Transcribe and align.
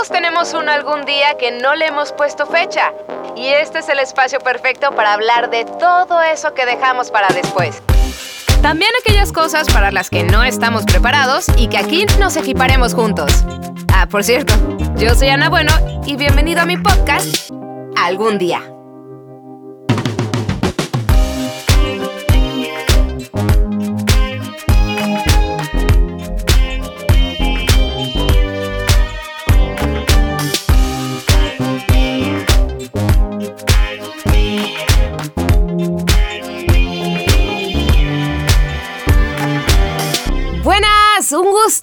Todos 0.00 0.12
tenemos 0.12 0.54
uno 0.54 0.72
algún 0.72 1.04
día 1.04 1.36
que 1.38 1.50
no 1.50 1.74
le 1.74 1.88
hemos 1.88 2.12
puesto 2.12 2.46
fecha. 2.46 2.90
Y 3.36 3.48
este 3.48 3.80
es 3.80 3.88
el 3.90 3.98
espacio 3.98 4.38
perfecto 4.38 4.92
para 4.92 5.12
hablar 5.12 5.50
de 5.50 5.66
todo 5.66 6.22
eso 6.22 6.54
que 6.54 6.64
dejamos 6.64 7.10
para 7.10 7.28
después. 7.28 7.82
También 8.62 8.90
aquellas 9.02 9.30
cosas 9.30 9.68
para 9.70 9.90
las 9.90 10.08
que 10.08 10.22
no 10.22 10.42
estamos 10.42 10.84
preparados 10.84 11.44
y 11.58 11.66
que 11.66 11.76
aquí 11.76 12.06
nos 12.18 12.34
equiparemos 12.38 12.94
juntos. 12.94 13.44
Ah, 13.92 14.06
por 14.10 14.24
cierto, 14.24 14.54
yo 14.96 15.14
soy 15.14 15.28
Ana 15.28 15.50
Bueno 15.50 15.72
y 16.06 16.16
bienvenido 16.16 16.62
a 16.62 16.64
mi 16.64 16.78
podcast 16.78 17.50
Algún 17.94 18.38
día. 18.38 18.69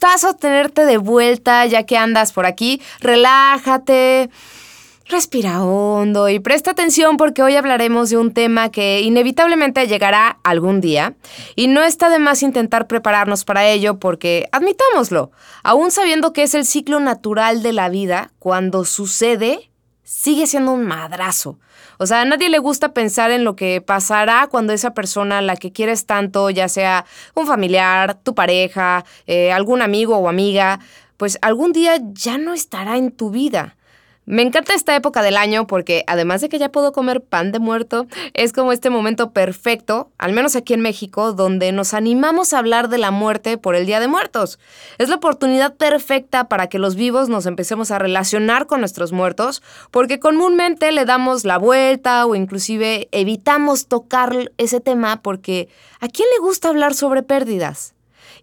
Gustazo 0.08 0.36
tenerte 0.38 0.86
de 0.86 0.98
vuelta 0.98 1.66
ya 1.66 1.84
que 1.84 1.98
andas 1.98 2.32
por 2.32 2.46
aquí. 2.46 2.82
Relájate, 3.02 4.30
respira 5.10 5.62
hondo 5.62 6.30
y 6.30 6.40
presta 6.40 6.72
atención 6.72 7.18
porque 7.18 7.44
hoy 7.44 7.58
hablaremos 7.58 8.10
de 8.10 8.16
un 8.16 8.34
tema 8.34 8.72
que 8.72 9.02
inevitablemente 9.02 9.86
llegará 9.86 10.40
algún 10.46 10.80
día 10.80 11.16
y 11.58 11.68
no 11.68 11.84
está 11.84 12.10
de 12.10 12.20
más 12.20 12.42
intentar 12.42 12.88
prepararnos 12.88 13.44
para 13.44 13.68
ello 13.68 14.00
porque, 14.00 14.48
admitámoslo, 14.54 15.32
aún 15.62 15.92
sabiendo 15.92 16.32
que 16.32 16.44
es 16.44 16.54
el 16.54 16.66
ciclo 16.66 17.02
natural 17.02 17.62
de 17.62 17.74
la 17.74 17.90
vida, 17.90 18.32
cuando 18.40 18.86
sucede, 18.86 19.72
sigue 20.04 20.48
siendo 20.48 20.72
un 20.72 20.86
madrazo. 20.86 21.60
O 21.98 22.06
sea, 22.06 22.22
a 22.22 22.26
nadie 22.26 22.50
le 22.50 22.60
gusta 22.60 22.94
pensar 22.94 23.32
en 23.32 23.44
lo 23.44 23.56
que 23.56 23.82
pasará 23.82 24.48
cuando 24.50 24.74
esa 24.74 24.94
persona 24.94 25.42
la 25.42 25.56
que 25.56 25.72
quieres 25.72 26.06
tanto, 26.06 26.50
ya 26.50 26.68
sea 26.68 27.06
un 27.36 27.48
familiar, 27.48 28.16
tu 28.16 28.36
pareja, 28.36 29.06
eh, 29.26 29.52
algún 29.52 29.82
amigo 29.82 30.18
o 30.18 30.30
amiga, 30.30 30.80
pues 31.18 31.40
algún 31.42 31.72
día 31.72 32.00
ya 32.14 32.38
no 32.38 32.54
estará 32.54 32.98
en 32.98 33.12
tu 33.12 33.32
vida. 33.32 33.77
Me 34.30 34.42
encanta 34.42 34.74
esta 34.74 34.94
época 34.94 35.22
del 35.22 35.38
año 35.38 35.68
porque 35.68 36.04
además 36.06 36.42
de 36.42 36.50
que 36.50 36.60
ya 36.60 36.70
puedo 36.70 36.92
comer 36.92 37.24
pan 37.24 37.54
de 37.54 37.60
muerto, 37.60 38.08
es 38.34 38.52
como 38.52 38.74
este 38.74 38.90
momento 38.90 39.32
perfecto, 39.32 40.12
al 40.18 40.34
menos 40.34 40.58
aquí 40.58 40.74
en 40.74 40.82
México, 40.82 41.32
donde 41.32 41.72
nos 41.72 41.94
animamos 41.94 42.52
a 42.52 42.60
hablar 42.60 42.90
de 42.90 42.98
la 42.98 43.12
muerte 43.12 43.58
por 43.58 43.74
el 43.74 43.86
Día 43.86 44.02
de 44.02 44.10
Muertos. 44.10 44.60
Es 44.98 45.08
la 45.08 45.16
oportunidad 45.16 45.76
perfecta 45.76 46.50
para 46.50 46.68
que 46.68 46.78
los 46.78 46.96
vivos 46.96 47.30
nos 47.30 47.46
empecemos 47.46 47.90
a 47.90 48.00
relacionar 48.00 48.68
con 48.68 48.82
nuestros 48.82 49.14
muertos, 49.14 49.64
porque 49.92 50.20
comúnmente 50.20 50.92
le 50.92 51.06
damos 51.06 51.46
la 51.46 51.58
vuelta 51.58 52.26
o 52.26 52.36
inclusive 52.36 53.08
evitamos 53.14 53.88
tocar 53.88 54.52
ese 54.58 54.82
tema 54.82 55.22
porque 55.22 55.70
¿a 56.02 56.10
quién 56.10 56.28
le 56.36 56.46
gusta 56.46 56.68
hablar 56.68 56.96
sobre 56.96 57.24
pérdidas? 57.24 57.94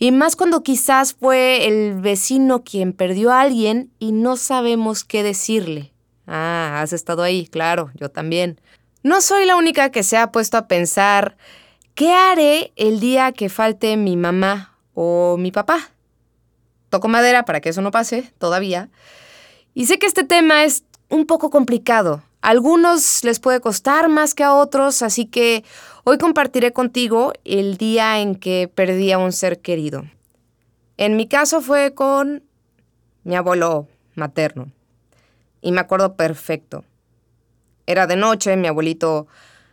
Y 0.04 0.12
más 0.12 0.36
cuando 0.36 0.62
quizás 0.62 1.14
fue 1.14 1.66
el 1.66 1.98
vecino 1.98 2.62
quien 2.62 2.92
perdió 2.92 3.32
a 3.32 3.40
alguien 3.40 3.90
y 3.98 4.12
no 4.12 4.36
sabemos 4.36 5.02
qué 5.02 5.22
decirle. 5.22 5.94
Ah, 6.26 6.82
has 6.82 6.92
estado 6.92 7.22
ahí, 7.22 7.46
claro, 7.46 7.90
yo 7.94 8.10
también. 8.10 8.60
No 9.02 9.22
soy 9.22 9.46
la 9.46 9.56
única 9.56 9.88
que 9.88 10.02
se 10.02 10.18
ha 10.18 10.30
puesto 10.30 10.58
a 10.58 10.68
pensar, 10.68 11.38
¿qué 11.94 12.12
haré 12.12 12.74
el 12.76 13.00
día 13.00 13.32
que 13.32 13.48
falte 13.48 13.96
mi 13.96 14.18
mamá 14.18 14.76
o 14.92 15.38
mi 15.38 15.50
papá? 15.50 15.78
Toco 16.90 17.08
madera 17.08 17.46
para 17.46 17.62
que 17.62 17.70
eso 17.70 17.80
no 17.80 17.90
pase, 17.90 18.30
todavía. 18.36 18.90
Y 19.72 19.86
sé 19.86 19.98
que 19.98 20.04
este 20.04 20.24
tema 20.24 20.64
es 20.64 20.84
un 21.08 21.24
poco 21.24 21.48
complicado. 21.48 22.22
A 22.44 22.50
algunos 22.50 23.24
les 23.24 23.40
puede 23.40 23.60
costar 23.60 24.08
más 24.08 24.34
que 24.34 24.44
a 24.44 24.54
otros, 24.54 25.02
así 25.02 25.26
que 25.26 25.64
Hoy 26.06 26.18
compartiré 26.18 26.74
contigo 26.74 27.32
el 27.46 27.78
día 27.78 28.20
en 28.20 28.34
que 28.34 28.70
perdí 28.72 29.10
a 29.10 29.16
un 29.16 29.32
ser 29.32 29.60
querido. 29.60 30.04
En 30.98 31.16
mi 31.16 31.26
caso 31.26 31.62
fue 31.62 31.94
con 31.94 32.42
mi 33.22 33.36
abuelo 33.36 33.88
materno. 34.14 34.70
Y 35.62 35.72
me 35.72 35.80
acuerdo 35.80 36.14
perfecto. 36.14 36.84
Era 37.86 38.06
de 38.06 38.16
noche, 38.16 38.54
mi 38.58 38.68
abuelito 38.68 39.28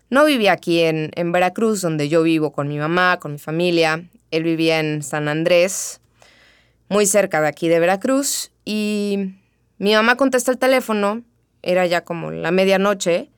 no 0.10 0.24
vivía 0.24 0.54
aquí 0.54 0.80
en, 0.80 1.12
en, 1.16 1.34
Veracruz, 1.34 1.82
donde 1.82 2.08
yo 2.08 2.24
vivo 2.24 2.54
con 2.54 2.70
mi 2.70 2.78
mamá, 2.78 3.20
con 3.20 3.34
mi 3.34 3.38
familia. 3.38 4.06
Él 4.32 4.44
vivía 4.44 4.80
en 4.80 5.04
San 5.04 5.28
Andrés, 5.28 6.00
muy 6.88 7.06
cerca 7.08 7.42
de 7.42 7.50
aquí 7.50 7.68
de 7.68 7.82
Veracruz. 7.82 8.54
Y 8.64 9.34
mi 9.80 9.94
mamá 9.94 10.16
contesta 10.16 10.50
el 10.50 10.58
teléfono, 10.58 11.24
era 11.62 11.86
ya 11.86 12.04
como 12.04 12.32
la 12.32 12.52
medianoche, 12.52 13.30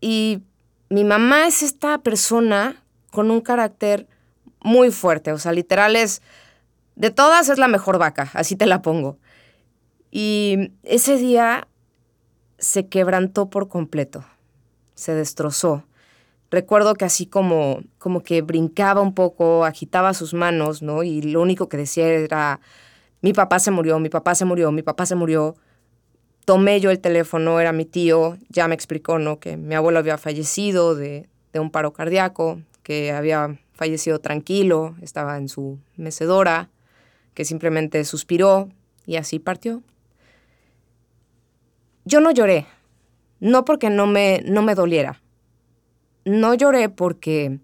y 0.00 0.42
mi 0.90 1.04
mamá 1.04 1.46
es 1.46 1.62
esta 1.62 1.98
persona 1.98 2.82
con 3.10 3.30
un 3.30 3.40
carácter 3.40 4.06
muy 4.60 4.90
fuerte, 4.90 5.32
o 5.32 5.38
sea, 5.38 5.52
literal 5.52 5.96
es, 5.96 6.22
de 6.96 7.10
todas 7.10 7.48
es 7.48 7.58
la 7.58 7.68
mejor 7.68 7.98
vaca, 7.98 8.30
así 8.34 8.56
te 8.56 8.66
la 8.66 8.82
pongo. 8.82 9.18
Y 10.10 10.72
ese 10.82 11.16
día 11.16 11.68
se 12.58 12.88
quebrantó 12.88 13.50
por 13.50 13.68
completo, 13.68 14.24
se 14.94 15.14
destrozó. 15.14 15.84
Recuerdo 16.50 16.94
que 16.94 17.04
así 17.04 17.26
como, 17.26 17.82
como 17.98 18.22
que 18.22 18.40
brincaba 18.40 19.02
un 19.02 19.14
poco, 19.14 19.64
agitaba 19.64 20.14
sus 20.14 20.32
manos, 20.32 20.80
¿no? 20.80 21.02
Y 21.02 21.20
lo 21.20 21.42
único 21.42 21.68
que 21.68 21.76
decía 21.76 22.06
era, 22.08 22.60
mi 23.20 23.34
papá 23.34 23.58
se 23.58 23.70
murió, 23.70 23.98
mi 23.98 24.08
papá 24.08 24.34
se 24.34 24.46
murió, 24.46 24.72
mi 24.72 24.82
papá 24.82 25.04
se 25.04 25.14
murió 25.14 25.56
tomé 26.48 26.80
yo 26.80 26.90
el 26.90 26.98
teléfono, 26.98 27.60
era 27.60 27.72
mi 27.72 27.84
tío, 27.84 28.38
ya 28.48 28.68
me 28.68 28.74
explicó, 28.74 29.18
¿no? 29.18 29.38
Que 29.38 29.58
mi 29.58 29.74
abuelo 29.74 29.98
había 29.98 30.16
fallecido 30.16 30.94
de, 30.94 31.28
un 31.52 31.70
paro 31.70 31.92
cardíaco, 31.92 32.62
que 32.82 33.12
había 33.12 33.58
fallecido 33.74 34.18
tranquilo, 34.20 34.96
estaba 35.02 35.36
en 35.36 35.50
su 35.50 35.78
mecedora, 35.98 36.70
que 37.34 37.44
simplemente 37.44 38.02
suspiró 38.06 38.70
y 39.04 39.16
así 39.16 39.38
partió. 39.38 39.82
Yo 42.06 42.22
no 42.22 42.30
lloré, 42.30 42.64
no 43.40 43.66
porque 43.66 43.90
no 43.90 44.06
me, 44.06 44.40
no 44.46 44.62
me 44.62 44.74
doliera. 44.74 45.20
No 46.24 46.54
lloré 46.54 46.88
porque, 46.88 47.58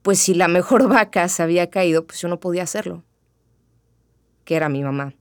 pues 0.00 0.18
si 0.18 0.32
la 0.32 0.48
mejor 0.48 0.88
vaca 0.94 1.28
se 1.28 1.42
había 1.42 1.68
caído, 1.68 2.06
pues 2.06 2.22
yo 2.22 2.28
no 2.28 2.40
podía 2.40 2.62
hacerlo, 2.62 3.04
que 4.46 4.56
era 4.56 4.70
mi 4.70 4.82
mamá. 4.82 5.17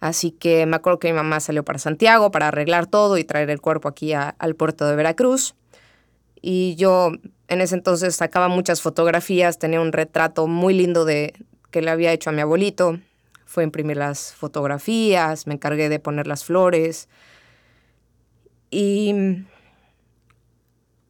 Así 0.00 0.30
que 0.30 0.64
me 0.66 0.76
acuerdo 0.76 0.98
que 0.98 1.08
mi 1.08 1.14
mamá 1.14 1.40
salió 1.40 1.64
para 1.64 1.78
Santiago 1.78 2.30
para 2.30 2.48
arreglar 2.48 2.86
todo 2.86 3.18
y 3.18 3.24
traer 3.24 3.50
el 3.50 3.60
cuerpo 3.60 3.88
aquí 3.88 4.12
al 4.12 4.54
puerto 4.54 4.86
de 4.86 4.96
Veracruz. 4.96 5.54
Y 6.40 6.76
yo 6.76 7.12
en 7.48 7.60
ese 7.60 7.74
entonces 7.74 8.14
sacaba 8.14 8.48
muchas 8.48 8.80
fotografías, 8.80 9.58
tenía 9.58 9.80
un 9.80 9.92
retrato 9.92 10.46
muy 10.46 10.74
lindo 10.74 11.04
de 11.04 11.34
que 11.70 11.82
le 11.82 11.90
había 11.90 12.12
hecho 12.12 12.30
a 12.30 12.32
mi 12.32 12.40
abuelito. 12.40 12.98
Fue 13.44 13.62
a 13.62 13.64
imprimir 13.64 13.96
las 13.96 14.34
fotografías, 14.34 15.46
me 15.46 15.54
encargué 15.54 15.88
de 15.88 15.98
poner 15.98 16.26
las 16.26 16.44
flores. 16.44 17.08
Y 18.70 19.14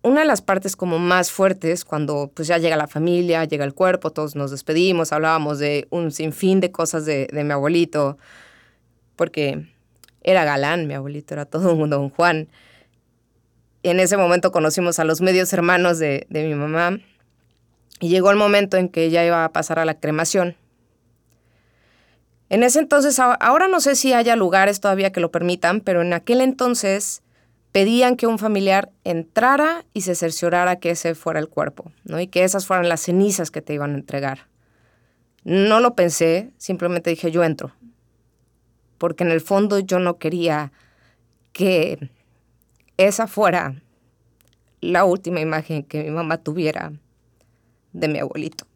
una 0.02 0.20
de 0.20 0.26
las 0.26 0.40
partes 0.40 0.76
como 0.76 0.98
más 0.98 1.30
fuertes, 1.32 1.84
cuando 1.84 2.30
pues 2.32 2.48
ya 2.48 2.58
llega 2.58 2.76
la 2.76 2.86
familia, 2.86 3.44
llega 3.44 3.64
el 3.64 3.74
cuerpo, 3.74 4.10
todos 4.10 4.36
nos 4.36 4.52
despedimos, 4.52 5.12
hablábamos 5.12 5.58
de 5.58 5.88
un 5.90 6.12
sinfín 6.12 6.60
de 6.60 6.70
cosas 6.70 7.04
de, 7.04 7.28
de 7.32 7.44
mi 7.44 7.52
abuelito, 7.52 8.16
porque 9.18 9.66
era 10.22 10.44
galán, 10.44 10.86
mi 10.86 10.94
abuelito 10.94 11.34
era 11.34 11.44
todo 11.44 11.74
un 11.74 11.90
don 11.90 12.08
Juan. 12.08 12.48
En 13.82 14.00
ese 14.00 14.16
momento 14.16 14.52
conocimos 14.52 14.98
a 14.98 15.04
los 15.04 15.20
medios 15.20 15.52
hermanos 15.52 15.98
de, 15.98 16.26
de 16.30 16.46
mi 16.46 16.54
mamá 16.54 16.98
y 18.00 18.08
llegó 18.08 18.30
el 18.30 18.36
momento 18.36 18.76
en 18.76 18.88
que 18.88 19.04
ella 19.04 19.24
iba 19.26 19.44
a 19.44 19.52
pasar 19.52 19.78
a 19.78 19.84
la 19.84 19.94
cremación. 19.94 20.56
En 22.48 22.62
ese 22.62 22.78
entonces, 22.78 23.18
ahora 23.18 23.68
no 23.68 23.80
sé 23.80 23.94
si 23.94 24.14
haya 24.14 24.34
lugares 24.36 24.80
todavía 24.80 25.12
que 25.12 25.20
lo 25.20 25.30
permitan, 25.30 25.80
pero 25.80 26.00
en 26.00 26.14
aquel 26.14 26.40
entonces 26.40 27.22
pedían 27.72 28.16
que 28.16 28.26
un 28.26 28.38
familiar 28.38 28.90
entrara 29.04 29.84
y 29.92 30.00
se 30.00 30.14
cerciorara 30.14 30.76
que 30.76 30.90
ese 30.90 31.14
fuera 31.14 31.40
el 31.40 31.48
cuerpo, 31.48 31.92
¿no? 32.04 32.18
Y 32.20 32.26
que 32.26 32.44
esas 32.44 32.66
fueran 32.66 32.88
las 32.88 33.02
cenizas 33.02 33.50
que 33.50 33.60
te 33.60 33.74
iban 33.74 33.92
a 33.94 33.98
entregar. 33.98 34.46
No 35.44 35.80
lo 35.80 35.94
pensé, 35.94 36.50
simplemente 36.56 37.10
dije, 37.10 37.30
yo 37.30 37.44
entro 37.44 37.72
porque 38.98 39.24
en 39.24 39.30
el 39.30 39.40
fondo 39.40 39.78
yo 39.78 39.98
no 39.98 40.18
quería 40.18 40.72
que 41.52 42.10
esa 42.96 43.26
fuera 43.26 43.82
la 44.80 45.04
última 45.04 45.40
imagen 45.40 45.82
que 45.82 46.04
mi 46.04 46.10
mamá 46.10 46.38
tuviera 46.38 46.92
de 47.92 48.08
mi 48.08 48.18
abuelito. 48.18 48.66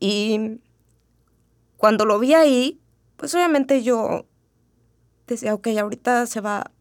Y 0.00 0.58
cuando 1.76 2.04
lo 2.04 2.18
vi 2.18 2.34
ahí, 2.34 2.80
pues 3.16 3.34
obviamente 3.34 3.82
yo 3.82 4.26
decía, 5.26 5.54
ok, 5.54 5.68
ahorita 5.78 6.26
se 6.26 6.40
va, 6.40 6.72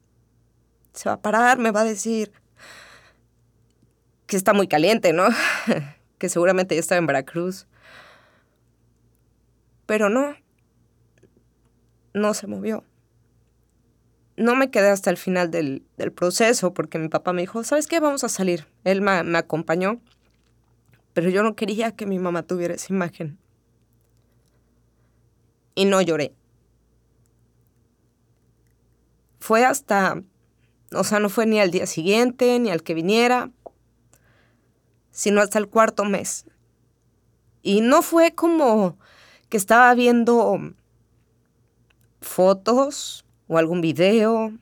se 0.94 1.08
va 1.08 1.14
a 1.14 1.22
parar, 1.22 1.60
me 1.60 1.72
va 1.72 1.82
a 1.82 1.86
decir 1.86 2.32
que 4.26 4.38
está 4.38 4.54
muy 4.54 4.68
caliente, 4.68 5.14
¿no? 5.14 5.26
que 6.18 6.30
seguramente 6.30 6.76
ya 6.76 6.80
estaba 6.80 7.00
en 7.00 7.06
Veracruz. 7.06 7.68
Pero 9.92 10.08
no, 10.08 10.38
no 12.14 12.34
se 12.34 12.48
movió. 12.48 12.86
No 14.38 14.56
me 14.56 14.72
quedé 14.72 14.88
hasta 14.88 15.10
el 15.10 15.18
final 15.18 15.52
del, 15.52 15.86
proceso 16.16 16.74
porque 16.74 16.98
mi 16.98 17.10
papá 17.10 17.34
me 17.34 17.42
dijo, 17.42 17.62
¿sabes 17.66 17.88
qué? 17.88 18.00
Vamos 18.00 18.24
a 18.24 18.30
salir. 18.30 18.68
Él 18.86 19.02
me, 19.02 19.22
me 19.24 19.38
acompañó, 19.38 20.00
pero 21.12 21.30
yo 21.30 21.44
no 21.44 21.58
quería 21.58 21.94
que 21.94 22.06
mi 22.06 22.20
mamá 22.20 22.44
tuviera 22.44 22.74
esa 22.74 22.94
imagen. 22.94 23.38
Y 25.76 25.84
no 25.84 26.00
lloré. 26.00 26.34
Fue 29.42 29.66
hasta, 29.66 30.24
o 30.94 31.04
sea, 31.04 31.20
no 31.20 31.28
fue 31.28 31.46
ni 31.48 31.60
al 31.60 31.72
día 31.72 31.86
siguiente, 31.86 32.58
ni 32.60 32.70
al 32.70 32.82
que 32.82 32.94
viniera, 32.94 33.52
sino 35.10 35.42
hasta 35.42 35.60
el 35.60 35.68
cuarto 35.68 36.06
mes. 36.06 36.46
Y 37.62 37.82
no 37.82 38.02
fue 38.02 38.34
como 38.34 38.98
que 39.52 39.58
estaba 39.58 39.94
viendo 39.94 40.74
fotos 42.22 43.26
o 43.48 43.58
algún 43.58 43.82
video. 43.82 44.54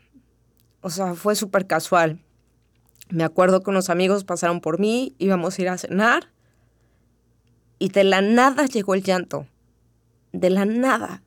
O 0.81 0.89
sea, 0.89 1.13
fue 1.13 1.35
súper 1.35 1.67
casual. 1.67 2.19
Me 3.09 3.23
acuerdo 3.23 3.61
que 3.61 3.69
unos 3.69 3.91
amigos 3.91 4.23
pasaron 4.23 4.61
por 4.61 4.79
mí, 4.79 5.15
íbamos 5.19 5.57
a 5.57 5.61
ir 5.61 5.69
a 5.69 5.77
cenar 5.77 6.29
y 7.77 7.89
de 7.89 8.03
la 8.03 8.21
nada 8.21 8.65
llegó 8.65 8.95
el 8.95 9.03
llanto. 9.03 9.47
De 10.31 10.49
la 10.49 10.65
nada. 10.65 11.21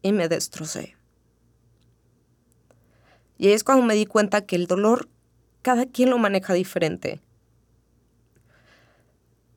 Y 0.00 0.12
me 0.12 0.28
destrocé. 0.28 0.96
Y 3.38 3.48
es 3.48 3.64
cuando 3.64 3.84
me 3.84 3.94
di 3.94 4.06
cuenta 4.06 4.46
que 4.46 4.54
el 4.54 4.68
dolor 4.68 5.08
cada 5.62 5.86
quien 5.86 6.10
lo 6.10 6.18
maneja 6.18 6.54
diferente. 6.54 7.20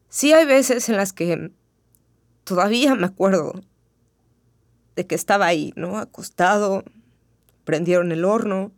Sí 0.10 0.34
hay 0.34 0.46
veces 0.46 0.90
en 0.90 0.98
las 0.98 1.14
que 1.14 1.52
todavía 2.48 2.96
me 2.96 3.06
acuerdo 3.06 3.62
de 4.96 5.06
que 5.06 5.16
estaba 5.16 5.46
ahí, 5.46 5.74
¿no? 5.76 5.98
Acostado, 5.98 6.86
prendieron 7.66 8.14
el 8.14 8.24
horno, 8.24 8.72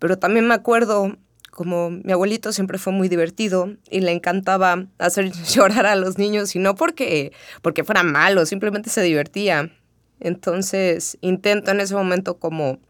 pero 0.00 0.18
también 0.18 0.48
me 0.48 0.54
acuerdo 0.54 1.16
como 1.52 1.88
mi 1.88 2.12
abuelito 2.12 2.52
siempre 2.52 2.78
fue 2.78 2.92
muy 2.92 3.08
divertido 3.08 3.70
y 3.88 4.00
le 4.00 4.10
encantaba 4.10 4.86
hacer 4.98 5.30
llorar 5.54 5.86
a 5.86 5.94
los 5.94 6.18
niños 6.18 6.56
y 6.56 6.58
no 6.58 6.74
porque 6.74 7.32
porque 7.62 7.84
fuera 7.84 8.02
malo, 8.02 8.44
simplemente 8.44 8.90
se 8.90 9.02
divertía. 9.02 9.70
Entonces, 10.18 11.16
intento 11.20 11.70
en 11.70 11.80
ese 11.80 11.94
momento 11.94 12.38
como 12.38 12.80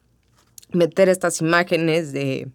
meter 0.72 1.10
estas 1.10 1.42
imágenes 1.42 2.12
de 2.12 2.48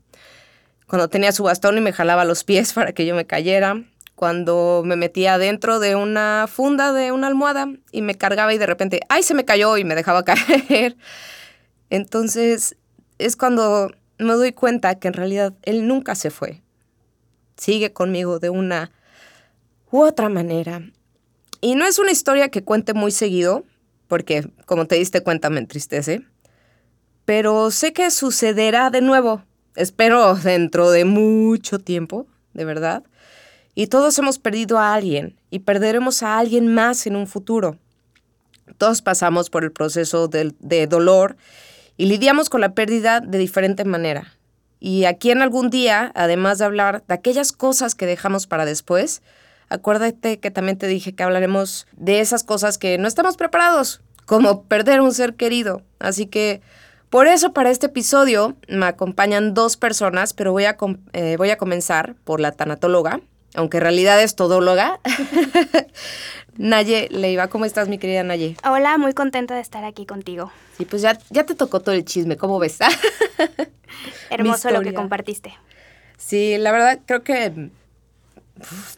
cuando 0.87 1.09
tenía 1.09 1.31
su 1.31 1.43
bastón 1.43 1.77
y 1.77 1.81
me 1.81 1.93
jalaba 1.93 2.25
los 2.25 2.43
pies 2.43 2.73
para 2.73 2.91
que 2.91 3.05
yo 3.05 3.15
me 3.15 3.27
cayera, 3.27 3.83
cuando 4.21 4.83
me 4.85 4.95
metía 4.97 5.39
dentro 5.39 5.79
de 5.79 5.95
una 5.95 6.45
funda 6.47 6.93
de 6.93 7.11
una 7.11 7.25
almohada 7.25 7.67
y 7.91 8.03
me 8.03 8.13
cargaba 8.13 8.53
y 8.53 8.59
de 8.59 8.67
repente, 8.67 8.99
¡ay, 9.09 9.23
se 9.23 9.33
me 9.33 9.45
cayó! 9.45 9.77
y 9.77 9.83
me 9.83 9.95
dejaba 9.95 10.23
caer. 10.23 10.95
Entonces 11.89 12.77
es 13.17 13.35
cuando 13.35 13.89
me 14.19 14.33
doy 14.33 14.51
cuenta 14.51 14.93
que 14.99 15.07
en 15.07 15.15
realidad 15.15 15.55
él 15.63 15.87
nunca 15.87 16.13
se 16.13 16.29
fue. 16.29 16.61
Sigue 17.57 17.93
conmigo 17.93 18.37
de 18.37 18.51
una 18.51 18.91
u 19.89 20.03
otra 20.03 20.29
manera. 20.29 20.83
Y 21.59 21.73
no 21.73 21.87
es 21.87 21.97
una 21.97 22.11
historia 22.11 22.49
que 22.49 22.63
cuente 22.63 22.93
muy 22.93 23.09
seguido, 23.09 23.63
porque 24.07 24.47
como 24.67 24.85
te 24.85 24.97
diste 24.97 25.23
cuenta 25.23 25.49
me 25.49 25.61
entristece, 25.61 26.21
pero 27.25 27.71
sé 27.71 27.91
que 27.91 28.11
sucederá 28.11 28.91
de 28.91 29.01
nuevo. 29.01 29.43
Espero 29.75 30.35
dentro 30.35 30.91
de 30.91 31.05
mucho 31.05 31.79
tiempo, 31.79 32.27
de 32.53 32.65
verdad. 32.65 33.03
Y 33.73 33.87
todos 33.87 34.17
hemos 34.19 34.39
perdido 34.39 34.77
a 34.77 34.93
alguien 34.93 35.39
y 35.49 35.59
perderemos 35.59 36.23
a 36.23 36.37
alguien 36.37 36.73
más 36.73 37.07
en 37.07 37.15
un 37.15 37.27
futuro. 37.27 37.77
Todos 38.77 39.01
pasamos 39.01 39.49
por 39.49 39.63
el 39.63 39.71
proceso 39.71 40.27
de, 40.27 40.87
dolor 40.87 41.37
y 41.97 42.05
lidiamos 42.05 42.49
con 42.49 42.61
la 42.61 42.73
pérdida 42.73 43.19
de 43.19 43.37
diferente 43.37 43.85
manera. 43.85 44.33
Y 44.79 45.05
aquí 45.05 45.31
en 45.31 45.41
algún 45.41 45.69
día, 45.69 46.11
además 46.15 46.57
de 46.57 46.65
hablar 46.65 47.03
de 47.07 47.13
aquellas 47.13 47.51
cosas 47.51 47.95
que 47.95 48.05
dejamos 48.05 48.47
para 48.47 48.65
después, 48.65 49.21
acuérdate 49.69 50.39
que 50.39 50.51
también 50.51 50.77
te 50.77 50.87
dije 50.87 51.13
que 51.13 51.23
hablaremos 51.23 51.87
de 51.93 52.19
esas 52.19 52.43
cosas 52.43 52.77
que 52.77 52.97
no 52.97 53.07
estamos 53.07 53.37
preparados, 53.37 54.01
como 54.25 54.63
perder 54.63 55.01
un 55.01 55.13
ser 55.13 55.35
querido. 55.35 55.83
Así 55.99 56.25
que 56.25 56.61
por 57.11 57.27
eso 57.27 57.53
para 57.53 57.69
este 57.69 57.87
episodio 57.87 58.55
me 58.67 58.85
acompañan 58.85 59.53
dos 59.53 59.77
personas, 59.77 60.33
pero 60.33 60.53
voy 60.53 60.65
a, 60.65 60.77
eh, 61.13 61.35
voy 61.37 61.49
a 61.51 61.57
comenzar 61.57 62.15
por 62.23 62.39
la 62.39 62.51
tanatóloga, 62.51 63.21
aunque 63.55 63.77
en 63.77 63.83
realidad 63.83 64.21
es 64.21 64.35
todóloga. 64.35 64.99
Naye 66.57 67.07
Leiva, 67.11 67.47
¿cómo 67.47 67.65
estás, 67.65 67.87
mi 67.87 67.97
querida 67.97 68.23
Naye? 68.23 68.57
Hola, 68.63 68.97
muy 68.97 69.13
contenta 69.13 69.55
de 69.55 69.61
estar 69.61 69.83
aquí 69.83 70.05
contigo. 70.05 70.51
Sí, 70.77 70.85
pues 70.85 71.01
ya, 71.01 71.17
ya 71.29 71.45
te 71.45 71.55
tocó 71.55 71.79
todo 71.79 71.95
el 71.95 72.05
chisme, 72.05 72.37
¿cómo 72.37 72.59
ves? 72.59 72.79
Hermoso 74.29 74.69
lo 74.71 74.81
que 74.81 74.93
compartiste. 74.93 75.53
Sí, 76.17 76.57
la 76.57 76.71
verdad 76.71 76.99
creo 77.05 77.23
que 77.23 77.69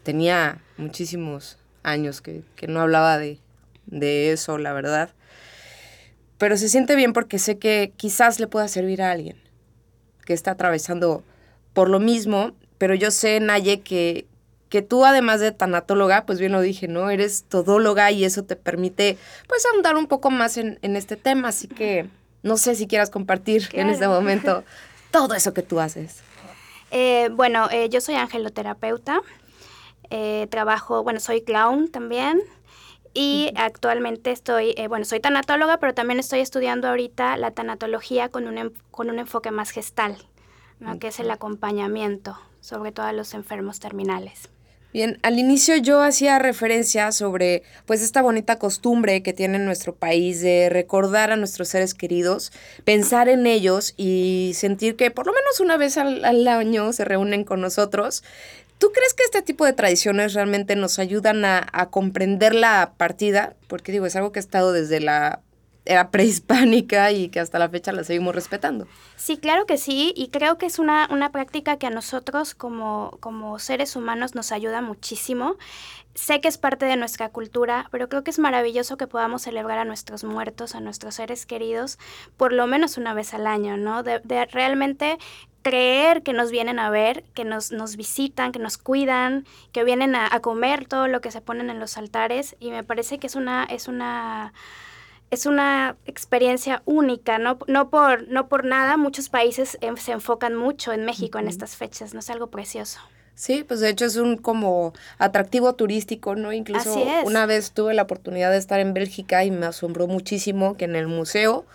tenía 0.03 0.59
muchísimos 0.77 1.57
años 1.83 2.21
que, 2.21 2.43
no 2.67 2.81
hablaba 2.81 3.17
de, 3.17 3.39
de 3.85 4.31
eso, 4.31 4.57
la 4.57 4.73
verdad. 4.73 5.11
Pero 6.37 6.57
se 6.57 6.69
siente 6.69 6.95
bien 6.95 7.13
porque 7.13 7.39
sé 7.39 7.57
que 7.57 7.93
quizás 7.95 8.39
le 8.39 8.47
pueda 8.47 8.67
servir 8.67 9.01
a 9.01 9.11
alguien 9.11 9.37
que 10.25 10.33
está 10.33 10.51
atravesando 10.51 11.23
por 11.73 11.89
lo 11.89 11.99
mismo, 11.99 12.53
pero 12.77 12.95
yo 12.95 13.11
sé, 13.11 13.39
Naye, 13.39 13.81
que, 13.81 14.25
que 14.73 14.81
tú 14.81 15.05
además 15.05 15.39
de 15.39 15.51
tanatóloga, 15.51 16.25
pues 16.25 16.39
bien 16.39 16.51
lo 16.51 16.59
dije, 16.59 16.87
¿no? 16.87 17.11
Eres 17.11 17.43
todóloga 17.43 18.09
y 18.09 18.25
eso 18.25 18.43
te 18.43 18.55
permite 18.55 19.19
pues 19.47 19.63
ahondar 19.67 19.95
un 19.95 20.07
poco 20.07 20.31
más 20.31 20.57
en, 20.57 20.79
este 20.81 21.15
tema, 21.15 21.49
así 21.49 21.67
que 21.67 22.09
no 22.41 22.57
sé 22.57 22.73
si 22.73 22.87
quieras 22.87 23.11
compartir 23.11 23.69
en 23.73 23.91
este 23.91 24.07
momento 24.07 24.63
todo 25.11 25.35
eso 25.35 25.53
que 25.53 25.61
tú 25.61 25.79
haces. 25.79 26.23
Eh, 26.89 27.29
bueno, 27.33 27.69
eh, 27.69 27.87
yo 27.89 28.01
soy 28.01 28.15
angeloterapeuta, 28.15 29.21
eh, 30.09 30.47
trabajo, 30.49 31.03
bueno, 31.03 31.19
soy 31.19 31.43
clown 31.43 31.87
también 31.91 32.41
y 33.13 33.51
actualmente 33.55 34.31
estoy, 34.31 34.73
bueno, 34.89 35.05
soy 35.05 35.19
tanatóloga, 35.19 35.77
pero 35.77 35.93
también 35.93 36.19
estoy 36.19 36.39
estudiando 36.39 36.87
ahorita 36.87 37.37
la 37.37 37.51
tanatología 37.51 38.29
con 38.29 38.47
un, 38.47 38.73
con 38.89 39.11
un 39.11 39.19
enfoque 39.19 39.51
más 39.51 39.69
gestal, 39.69 40.17
¿no? 40.79 40.97
que 40.97 41.09
es 41.09 41.19
el 41.19 41.29
acompañamiento, 41.29 42.39
sobre 42.59 42.91
todo 42.91 43.05
a 43.05 43.13
los 43.13 43.35
enfermos 43.35 43.79
terminales. 43.79 44.49
Bien, 44.93 45.17
al 45.23 45.39
inicio 45.39 45.75
yo 45.77 46.03
hacía 46.03 46.37
referencia 46.37 47.11
sobre 47.11 47.63
pues 47.87 48.03
esta 48.03 48.21
bonita 48.21 48.59
costumbre 48.59 49.23
que 49.23 49.33
tiene 49.33 49.57
nuestro 49.57 49.95
país 49.95 50.39
de 50.41 50.69
recordar 50.69 51.31
a 51.31 51.35
nuestros 51.35 51.69
seres 51.69 51.95
queridos, 51.95 52.51
pensar 52.83 53.27
en 53.27 53.47
ellos 53.47 53.95
y 53.97 54.51
sentir 54.53 54.95
que 54.95 55.09
por 55.09 55.25
lo 55.25 55.33
menos 55.33 55.59
una 55.59 55.77
vez 55.77 55.97
al, 55.97 56.47
año 56.47 56.93
se 56.93 57.05
reúnen 57.05 57.43
con 57.43 57.59
nosotros. 57.59 58.23
¿Tú 58.77 58.91
crees 58.91 59.15
que 59.15 59.23
este 59.23 59.41
tipo 59.41 59.65
de 59.65 59.73
tradiciones 59.73 60.35
realmente 60.35 60.75
nos 60.75 60.99
ayudan 60.99 61.43
a, 61.43 61.67
a 61.71 61.89
comprender 61.89 62.53
la 62.53 62.93
partida? 62.95 63.55
Porque 63.67 63.91
digo, 63.91 64.05
es 64.05 64.15
algo 64.15 64.31
que 64.31 64.39
ha 64.39 64.41
estado 64.41 64.73
desde 64.73 64.99
la 64.99 65.41
era 65.85 66.11
prehispánica 66.11 67.11
y 67.11 67.29
que 67.29 67.39
hasta 67.39 67.59
la 67.59 67.69
fecha 67.69 67.91
la 67.91 68.03
seguimos 68.03 68.33
respetando. 68.33 68.87
Sí, 69.15 69.37
claro 69.37 69.65
que 69.65 69.77
sí, 69.77 70.13
y 70.15 70.29
creo 70.29 70.57
que 70.57 70.65
es 70.65 70.79
una, 70.79 71.07
una 71.11 71.31
práctica 71.31 71.77
que 71.77 71.87
a 71.87 71.89
nosotros 71.89 72.55
como, 72.55 73.17
como 73.19 73.59
seres 73.59 73.95
humanos 73.95 74.35
nos 74.35 74.51
ayuda 74.51 74.81
muchísimo. 74.81 75.57
Sé 76.15 76.41
que 76.41 76.47
es 76.47 76.57
parte 76.57 76.85
de 76.85 76.95
nuestra 76.95 77.29
cultura, 77.29 77.87
pero 77.91 78.07
creo 78.07 78.23
que 78.23 78.29
es 78.29 78.37
maravilloso 78.39 78.97
que 78.97 79.07
podamos 79.07 79.41
celebrar 79.41 79.79
a 79.79 79.85
nuestros 79.85 80.23
muertos, 80.23 80.75
a 80.75 80.79
nuestros 80.79 81.15
seres 81.15 81.45
queridos, 81.45 81.97
por 82.37 82.53
lo 82.53 82.67
menos 82.67 82.97
una 82.97 83.13
vez 83.13 83.33
al 83.33 83.47
año, 83.47 83.77
¿no? 83.77 84.03
De, 84.03 84.19
realmente 84.51 85.17
creer 85.63 86.21
que 86.21 86.33
nos 86.33 86.51
vienen 86.51 86.77
a 86.77 86.89
ver, 86.89 87.23
que 87.33 87.45
nos, 87.45 87.71
nos 87.71 87.95
visitan, 87.95 88.51
que 88.51 88.59
nos 88.59 88.77
cuidan, 88.77 89.45
que 89.71 89.83
vienen 89.83 90.13
a, 90.13 90.27
a 90.29 90.39
comer 90.39 90.87
todo 90.87 91.07
lo 91.07 91.19
que 91.19 91.31
se 91.31 91.41
ponen 91.41 91.69
en 91.69 91.79
los 91.79 91.97
altares, 91.97 92.55
y 92.59 92.69
me 92.69 92.83
parece 92.83 93.17
que 93.17 93.27
es 93.27 93.35
una... 93.35 93.63
Es 93.65 93.87
una 93.87 94.53
es 95.33 95.45
una 95.45 95.97
experiencia 96.05 96.83
única, 96.85 97.39
no, 97.39 97.57
no, 97.67 97.89
por, 97.89 98.27
no 98.27 98.47
por 98.47 98.65
nada 98.65 98.97
muchos 98.97 99.29
países 99.29 99.77
em, 99.81 99.97
se 99.97 100.11
enfocan 100.11 100.55
mucho 100.55 100.93
en 100.93 101.05
México 101.05 101.39
en 101.39 101.47
estas 101.47 101.75
fechas, 101.75 102.13
no 102.13 102.19
es 102.19 102.29
algo 102.29 102.47
precioso. 102.47 102.99
Sí, 103.35 103.65
pues 103.67 103.79
de 103.79 103.89
hecho 103.89 104.05
es 104.05 104.15
un 104.17 104.37
como 104.37 104.93
atractivo 105.17 105.73
turístico, 105.73 106.35
¿no? 106.35 106.53
Incluso 106.53 107.03
una 107.25 107.47
vez 107.47 107.71
tuve 107.71 107.95
la 107.95 108.03
oportunidad 108.03 108.51
de 108.51 108.57
estar 108.57 108.79
en 108.79 108.93
Bélgica 108.93 109.43
y 109.43 109.49
me 109.49 109.65
asombró 109.65 110.05
muchísimo 110.05 110.77
que 110.77 110.85
en 110.85 110.95
el 110.95 111.07
museo 111.07 111.65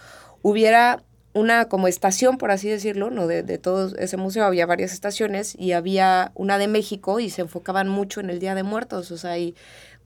hubiera 0.42 1.02
una 1.34 1.68
como 1.68 1.88
estación, 1.88 2.38
por 2.38 2.52
así 2.52 2.68
decirlo, 2.68 3.10
¿no? 3.10 3.26
De, 3.26 3.42
de 3.42 3.58
todo 3.58 3.94
ese 3.96 4.16
museo 4.16 4.44
había 4.44 4.66
varias 4.66 4.92
estaciones 4.92 5.56
y 5.58 5.72
había 5.72 6.30
una 6.36 6.58
de 6.58 6.68
México 6.68 7.18
y 7.18 7.28
se 7.28 7.42
enfocaban 7.42 7.88
mucho 7.88 8.20
en 8.20 8.30
el 8.30 8.38
Día 8.38 8.54
de 8.54 8.62
Muertos, 8.62 9.10
o 9.10 9.18
sea, 9.18 9.36
y 9.36 9.56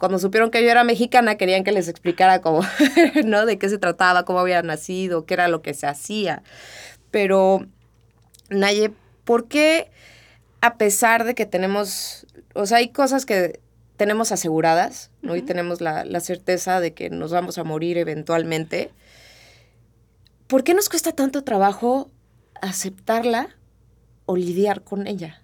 cuando 0.02 0.18
supieron 0.18 0.50
que 0.50 0.64
yo 0.64 0.68
era 0.68 0.82
mexicana, 0.82 1.36
querían 1.36 1.62
que 1.62 1.70
les 1.70 1.86
explicara 1.86 2.40
cómo, 2.40 2.62
¿no? 3.24 3.46
De 3.46 3.56
qué 3.56 3.68
se 3.68 3.78
trataba, 3.78 4.24
cómo 4.24 4.40
había 4.40 4.60
nacido, 4.60 5.26
qué 5.26 5.34
era 5.34 5.46
lo 5.46 5.62
que 5.62 5.74
se 5.74 5.86
hacía. 5.86 6.42
Pero, 7.12 7.68
Naye, 8.50 8.90
¿por 9.22 9.46
qué 9.46 9.92
a 10.60 10.74
pesar 10.74 11.22
de 11.22 11.36
que 11.36 11.46
tenemos, 11.46 12.26
o 12.52 12.66
sea, 12.66 12.78
hay 12.78 12.88
cosas 12.88 13.24
que 13.24 13.60
tenemos 13.96 14.32
aseguradas, 14.32 15.12
¿no? 15.20 15.36
Y 15.36 15.42
tenemos 15.42 15.80
la, 15.80 16.04
la 16.04 16.18
certeza 16.18 16.80
de 16.80 16.94
que 16.94 17.08
nos 17.08 17.30
vamos 17.30 17.56
a 17.58 17.62
morir 17.62 17.96
eventualmente. 17.96 18.90
¿Por 20.48 20.64
qué 20.64 20.74
nos 20.74 20.88
cuesta 20.88 21.12
tanto 21.12 21.44
trabajo 21.44 22.10
aceptarla 22.60 23.50
o 24.26 24.34
lidiar 24.34 24.82
con 24.82 25.06
ella? 25.06 25.42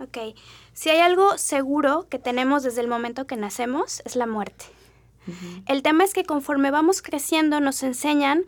Ok, 0.00 0.18
si 0.74 0.90
hay 0.90 1.00
algo 1.00 1.38
seguro 1.38 2.06
que 2.10 2.18
tenemos 2.18 2.62
desde 2.62 2.80
el 2.80 2.88
momento 2.88 3.26
que 3.26 3.36
nacemos, 3.36 4.02
es 4.04 4.16
la 4.16 4.26
muerte. 4.26 4.66
El 5.66 5.82
tema 5.82 6.04
es 6.04 6.12
que 6.12 6.24
conforme 6.24 6.70
vamos 6.70 7.00
creciendo 7.00 7.58
nos 7.58 7.82
enseñan 7.82 8.44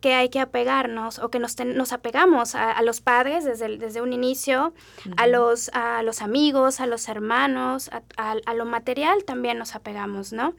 que 0.00 0.14
hay 0.14 0.28
que 0.28 0.40
apegarnos 0.40 1.18
o 1.18 1.28
que 1.28 1.38
nos, 1.38 1.58
nos 1.58 1.92
apegamos 1.92 2.54
a, 2.54 2.80
los 2.82 3.00
padres 3.00 3.44
desde, 3.44 3.76
desde 3.78 4.00
un 4.00 4.12
inicio, 4.12 4.72
a, 5.16 5.26
los, 5.26 5.70
a 5.74 6.02
los 6.02 6.22
amigos, 6.22 6.80
a 6.80 6.86
los 6.86 7.08
hermanos, 7.08 7.90
a, 8.16 8.54
lo 8.54 8.64
material 8.64 9.24
también 9.24 9.58
nos 9.58 9.74
apegamos, 9.74 10.32
¿no? 10.32 10.54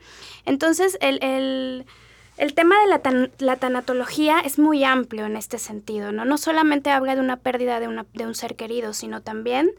Entonces, 0.45 0.97
el, 1.01 1.23
el 1.23 1.85
el 2.37 2.53
tema 2.53 2.75
de 2.81 3.21
la, 3.39 3.55
tanatología 3.57 4.39
es 4.39 4.57
muy 4.57 4.83
amplio 4.83 5.25
en 5.25 5.35
este 5.35 5.59
sentido, 5.59 6.11
¿no? 6.11 6.25
No 6.25 6.37
solamente 6.37 6.89
habla 6.89 7.15
de 7.15 7.21
una 7.21 7.37
pérdida 7.37 7.79
de, 7.79 7.87
un 7.87 8.35
ser 8.35 8.55
querido, 8.55 8.93
sino 8.93 9.21
también 9.21 9.71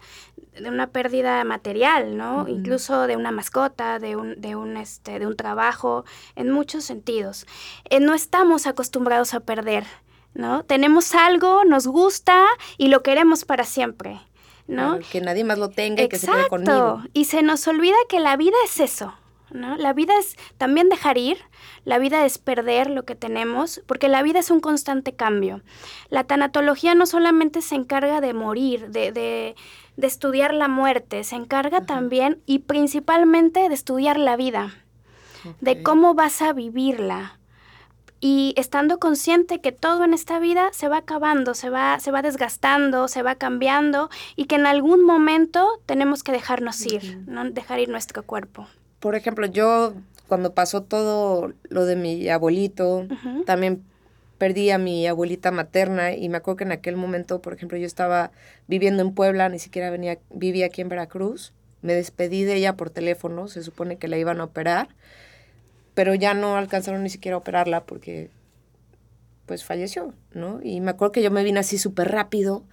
de 0.59 0.69
una 0.69 0.87
pérdida 0.87 1.43
material, 1.43 2.15
¿no? 2.15 2.47
Incluso 2.47 3.07
de 3.07 3.17
una 3.17 3.31
mascota, 3.31 3.99
de 3.99 4.15
un, 4.15 4.39
de 4.39 4.55
un, 4.55 4.77
este, 4.77 5.19
de 5.19 5.27
un 5.27 5.35
trabajo, 5.35 6.05
en 6.35 6.51
muchos 6.51 6.83
sentidos. 6.83 7.47
Eh, 7.89 7.99
no 7.99 8.13
estamos 8.13 8.67
acostumbrados 8.67 9.33
a 9.33 9.39
perder, 9.39 9.85
¿no? 10.33 10.63
Tenemos 10.63 11.15
algo, 11.15 11.65
nos 11.65 11.87
gusta 11.87 12.45
y 12.77 12.87
lo 12.87 13.03
queremos 13.03 13.45
para 13.45 13.65
siempre. 13.65 14.21
¿no? 14.65 14.99
que 15.11 15.19
nadie 15.19 15.43
más 15.43 15.57
lo 15.57 15.69
tenga 15.69 16.03
y 16.03 16.07
que 16.07 16.17
se 16.17 16.27
quede 16.27 16.47
conmigo. 16.47 17.03
Y 17.11 17.25
se 17.25 17.43
nos 17.43 17.67
olvida 17.67 17.97
que 18.07 18.21
la 18.21 18.37
vida 18.37 18.55
es 18.65 18.79
eso, 18.79 19.13
¿no? 19.53 19.77
La 19.77 19.93
vida 19.93 20.17
es 20.19 20.35
también 20.57 20.89
dejar 20.89 21.17
ir, 21.17 21.37
la 21.85 21.99
vida 21.99 22.25
es 22.25 22.37
perder 22.37 22.89
lo 22.89 23.03
que 23.03 23.15
tenemos, 23.15 23.81
porque 23.85 24.09
la 24.09 24.23
vida 24.23 24.39
es 24.39 24.51
un 24.51 24.59
constante 24.59 25.13
cambio. 25.13 25.61
La 26.09 26.23
tanatología 26.23 26.95
no 26.95 27.05
solamente 27.05 27.61
se 27.61 27.75
encarga 27.75 28.21
de 28.21 28.33
morir, 28.33 28.89
de, 28.89 29.11
de, 29.11 29.55
estudiar 30.01 30.53
la 30.53 30.67
muerte, 30.67 31.23
se 31.23 31.35
encarga 31.35 31.85
también 31.85 32.41
y 32.45 32.59
principalmente 32.59 33.67
de 33.69 33.75
estudiar 33.75 34.17
la 34.17 34.35
vida, 34.35 34.73
de 35.61 35.83
cómo 35.83 36.13
vas 36.13 36.41
a 36.41 36.53
vivirla. 36.53 37.39
Y 38.19 38.53
estando 38.55 38.99
consciente 38.99 39.59
que 39.59 39.73
todo 39.73 40.05
en 40.05 40.13
esta 40.13 40.39
vida 40.39 40.69
se 40.71 40.87
va 40.87 40.97
acabando, 40.97 41.53
se 41.53 41.69
va, 41.69 41.99
se 41.99 42.09
va 42.09 42.21
desgastando, 42.21 43.09
se 43.09 43.21
va 43.21 43.35
cambiando 43.35 44.09
y 44.37 44.45
que 44.45 44.55
en 44.55 44.65
algún 44.65 45.03
momento 45.03 45.67
tenemos 45.85 46.23
que 46.23 46.31
dejarnos 46.31 46.85
ir, 46.85 47.19
¿no? 47.27 47.43
dejar 47.49 47.81
ir 47.81 47.89
nuestro 47.89 48.23
cuerpo 48.23 48.69
por 49.03 49.15
ejemplo, 49.15 49.45
yo 49.47 49.95
cuando 50.29 50.53
pasó 50.53 50.81
todo 50.81 51.51
lo 51.67 51.85
de 51.85 51.97
mi 51.97 52.29
abuelito, 52.29 53.05
también 53.45 53.83
perdí 54.37 54.69
a 54.69 54.77
mi 54.77 55.05
abuelita 55.07 55.51
materna 55.51 56.13
y 56.13 56.29
me 56.29 56.37
acuerdo 56.37 56.59
que 56.59 56.63
en 56.63 56.71
aquel 56.71 56.95
momento, 56.95 57.41
por 57.41 57.51
ejemplo, 57.51 57.77
yo 57.77 57.85
estaba 57.85 58.31
viviendo 58.65 59.03
en 59.03 59.13
Puebla, 59.13 59.49
ni 59.49 59.59
siquiera 59.59 59.89
venía, 59.89 60.19
vivía 60.29 60.67
aquí 60.67 60.79
en 60.79 60.87
Veracruz. 60.87 61.51
Me 61.81 61.93
despedí 61.93 62.45
de 62.45 62.55
ella 62.55 62.77
por 62.77 62.91
teléfono, 62.91 63.49
se 63.49 63.61
supone 63.61 63.97
que 63.97 64.07
la 64.07 64.17
iban 64.17 64.39
a 64.39 64.45
operar, 64.45 64.87
pero 65.95 66.15
ya 66.15 66.33
no 66.33 66.55
alcanzaron 66.55 67.03
ni 67.03 67.09
siquiera 67.09 67.35
a 67.35 67.39
operarla 67.39 67.83
porque 67.83 68.29
pues 69.47 69.65
falleció, 69.65 70.13
¿no? 70.33 70.61
Y 70.63 70.79
me 70.79 70.91
acuerdo 70.91 71.11
que 71.11 71.23
yo 71.23 71.29
me 71.29 71.43
vine 71.43 71.59
así 71.59 71.77
súper 71.77 72.09
rápido 72.09 72.63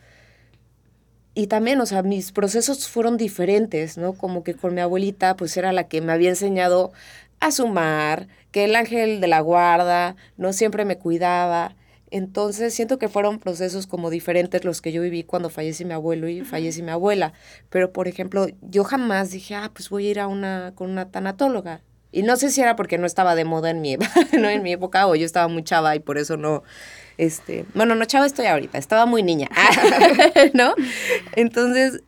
y 1.40 1.46
también, 1.46 1.80
o 1.80 1.86
sea, 1.86 2.02
mis 2.02 2.32
procesos 2.32 2.86
fueron 2.86 3.16
diferentes, 3.16 3.96
¿no? 3.96 4.12
Como 4.12 4.44
que 4.44 4.52
con 4.52 4.74
mi 4.74 4.82
abuelita, 4.82 5.36
pues 5.38 5.56
era 5.56 5.72
la 5.72 5.88
que 5.88 6.02
me 6.02 6.12
había 6.12 6.28
enseñado 6.28 6.92
a 7.40 7.50
sumar, 7.50 8.28
que 8.50 8.64
el 8.64 8.76
ángel 8.76 9.22
de 9.22 9.26
la 9.26 9.40
guarda, 9.40 10.16
no 10.36 10.52
siempre 10.52 10.84
me 10.84 10.98
cuidaba. 10.98 11.74
Entonces 12.10 12.74
siento 12.74 12.98
que 12.98 13.08
fueron 13.08 13.38
procesos 13.38 13.86
como 13.86 14.10
diferentes 14.10 14.66
los 14.66 14.82
que 14.82 14.92
yo 14.92 15.00
viví 15.00 15.24
cuando 15.24 15.48
falleció 15.48 15.86
mi 15.86 15.94
abuelo 15.94 16.28
y 16.28 16.42
falleció 16.42 16.84
mi 16.84 16.90
abuela. 16.90 17.32
Pero, 17.70 17.90
por 17.90 18.06
ejemplo, 18.06 18.46
yo 18.60 18.84
jamás 18.84 19.30
dije, 19.30 19.54
ah, 19.54 19.70
pues 19.72 19.88
voy 19.88 20.08
a 20.08 20.10
ir 20.10 20.20
a 20.20 20.26
una, 20.26 20.74
con 20.74 20.90
una 20.90 21.10
tanatóloga. 21.10 21.80
Y 22.12 22.22
no 22.22 22.36
sé 22.36 22.50
si 22.50 22.60
era 22.60 22.76
porque 22.76 22.98
no 22.98 23.06
estaba 23.06 23.34
de 23.34 23.46
moda 23.46 23.70
en 23.70 23.80
mi, 23.80 23.96
¿no? 24.38 24.50
en 24.50 24.62
mi 24.62 24.72
época 24.72 25.06
o 25.06 25.14
yo 25.14 25.24
estaba 25.24 25.48
muy 25.48 25.64
chava 25.64 25.96
y 25.96 26.00
por 26.00 26.18
eso 26.18 26.36
no, 26.36 26.64
este, 27.20 27.66
bueno, 27.74 27.94
no 27.94 28.06
chava 28.06 28.24
estoy 28.24 28.46
ahorita, 28.46 28.78
estaba 28.78 29.04
muy 29.04 29.22
niña, 29.22 29.48
¿no? 30.54 30.74
Entonces, 31.36 32.02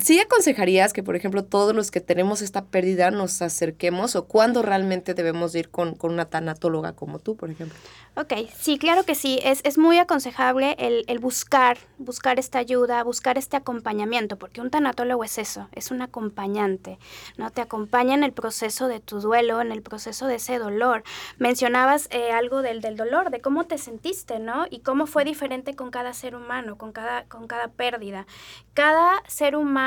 ¿sí 0.00 0.18
aconsejarías 0.20 0.92
que, 0.92 1.02
por 1.02 1.16
ejemplo, 1.16 1.44
todos 1.44 1.74
los 1.74 1.90
que 1.90 2.00
tenemos 2.00 2.40
esta 2.40 2.64
pérdida 2.64 3.10
nos 3.10 3.42
acerquemos 3.42 4.16
o 4.16 4.26
cuándo 4.26 4.62
realmente 4.62 5.14
debemos 5.14 5.54
ir 5.54 5.68
con, 5.68 5.94
con 5.94 6.12
una 6.12 6.26
tanatóloga 6.26 6.94
como 6.94 7.18
tú, 7.18 7.36
por 7.36 7.50
ejemplo? 7.50 7.76
Ok, 8.14 8.34
sí, 8.58 8.78
claro 8.78 9.04
que 9.04 9.14
sí. 9.14 9.40
Es, 9.42 9.60
es 9.64 9.78
muy 9.78 9.98
aconsejable 9.98 10.76
el, 10.78 11.04
el, 11.08 11.18
buscar, 11.18 11.78
buscar 11.98 12.38
esta 12.38 12.58
ayuda, 12.58 13.02
buscar 13.04 13.38
este 13.38 13.56
acompañamiento, 13.56 14.36
porque 14.36 14.60
un 14.60 14.70
tanatólogo 14.70 15.24
es 15.24 15.38
eso, 15.38 15.68
es 15.72 15.90
un 15.90 16.02
acompañante, 16.02 16.98
¿no? 17.36 17.50
Te 17.50 17.60
acompaña 17.60 18.14
en 18.14 18.22
el 18.22 18.32
proceso 18.32 18.88
de 18.88 19.00
tu 19.00 19.20
duelo, 19.20 19.60
en 19.60 19.72
el 19.72 19.82
proceso 19.82 20.26
de 20.26 20.36
ese 20.36 20.58
dolor. 20.58 21.02
Mencionabas 21.38 22.08
eh, 22.10 22.32
algo 22.32 22.62
del, 22.62 22.80
del 22.80 22.96
dolor, 22.96 23.30
de 23.30 23.40
cómo 23.40 23.64
te 23.64 23.78
sentiste, 23.78 24.38
¿no? 24.38 24.66
Y 24.70 24.80
cómo 24.80 25.06
fue 25.06 25.24
diferente 25.24 25.74
con 25.74 25.90
cada 25.90 26.12
ser 26.12 26.34
humano, 26.34 26.76
con 26.76 26.92
cada, 26.92 27.24
con 27.24 27.46
cada 27.46 27.68
pérdida. 27.68 28.26
Cada 28.74 29.22
ser 29.26 29.56
humano 29.56 29.81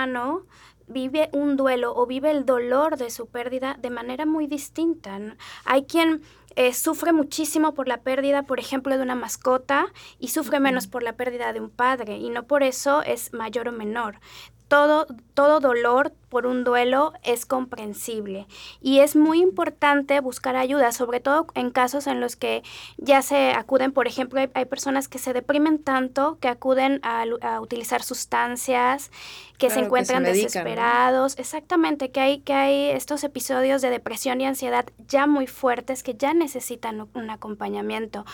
vive 0.88 1.30
un 1.34 1.58
duelo 1.58 1.96
o 1.96 2.06
vive 2.06 2.32
el 2.32 2.46
dolor 2.46 2.98
de 2.98 3.10
su 3.10 3.28
pérdida 3.28 3.78
de 3.80 3.90
manera 3.90 4.25
muy 4.25 4.48
distinta. 4.48 5.20
Hay 5.66 5.86
quien 5.86 6.22
eh, 6.56 6.74
sufre 6.74 7.12
muchísimo 7.12 7.74
por 7.74 7.88
la 7.88 8.02
pérdida, 8.02 8.44
por 8.44 8.60
ejemplo, 8.60 8.96
de 8.96 9.04
una 9.04 9.16
mascota 9.16 9.88
y 10.20 10.30
sufre 10.30 10.60
menos 10.60 10.88
por 10.88 11.04
la 11.04 11.14
pérdida 11.14 11.54
de 11.54 11.60
un 11.60 11.70
padre 11.70 12.18
y 12.18 12.30
no 12.30 12.44
por 12.44 12.64
eso 12.64 13.02
es 13.02 13.34
mayor 13.34 13.68
o 13.68 13.72
menor. 13.72 14.20
Todo, 14.68 15.06
todo 15.34 15.60
dolor 15.60 16.14
por 16.36 16.48
un 16.48 16.65
duelo 16.65 17.13
es 17.24 17.46
comprensible. 17.46 18.46
Y 18.82 19.00
es 19.00 19.15
muy 19.15 19.39
importante 19.42 20.20
buscar 20.20 20.58
ayuda, 20.58 20.92
sobre 20.92 21.22
todo 21.22 21.48
en 21.56 21.72
casos 21.72 22.08
en 22.08 22.20
los 22.20 22.36
que 22.36 22.62
ya 22.98 23.22
se 23.22 23.51
acuden, 23.51 23.94
por 23.94 24.06
ejemplo, 24.06 24.42
hay, 24.54 24.65
personas 24.65 25.08
que 25.08 25.18
se 25.18 25.32
deprimen 25.32 25.80
tanto 25.80 26.38
que 26.42 26.50
acuden 26.50 27.00
a, 27.04 27.24
utilizar 27.62 28.04
sustancias, 28.04 29.12
que 29.58 29.70
se 29.70 29.80
encuentran 29.80 30.24
desesperados, 30.24 31.38
exactamente, 31.38 32.12
que 32.12 32.20
hay, 32.20 32.39
que 32.39 32.54
hay 32.54 32.89
estos 32.89 33.24
episodios 33.24 33.82
de 33.82 33.89
depresión 33.89 34.42
y 34.42 34.46
ansiedad 34.46 34.86
ya 35.08 35.27
muy 35.27 35.48
fuertes 35.48 36.04
que 36.04 36.15
ya 36.15 36.34
necesitan 36.34 37.08
un 37.13 37.30
acompañamiento. 37.30 38.25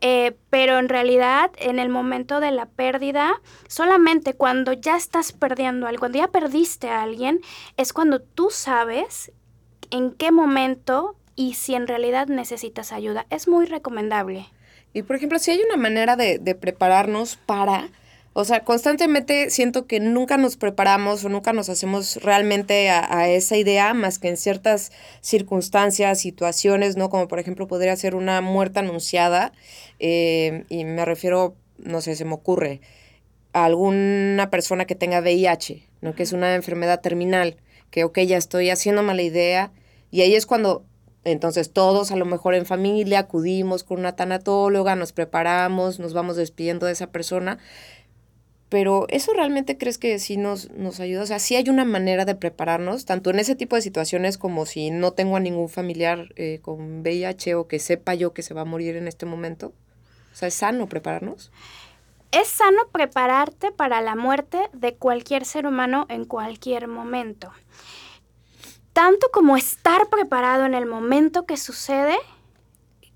Eh, 0.00 0.36
pero 0.50 0.78
en 0.78 0.88
realidad, 0.88 1.50
en 1.56 1.80
el 1.80 1.88
momento 1.88 2.38
de 2.38 2.52
la 2.52 2.66
pérdida, 2.66 3.40
solamente 3.66 4.34
cuando 4.34 4.72
ya 4.72 4.96
estás 4.96 5.32
perdiendo 5.32 5.88
algo, 5.88 5.98
cuando 5.98 6.18
ya 6.18 6.28
perdiste 6.28 6.88
a 6.88 7.02
alguien, 7.02 7.40
es 7.76 7.92
cuando 7.92 8.20
tú 8.20 8.48
sabes 8.50 9.32
en 9.90 10.12
qué 10.12 10.32
momento 10.32 11.16
y 11.36 11.54
si 11.54 11.74
en 11.74 11.86
realidad 11.86 12.26
necesitas 12.26 12.92
ayuda. 12.92 13.26
Es 13.30 13.48
muy 13.48 13.66
recomendable. 13.66 14.46
Y 14.92 15.02
por 15.02 15.16
ejemplo, 15.16 15.38
si 15.38 15.52
hay 15.52 15.60
una 15.60 15.76
manera 15.76 16.16
de, 16.16 16.38
prepararnos 16.54 17.36
para, 17.36 17.88
o 18.32 18.44
sea, 18.44 18.64
constantemente 18.64 19.50
siento 19.50 19.86
que 19.86 20.00
nunca 20.00 20.36
nos 20.36 20.56
preparamos 20.56 21.24
o 21.24 21.28
nunca 21.28 21.52
nos 21.52 21.68
hacemos 21.68 22.16
realmente 22.16 22.90
a, 22.90 23.28
esa 23.28 23.56
idea 23.56 23.94
más 23.94 24.18
que 24.18 24.28
en 24.28 24.36
ciertas 24.36 24.90
circunstancias, 25.20 26.20
situaciones, 26.20 26.96
¿no? 26.96 27.10
Como 27.10 27.28
por 27.28 27.38
ejemplo 27.38 27.68
podría 27.68 27.94
ser 27.96 28.14
una 28.14 28.40
muerte 28.40 28.80
anunciada, 28.80 29.52
eh, 30.00 30.64
y 30.68 30.84
me 30.84 31.04
refiero, 31.04 31.54
no 31.78 32.00
sé, 32.00 32.16
se 32.16 32.24
me 32.24 32.34
ocurre, 32.34 32.80
a 33.62 33.64
alguna 33.66 34.50
persona 34.50 34.84
que 34.84 34.94
tenga 34.94 35.20
VIH, 35.20 35.88
¿no? 36.00 36.14
Que 36.14 36.22
es 36.22 36.32
una 36.32 36.54
enfermedad 36.54 37.00
terminal, 37.00 37.56
que, 37.90 38.04
ok, 38.04 38.20
ya 38.20 38.36
estoy 38.36 38.70
haciendo 38.70 39.02
mala 39.02 39.22
idea, 39.22 39.72
y 40.10 40.22
ahí 40.22 40.34
es 40.34 40.46
cuando, 40.46 40.84
entonces 41.24 41.72
todos 41.72 42.10
a 42.10 42.16
lo 42.16 42.24
mejor 42.24 42.54
en 42.54 42.66
familia 42.66 43.20
acudimos 43.20 43.84
con 43.84 44.00
una 44.00 44.16
tanatóloga, 44.16 44.96
nos 44.96 45.12
preparamos, 45.12 45.98
nos 45.98 46.12
vamos 46.14 46.36
despidiendo 46.36 46.86
de 46.86 46.92
esa 46.92 47.10
persona, 47.10 47.58
pero 48.68 49.06
¿eso 49.08 49.32
realmente 49.32 49.78
crees 49.78 49.96
que 49.96 50.18
sí 50.18 50.36
nos, 50.36 50.70
nos 50.72 51.00
ayuda? 51.00 51.22
O 51.22 51.26
sea, 51.26 51.38
sí 51.38 51.56
hay 51.56 51.70
una 51.70 51.86
manera 51.86 52.26
de 52.26 52.34
prepararnos, 52.34 53.06
tanto 53.06 53.30
en 53.30 53.38
ese 53.38 53.56
tipo 53.56 53.76
de 53.76 53.82
situaciones 53.82 54.36
como 54.36 54.66
si 54.66 54.90
no 54.90 55.12
tengo 55.12 55.36
a 55.36 55.40
ningún 55.40 55.70
familiar 55.70 56.28
eh, 56.36 56.58
con 56.60 57.00
VIH 57.00 57.54
o 57.54 57.66
que 57.66 57.78
sepa 57.78 58.14
yo 58.14 58.34
que 58.34 58.42
se 58.42 58.52
va 58.52 58.62
a 58.62 58.66
morir 58.66 58.96
en 58.96 59.08
este 59.08 59.24
momento. 59.24 59.72
O 60.32 60.36
sea, 60.36 60.48
¿es 60.48 60.54
sano 60.54 60.86
prepararnos? 60.86 61.50
Es 62.30 62.48
sano 62.48 62.88
prepararte 62.92 63.72
para 63.72 64.02
la 64.02 64.14
muerte 64.14 64.68
de 64.72 64.96
cualquier 64.96 65.44
ser 65.44 65.66
humano 65.66 66.06
en 66.10 66.24
cualquier 66.24 66.86
momento. 66.86 67.50
Tanto 68.92 69.28
como 69.32 69.56
estar 69.56 70.08
preparado 70.10 70.66
en 70.66 70.74
el 70.74 70.84
momento 70.84 71.46
que 71.46 71.56
sucede, 71.56 72.18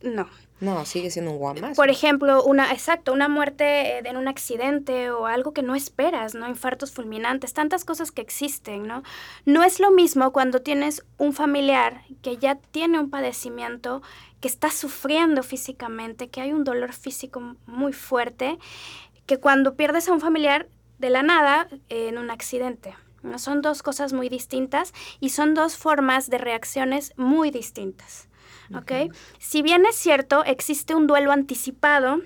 no. 0.03 0.29
No, 0.63 0.87
sigue 0.87 1.11
siendo 1.11 1.33
un 1.33 1.39
guamazo. 1.39 1.75
Por 1.75 1.91
ejemplo, 1.91 2.45
una, 2.45 2.71
exacto, 2.71 3.13
una 3.13 3.29
muerte 3.29 3.99
en 4.09 4.17
un 4.17 4.29
accidente 4.29 5.11
o 5.11 5.27
algo 5.27 5.53
que 5.53 5.63
no 5.63 5.75
esperas, 5.75 6.37
¿no? 6.37 6.49
Infartos 6.49 6.93
fulminantes, 6.93 7.53
tantas 7.53 7.85
cosas 7.85 8.13
que 8.13 8.23
existen, 8.23 8.87
¿no? 8.87 9.03
No 9.45 9.65
es 9.65 9.81
lo 9.81 9.91
mismo 9.91 10.33
cuando 10.33 10.63
tienes 10.63 11.03
un 11.19 11.33
familiar 11.33 12.05
que 12.23 12.37
ya 12.37 12.55
tiene 12.55 13.01
un 13.01 13.11
padecimiento, 13.11 14.03
que 14.41 14.47
está 14.47 14.71
sufriendo 14.71 15.43
físicamente, 15.43 16.29
que 16.29 16.41
hay 16.41 16.53
un 16.53 16.63
dolor 16.63 16.93
físico 16.93 17.57
muy 17.67 17.93
fuerte, 17.93 18.57
que 19.27 19.39
cuando 19.39 19.75
pierdes 19.75 20.09
a 20.09 20.13
un 20.13 20.21
familiar 20.21 20.69
de 21.01 21.11
la 21.11 21.25
nada 21.25 21.67
en 21.89 22.19
un 22.19 22.31
accidente. 22.31 22.95
¿no? 23.25 23.41
Son 23.41 23.63
dos 23.63 23.83
cosas 23.83 24.13
muy 24.13 24.29
distintas 24.29 24.95
y 25.19 25.31
son 25.31 25.55
dos 25.55 25.77
formas 25.77 26.31
de 26.31 26.39
reacciones 26.39 27.15
muy 27.17 27.51
distintas. 27.51 28.29
¿Ok? 28.75 29.13
Si 29.39 29.63
bien 29.63 29.85
es 29.87 29.97
cierto, 29.97 30.45
existe 30.45 30.95
un 30.95 31.07
duelo 31.07 31.33
anticipado, 31.33 32.21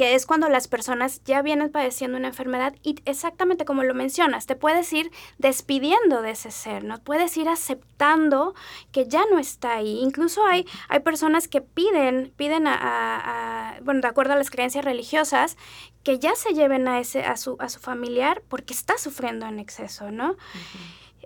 que 0.00 0.14
es 0.14 0.24
cuando 0.24 0.48
las 0.48 0.66
personas 0.66 1.22
ya 1.24 1.42
vienen 1.42 1.70
padeciendo 1.70 2.16
una 2.16 2.28
enfermedad 2.28 2.74
y 2.82 2.96
exactamente 3.04 3.66
como 3.66 3.82
lo 3.82 3.92
mencionas, 3.92 4.46
te 4.46 4.56
puedes 4.56 4.90
ir 4.94 5.10
despidiendo 5.36 6.22
de 6.22 6.30
ese 6.30 6.50
ser, 6.50 6.84
¿no? 6.84 6.96
Puedes 7.02 7.36
ir 7.36 7.50
aceptando 7.50 8.54
que 8.92 9.06
ya 9.06 9.24
no 9.30 9.38
está 9.38 9.74
ahí. 9.74 10.00
Incluso 10.00 10.46
hay, 10.46 10.66
hay 10.88 11.00
personas 11.00 11.48
que 11.48 11.60
piden, 11.60 12.32
piden 12.34 12.66
a, 12.66 13.78
bueno, 13.82 14.00
de 14.00 14.08
acuerdo 14.08 14.32
a 14.32 14.36
las 14.36 14.48
creencias 14.48 14.86
religiosas, 14.86 15.58
que 16.02 16.18
ya 16.18 16.34
se 16.34 16.54
lleven 16.54 16.88
a, 16.88 16.98
ese, 16.98 17.24
a, 17.24 17.36
su, 17.36 17.58
a 17.60 17.68
su 17.68 17.78
familiar 17.78 18.42
porque 18.48 18.72
está 18.72 18.96
sufriendo 18.96 19.44
en 19.44 19.58
exceso, 19.58 20.10
¿no? 20.10 20.36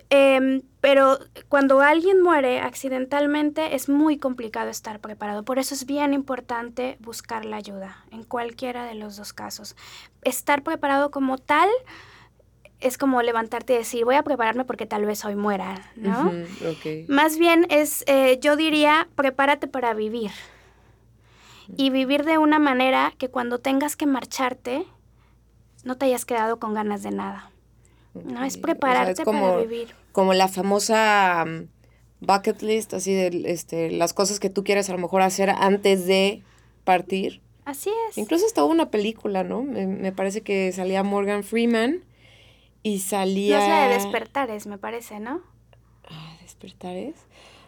Em, 0.09 0.61
pero 0.81 1.17
cuando 1.49 1.81
alguien 1.81 2.21
muere 2.21 2.59
accidentalmente 2.59 3.75
es 3.75 3.89
muy 3.89 4.17
complicado 4.17 4.69
estar 4.69 4.99
preparado. 4.99 5.43
Por 5.43 5.57
eso 5.57 5.73
es 5.73 5.85
bien 5.85 6.13
importante 6.13 6.97
buscar 6.99 7.43
la 7.43 7.57
ayuda 7.57 8.05
en 8.11 8.23
cualquiera 8.23 8.85
de 8.85 8.95
los 8.95 9.17
dos 9.17 9.33
casos. 9.33 9.75
Estar 10.23 10.61
preparado 10.61 11.09
como 11.09 11.37
tal 11.37 11.69
es 12.81 12.97
como 12.97 13.21
levantarte 13.21 13.73
y 13.73 13.77
decir, 13.77 14.05
voy 14.05 14.15
a 14.15 14.23
prepararme 14.23 14.63
porque 14.63 14.85
tal 14.85 15.05
vez 15.05 15.25
hoy 15.25 15.35
muera, 15.35 15.91
¿no? 15.95 16.31
Más 17.07 17.37
bien 17.39 17.65
es, 17.69 18.03
eh, 18.05 18.37
yo 18.39 18.55
diría, 18.55 19.07
prepárate 19.15 19.67
para 19.67 19.93
vivir. 19.93 20.31
Y 21.77 21.89
vivir 21.89 22.25
de 22.25 22.37
una 22.37 22.59
manera 22.59 23.11
que 23.17 23.29
cuando 23.29 23.57
tengas 23.57 23.95
que 23.95 24.05
marcharte, 24.05 24.85
no 25.83 25.97
te 25.97 26.05
hayas 26.05 26.25
quedado 26.25 26.59
con 26.59 26.75
ganas 26.75 27.01
de 27.01 27.09
nada. 27.09 27.49
No 28.23 28.43
es 28.43 28.57
prepararte 28.57 29.25
para 29.25 29.57
vivir. 29.57 29.93
Como 30.11 30.33
la 30.33 30.47
famosa 30.47 31.45
mm, 31.45 32.25
bucket 32.25 32.61
list, 32.61 32.93
así 32.93 33.13
de 33.13 33.43
este, 33.45 33.91
las 33.91 34.13
cosas 34.13 34.39
que 34.39 34.49
tú 34.49 34.63
quieres 34.63 34.89
a 34.89 34.93
lo 34.93 34.99
mejor 34.99 35.21
hacer 35.21 35.49
antes 35.49 36.07
de 36.07 36.41
partir. 36.83 37.41
Así 37.65 37.89
es. 38.09 38.17
Incluso 38.17 38.45
estaba 38.45 38.67
una 38.67 38.91
película, 38.91 39.43
¿no? 39.43 39.63
Me, 39.63 40.11
parece 40.11 40.41
que 40.41 40.71
salía 40.71 41.03
Morgan 41.03 41.43
Freeman 41.43 42.03
y 42.83 42.99
salía... 42.99 43.57
No 43.57 43.63
es 43.63 43.69
la 43.69 43.87
de 43.87 43.93
Despertares, 43.95 44.67
me 44.67 44.77
parece, 44.77 45.19
¿no? 45.19 45.41
Ah, 46.07 46.37
¿Despertares? 46.41 47.15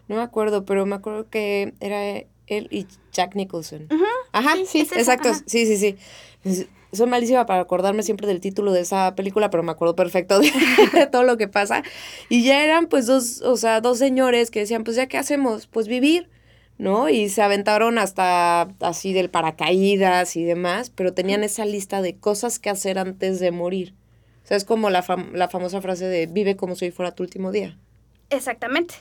No 0.08 0.16
me 0.16 0.22
acuerdo, 0.22 0.66
pero 0.66 0.86
me 0.86 0.96
acuerdo 0.96 1.30
que 1.30 1.74
era 1.80 2.06
él 2.46 2.68
y 2.70 2.86
Jack 3.12 3.36
Nicholson. 3.36 3.90
Ajá, 4.32 4.56
sí, 4.66 4.82
exacto. 4.82 5.34
Sí, 5.48 5.66
sí, 5.66 5.98
sí 6.44 6.68
soy 6.94 7.08
malísima 7.08 7.46
para 7.46 7.62
acordarme 7.62 8.04
siempre 8.04 8.28
del 8.28 8.40
título 8.40 8.72
de 8.72 8.82
esa 8.82 9.16
película, 9.16 9.50
pero 9.50 9.64
me 9.64 9.72
acuerdo 9.72 9.96
perfecto 9.96 10.40
de, 10.94 11.08
todo 11.12 11.24
lo 11.24 11.38
que 11.38 11.48
pasa. 11.48 11.84
Y 12.30 12.44
ya 12.44 12.64
eran 12.64 12.88
pues 12.88 13.06
dos, 13.06 13.42
o 13.42 13.58
sea, 13.58 13.82
dos 13.82 13.98
señores 13.98 14.52
que 14.52 14.60
decían, 14.62 14.84
pues 14.84 14.96
ya 14.96 15.08
qué 15.08 15.18
hacemos, 15.18 15.68
pues 15.68 15.88
vivir, 15.88 16.30
¿no? 16.78 17.10
Y 17.10 17.30
se 17.30 17.42
aventaron 17.42 17.98
hasta 17.98 18.70
así 18.80 19.14
del 19.14 19.30
paracaídas 19.30 20.36
y 20.36 20.44
demás, 20.44 20.90
pero 20.90 21.14
tenían 21.14 21.44
esa 21.44 21.66
lista 21.66 22.02
de 22.02 22.18
cosas 22.18 22.60
que 22.60 22.70
hacer 22.70 23.00
antes 23.00 23.40
de 23.40 23.52
morir. 23.52 23.94
O 24.44 24.48
sea, 24.48 24.58
es 24.58 24.64
como 24.64 24.90
la, 24.90 25.04
la 25.34 25.50
famosa 25.50 25.82
frase 25.82 26.06
de 26.06 26.26
vive 26.26 26.56
como 26.56 26.76
si 26.76 26.92
fuera 26.92 27.14
tu 27.14 27.24
último 27.24 27.52
día. 27.52 27.78
Exactamente. 28.30 28.96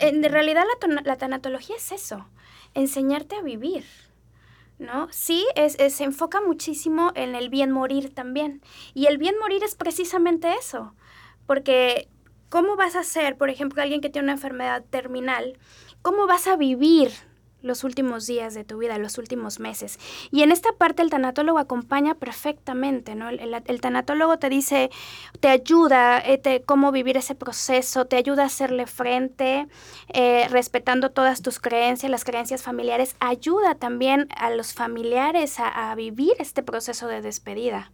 en 0.00 0.22
realidad 0.22 0.64
la, 0.86 1.02
la 1.02 1.16
tanatología 1.16 1.76
es 1.76 1.90
eso, 1.90 2.26
enseñarte 2.74 3.36
a 3.36 3.42
vivir. 3.42 3.84
¿No? 4.78 5.08
Sí, 5.10 5.46
es, 5.54 5.74
se 5.74 6.04
enfoca 6.04 6.40
muchísimo 6.40 7.12
en 7.14 7.34
el 7.34 7.48
bien 7.48 7.70
morir 7.70 8.14
también. 8.14 8.62
Y 8.94 9.06
el 9.06 9.18
bien 9.18 9.34
morir 9.40 9.62
es 9.64 9.74
precisamente 9.74 10.52
eso, 10.54 10.94
porque 11.46 12.08
¿cómo 12.48 12.76
vas 12.76 12.96
a 12.96 13.04
ser, 13.04 13.36
por 13.36 13.50
ejemplo, 13.50 13.82
alguien 13.82 14.00
que 14.00 14.10
tiene 14.10 14.26
una 14.26 14.32
enfermedad 14.32 14.84
terminal? 14.90 15.58
¿Cómo 16.02 16.26
vas 16.26 16.46
a 16.46 16.56
vivir 16.56 17.12
los 17.62 17.84
últimos 17.84 18.26
días 18.26 18.54
de 18.54 18.64
tu 18.64 18.78
vida, 18.78 18.98
los 18.98 19.18
últimos 19.18 19.60
meses. 19.60 19.98
Y 20.30 20.42
en 20.42 20.52
esta 20.52 20.72
parte 20.72 21.02
el 21.02 21.10
tanatólogo 21.10 21.58
acompaña 21.58 22.14
perfectamente, 22.14 23.14
¿no? 23.14 23.28
El, 23.28 23.80
tanatólogo 23.80 24.38
te 24.38 24.48
dice, 24.48 24.90
te 25.40 25.48
ayuda 25.48 26.22
eh, 26.24 26.62
cómo 26.66 26.92
vivir 26.92 27.16
ese 27.16 27.34
proceso, 27.34 28.06
te 28.06 28.16
ayuda 28.16 28.42
a 28.42 28.46
hacerle 28.46 28.86
frente, 28.86 29.66
eh, 30.12 30.46
respetando 30.50 31.10
todas 31.10 31.42
tus 31.42 31.58
creencias, 31.58 32.10
las 32.10 32.24
creencias 32.24 32.62
familiares, 32.62 33.16
ayuda 33.20 33.74
también 33.74 34.28
a 34.36 34.50
los 34.50 34.74
familiares 34.74 35.56
a, 35.58 35.92
vivir 35.92 36.32
este 36.38 36.62
proceso 36.62 37.06
de 37.06 37.20
despedida. 37.20 37.92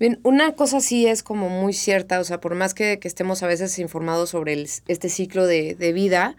Bien, 0.00 0.18
una 0.24 0.52
cosa 0.52 0.80
sí 0.80 1.06
es 1.06 1.22
como 1.22 1.48
muy 1.48 1.72
cierta, 1.72 2.18
o 2.18 2.24
sea, 2.24 2.40
por 2.40 2.56
más 2.56 2.74
que, 2.74 2.98
estemos 3.02 3.44
a 3.44 3.46
veces 3.46 3.78
informados 3.78 4.30
sobre 4.30 4.60
este 4.60 5.08
ciclo 5.08 5.46
de 5.46 5.92
vida, 5.94 6.36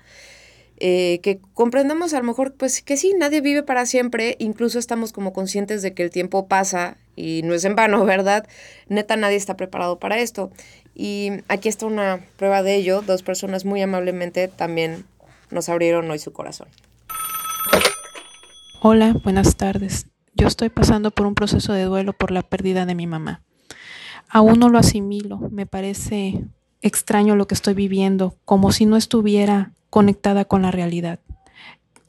eh, 0.77 1.19
que 1.21 1.39
comprendamos 1.53 2.13
a 2.13 2.19
lo 2.19 2.23
mejor 2.23 2.53
pues 2.55 2.81
que 2.81 2.97
sí, 2.97 3.13
nadie 3.17 3.41
vive 3.41 3.63
para 3.63 3.85
siempre, 3.85 4.35
incluso 4.39 4.79
estamos 4.79 5.13
como 5.13 5.33
conscientes 5.33 5.81
de 5.81 5.93
que 5.93 6.03
el 6.03 6.09
tiempo 6.09 6.47
pasa 6.47 6.97
y 7.15 7.41
no 7.43 7.53
es 7.53 7.63
en 7.65 7.75
vano, 7.75 8.03
¿verdad? 8.05 8.47
Neta, 8.87 9.15
nadie 9.15 9.37
está 9.37 9.55
preparado 9.55 9.99
para 9.99 10.19
esto. 10.19 10.51
Y 10.95 11.31
aquí 11.47 11.69
está 11.69 11.85
una 11.85 12.25
prueba 12.37 12.61
de 12.63 12.75
ello, 12.75 13.01
dos 13.01 13.23
personas 13.23 13.65
muy 13.65 13.81
amablemente 13.81 14.47
también 14.47 15.05
nos 15.49 15.69
abrieron 15.69 16.09
hoy 16.09 16.19
su 16.19 16.33
corazón. 16.33 16.67
Hola, 18.81 19.13
buenas 19.23 19.55
tardes. 19.55 20.07
Yo 20.35 20.47
estoy 20.47 20.69
pasando 20.69 21.11
por 21.11 21.25
un 21.25 21.35
proceso 21.35 21.73
de 21.73 21.83
duelo 21.83 22.13
por 22.13 22.31
la 22.31 22.41
pérdida 22.41 22.85
de 22.85 22.95
mi 22.95 23.07
mamá. 23.07 23.41
Aún 24.27 24.59
no 24.59 24.69
lo 24.69 24.79
asimilo, 24.79 25.37
me 25.51 25.65
parece 25.65 26.43
extraño 26.81 27.35
lo 27.35 27.47
que 27.47 27.53
estoy 27.53 27.75
viviendo, 27.75 28.35
como 28.45 28.71
si 28.71 28.85
no 28.85 28.97
estuviera 28.97 29.71
conectada 29.93 30.43
con 30.45 30.63
la 30.63 30.71
realidad. 30.71 31.19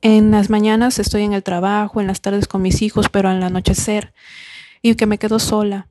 En 0.00 0.30
las 0.30 0.48
mañanas 0.48 0.98
estoy 0.98 1.20
en 1.20 1.34
el 1.34 1.42
trabajo, 1.42 2.00
en 2.00 2.06
las 2.06 2.22
tardes 2.22 2.48
con 2.48 2.62
mis 2.62 2.80
hijos, 2.80 3.10
pero 3.10 3.28
al 3.28 3.42
anochecer 3.42 4.14
y 4.80 4.94
que 4.94 5.04
me 5.04 5.18
quedo 5.18 5.38
sola, 5.38 5.88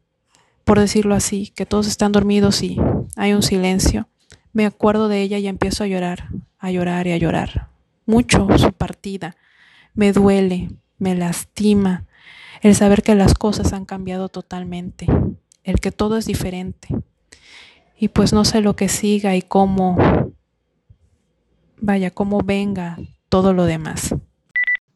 por 0.63 0.79
decirlo 0.79 1.13
así, 1.13 1.53
que 1.56 1.67
todos 1.67 1.86
están 1.86 2.12
dormidos 2.12 2.63
y 2.63 2.82
hay 3.15 3.34
un 3.34 3.43
silencio. 3.43 4.08
Me 4.53 4.65
acuerdo 4.65 5.08
de 5.08 5.21
ella 5.21 5.38
y 5.38 5.45
empiezo 5.45 5.84
a 5.84 5.88
llorar, 5.88 6.29
a 6.58 6.71
llorar 6.71 7.06
y 7.06 7.12
a 7.12 7.17
llorar. 7.17 7.67
Mucho 8.08 8.47
su 8.58 8.73
partida. 8.73 9.36
Me 9.93 10.13
duele, 10.13 10.71
me 10.97 11.13
lastima 11.13 12.08
el 12.63 12.73
saber 12.73 13.03
que 13.03 13.13
las 13.13 13.36
cosas 13.36 13.71
han 13.71 13.86
cambiado 13.86 14.29
totalmente, 14.29 15.06
el 15.63 15.79
que 15.79 15.91
todo 15.91 16.17
es 16.17 16.25
diferente. 16.25 16.88
Y 17.99 18.08
pues 18.08 18.34
no 18.34 18.45
sé 18.45 18.62
lo 18.62 18.75
que 18.75 18.89
siga 18.89 19.36
y 19.36 19.43
cómo 19.43 20.34
vaya, 21.84 22.12
cómo 22.12 22.39
venga 22.39 22.98
todo 23.28 23.54
lo 23.54 23.65
demás. 23.65 24.15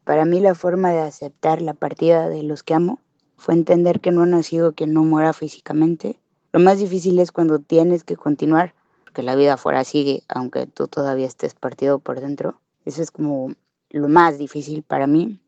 Para 0.04 0.24
mí 0.24 0.40
la 0.40 0.54
forma 0.54 0.90
de 0.90 1.00
aceptar 1.00 1.60
la 1.60 1.74
partida 1.74 2.30
de 2.30 2.42
los 2.42 2.62
que 2.62 2.72
amo 2.72 2.98
fue 3.36 3.54
entender 3.54 4.00
que 4.00 4.10
no 4.10 4.22
ha 4.22 4.26
nacido 4.26 4.72
quien 4.72 4.94
no 4.94 5.04
muera 5.04 5.34
físicamente. 5.34 6.18
Lo 6.50 6.60
más 6.60 6.78
difícil 6.78 7.18
es 7.18 7.30
cuando 7.30 7.58
tienes 7.58 8.04
que 8.04 8.16
continuar, 8.16 8.74
porque 9.04 9.22
la 9.22 9.36
vida 9.36 9.54
afuera 9.54 9.84
sigue, 9.84 10.22
aunque 10.28 10.66
tú 10.66 10.88
todavía 10.88 11.26
estés 11.26 11.54
partido 11.54 11.98
por 11.98 12.20
dentro. 12.20 12.58
Eso 12.86 13.02
es 13.02 13.10
como 13.10 13.52
lo 13.90 14.08
más 14.08 14.38
difícil 14.38 14.82
para 14.82 15.06
mí. 15.06 15.38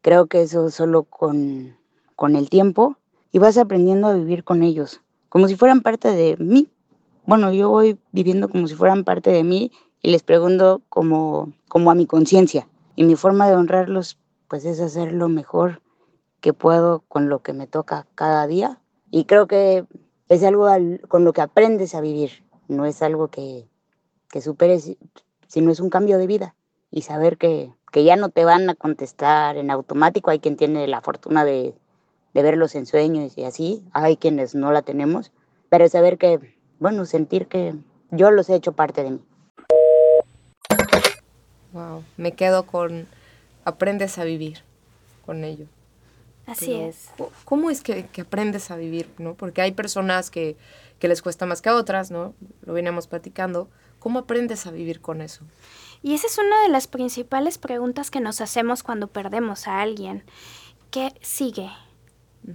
Creo 0.00 0.26
que 0.26 0.42
eso 0.42 0.70
solo 0.70 1.02
con, 1.02 1.76
con 2.16 2.36
el 2.36 2.48
tiempo 2.48 2.96
y 3.32 3.38
vas 3.38 3.58
aprendiendo 3.58 4.08
a 4.08 4.14
vivir 4.14 4.44
con 4.44 4.62
ellos, 4.62 5.02
como 5.28 5.46
si 5.46 5.56
fueran 5.56 5.82
parte 5.82 6.08
de 6.08 6.38
mí. 6.38 6.70
Bueno, 7.26 7.52
yo 7.52 7.68
voy 7.68 7.98
viviendo 8.12 8.48
como 8.48 8.66
si 8.66 8.74
fueran 8.74 9.04
parte 9.04 9.30
de 9.30 9.44
mí 9.44 9.72
y 10.06 10.12
les 10.12 10.22
pregunto 10.22 10.82
como, 10.88 11.52
como 11.66 11.90
a 11.90 11.96
mi 11.96 12.06
conciencia. 12.06 12.68
Y 12.94 13.02
mi 13.02 13.16
forma 13.16 13.48
de 13.48 13.56
honrarlos, 13.56 14.16
pues 14.46 14.64
es 14.64 14.78
hacer 14.78 15.10
lo 15.10 15.28
mejor 15.28 15.82
que 16.40 16.52
puedo 16.52 17.00
con 17.08 17.28
lo 17.28 17.42
que 17.42 17.52
me 17.52 17.66
toca 17.66 18.06
cada 18.14 18.46
día. 18.46 18.80
Y 19.10 19.24
creo 19.24 19.48
que 19.48 19.84
es 20.28 20.44
algo 20.44 20.68
con 21.08 21.24
lo 21.24 21.32
que 21.32 21.40
aprendes 21.40 21.96
a 21.96 22.00
vivir, 22.00 22.44
no 22.68 22.86
es 22.86 23.02
algo 23.02 23.32
que, 23.32 23.68
que 24.30 24.40
superes, 24.40 24.96
sino 25.48 25.72
es 25.72 25.80
un 25.80 25.90
cambio 25.90 26.18
de 26.18 26.28
vida. 26.28 26.54
Y 26.92 27.02
saber 27.02 27.36
que, 27.36 27.74
que 27.90 28.04
ya 28.04 28.14
no 28.14 28.28
te 28.28 28.44
van 28.44 28.70
a 28.70 28.76
contestar 28.76 29.56
en 29.56 29.72
automático. 29.72 30.30
Hay 30.30 30.38
quien 30.38 30.56
tiene 30.56 30.86
la 30.86 31.00
fortuna 31.00 31.44
de, 31.44 31.74
de 32.32 32.42
verlos 32.44 32.76
en 32.76 32.86
sueños 32.86 33.36
y 33.36 33.42
así, 33.42 33.82
hay 33.92 34.18
quienes 34.18 34.54
no 34.54 34.70
la 34.70 34.82
tenemos, 34.82 35.32
pero 35.68 35.88
saber 35.88 36.16
que, 36.16 36.54
bueno, 36.78 37.06
sentir 37.06 37.48
que 37.48 37.74
yo 38.12 38.30
los 38.30 38.48
he 38.48 38.54
hecho 38.54 38.70
parte 38.70 39.02
de 39.02 39.10
mí. 39.10 39.20
Wow, 41.76 42.04
me 42.16 42.32
quedo 42.32 42.64
con 42.64 43.06
aprendes 43.66 44.16
a 44.16 44.24
vivir. 44.24 44.62
con 45.26 45.44
ello. 45.44 45.66
Así 46.46 46.72
es. 46.72 47.10
¿Cómo 47.44 47.68
es 47.68 47.82
que, 47.82 48.08
aprendes 48.18 48.70
a 48.70 48.76
vivir, 48.76 49.10
no? 49.18 49.34
Porque 49.34 49.60
hay 49.60 49.72
personas 49.72 50.30
que, 50.30 50.56
que 51.00 51.08
les 51.08 51.20
cuesta 51.20 51.44
más 51.44 51.60
que 51.60 51.68
a 51.68 51.74
otras, 51.74 52.10
¿no? 52.10 52.32
Lo 52.64 52.72
veníamos 52.72 53.08
platicando. 53.08 53.68
¿Cómo 53.98 54.20
aprendes 54.20 54.66
a 54.66 54.70
vivir 54.70 55.02
con 55.02 55.20
eso? 55.20 55.44
Y 56.02 56.14
esa 56.14 56.28
es 56.28 56.38
una 56.38 56.62
de 56.62 56.70
las 56.70 56.86
principales 56.86 57.58
preguntas 57.58 58.10
que 58.10 58.20
nos 58.20 58.40
hacemos 58.40 58.82
cuando 58.82 59.08
perdemos 59.08 59.68
a 59.68 59.82
alguien. 59.82 60.24
¿Qué 60.90 61.12
sigue? 61.20 61.68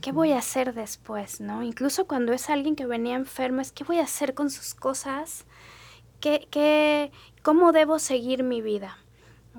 ¿Qué 0.02 0.12
voy 0.14 0.32
a 0.32 0.40
hacer 0.40 0.74
después? 0.74 1.42
¿no? 1.42 1.62
Incluso 1.62 2.08
cuando 2.08 2.34
es 2.34 2.50
alguien 2.50 2.76
que 2.76 2.88
venía 2.88 3.16
enfermo, 3.16 3.62
es 3.62 3.72
¿qué 3.72 3.84
voy 3.84 4.00
a 4.00 4.04
hacer 4.04 4.34
con 4.34 4.50
sus 4.50 4.74
cosas? 4.74 5.46
¿Qué, 6.22 6.48
qué, 6.50 7.12
¿Cómo 7.44 7.72
debo 7.72 8.00
seguir 8.00 8.44
mi 8.44 8.62
vida? 8.62 8.98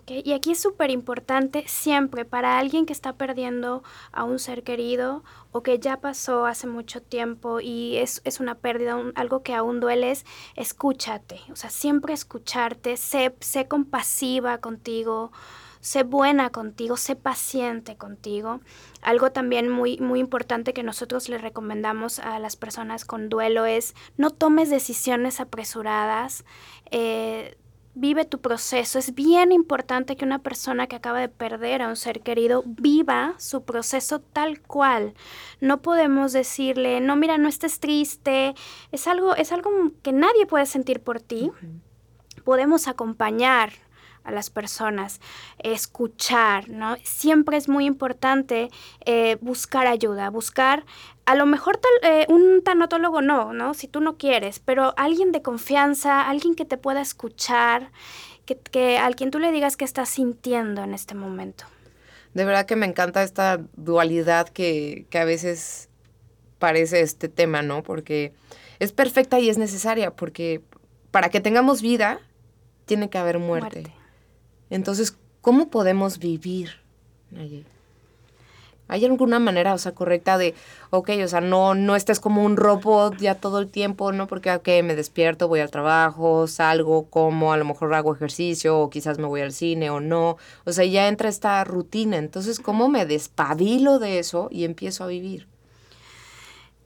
Y 0.07 0.33
aquí 0.33 0.53
es 0.53 0.61
súper 0.61 0.91
importante 0.91 1.65
siempre 1.67 2.25
para 2.25 2.59
alguien 2.59 2.87
que 2.87 2.93
está 2.93 3.15
perdiendo 3.15 3.83
a 4.11 4.25
un 4.25 4.39
ser 4.39 4.63
querido 4.63 5.23
o 5.53 5.63
que 5.63 5.79
ya 5.79 6.01
pasó 6.01 6.45
hace 6.45 6.67
mucho 6.67 7.01
tiempo 7.01 7.61
y 7.61 7.97
es, 7.97 8.21
una 8.41 8.57
pérdida, 8.57 8.99
algo 9.15 9.43
que 9.43 9.55
aún 9.55 9.81
duele, 9.81 10.11
es 10.11 10.27
escúchate. 10.57 11.41
O 11.51 11.57
sea, 11.57 11.71
siempre 11.71 12.15
escucharte, 12.15 12.97
sé, 12.97 13.35
sé 13.41 13.69
compasiva 13.69 14.59
contigo, 14.59 15.31
sé 15.81 16.03
buena 16.03 16.51
contigo, 16.51 16.97
sé 16.97 17.15
paciente 17.17 17.97
contigo. 17.97 18.61
Algo 19.03 19.31
también 19.31 19.69
muy, 19.69 19.99
muy 19.99 20.21
importante 20.21 20.75
que 20.75 20.83
nosotros 20.83 21.29
le 21.29 21.39
recomendamos 21.39 22.19
a 22.19 22.39
las 22.39 22.57
personas 22.57 23.05
con 23.05 23.29
duelo 23.29 23.67
es 23.67 23.95
no 24.17 24.31
tomes 24.31 24.69
decisiones 24.69 25.41
apresuradas. 25.41 26.45
Eh, 26.91 27.57
vive 27.95 28.25
tu 28.25 28.41
proceso. 28.41 28.99
Es 28.99 29.15
bien 29.15 29.53
importante 29.53 30.17
que 30.17 30.25
una 30.25 30.41
persona 30.41 30.87
que 30.87 30.97
acaba 30.97 31.21
de 31.21 31.29
perder 31.29 31.83
a 31.83 31.89
un 31.89 31.97
ser 31.97 32.21
querido 32.21 32.63
viva 32.67 33.35
su 33.39 33.65
proceso 33.65 34.21
tal 34.21 34.61
cual. 34.61 35.15
No 35.61 35.83
podemos 35.83 36.33
decirle, 36.33 37.01
no, 37.01 37.17
mira, 37.17 37.39
no 37.39 37.49
estés 37.49 37.81
triste. 37.81 38.55
Es 38.93 39.07
algo, 39.07 39.35
es 39.37 39.53
algo 39.53 39.71
que 40.03 40.13
nadie 40.13 40.47
puede 40.47 40.67
sentir 40.67 41.01
por 41.01 41.21
ti. 41.21 41.51
Podemos 42.45 42.89
acompañar 42.89 43.73
a 44.25 44.31
las 44.31 44.51
personas, 44.51 45.21
escuchar, 45.59 46.69
¿no? 46.69 46.97
Siempre 47.03 47.57
es 47.57 47.69
muy 47.69 47.87
importante 47.87 48.71
eh, 49.05 49.37
buscar 49.41 49.87
ayuda, 49.87 50.31
buscar, 50.31 50.85
a 51.25 51.35
lo 51.35 51.47
mejor 51.47 51.81
eh, 52.03 52.27
un 52.29 52.63
tanatólogo 52.63 53.23
no, 53.23 53.53
¿no? 53.53 53.75
Si 53.75 53.89
tú 53.89 54.01
no 54.01 54.17
quieres, 54.17 54.59
pero 54.59 54.95
alguien 54.97 55.33
de 55.33 55.43
confianza, 55.43 56.29
alguien 56.29 56.55
que 56.55 56.65
te 56.65 56.77
pueda 56.77 57.01
escuchar, 57.01 57.91
que, 58.45 58.57
que 58.59 58.99
al 58.99 59.15
quien 59.15 59.31
tú 59.31 59.39
le 59.39 59.53
digas 59.53 59.77
que 59.77 59.85
estás 59.85 60.09
sintiendo 60.09 60.83
en 60.83 60.95
este 60.95 61.15
momento. 61.15 61.65
De 62.35 62.45
verdad 62.45 62.67
que 62.67 62.77
me 62.77 62.87
encanta 62.87 63.23
esta 63.23 63.61
dualidad 63.77 64.49
que, 64.49 65.07
que 65.11 65.19
a 65.19 65.25
veces 65.25 65.89
parece 66.59 67.01
este 67.01 67.29
tema, 67.29 67.63
¿no? 67.63 67.83
Porque 67.83 68.33
es 68.79 68.93
perfecta 68.93 69.39
y 69.39 69.49
es 69.49 69.59
necesaria, 69.59 70.13
porque 70.13 70.63
para 71.11 71.29
que 71.29 71.41
tengamos 71.41 71.83
vida, 71.83 72.21
tiene 72.87 73.11
que 73.11 73.19
haber 73.19 73.39
muerte. 73.39 73.85
Entonces, 74.71 75.17
¿cómo 75.41 75.71
podemos 75.71 76.19
vivir? 76.19 76.81
¿Hay 78.93 79.05
alguna 79.07 79.39
manera, 79.39 79.73
o 79.73 79.79
sea, 79.79 79.93
correcta 79.93 80.37
de, 80.37 80.55
ok, 80.91 81.11
o 81.25 81.29
sea, 81.29 81.41
no, 81.41 81.75
no 81.75 81.97
estés 81.97 82.21
como 82.21 82.45
un 82.45 82.57
robot 82.57 83.17
ya 83.17 83.35
todo 83.35 83.59
el 83.59 83.69
tiempo, 83.71 84.13
¿no? 84.13 84.27
Porque, 84.27 84.51
ok, 84.53 84.69
me 84.85 84.95
despierto, 84.95 85.49
voy 85.49 85.61
al 85.61 85.71
trabajo, 85.71 86.47
salgo, 86.47 87.07
como, 87.09 87.53
a 87.53 87.57
lo 87.57 87.65
mejor 87.65 87.95
hago 87.95 88.15
ejercicio, 88.15 88.79
o 88.79 88.91
quizás 88.91 89.19
me 89.19 89.27
voy 89.27 89.41
al 89.41 89.53
cine 89.53 89.89
o 89.89 90.01
no. 90.01 90.37
O 90.65 90.73
sea, 90.73 90.85
ya 90.85 91.09
entra 91.09 91.29
esta 91.31 91.65
rutina. 91.65 92.19
Entonces, 92.19 92.61
¿cómo 92.61 92.89
me 92.89 93.07
despabilo 93.07 93.99
de 93.99 94.19
eso 94.19 94.49
y 94.51 94.65
empiezo 94.65 95.05
a 95.05 95.07
vivir? 95.07 95.49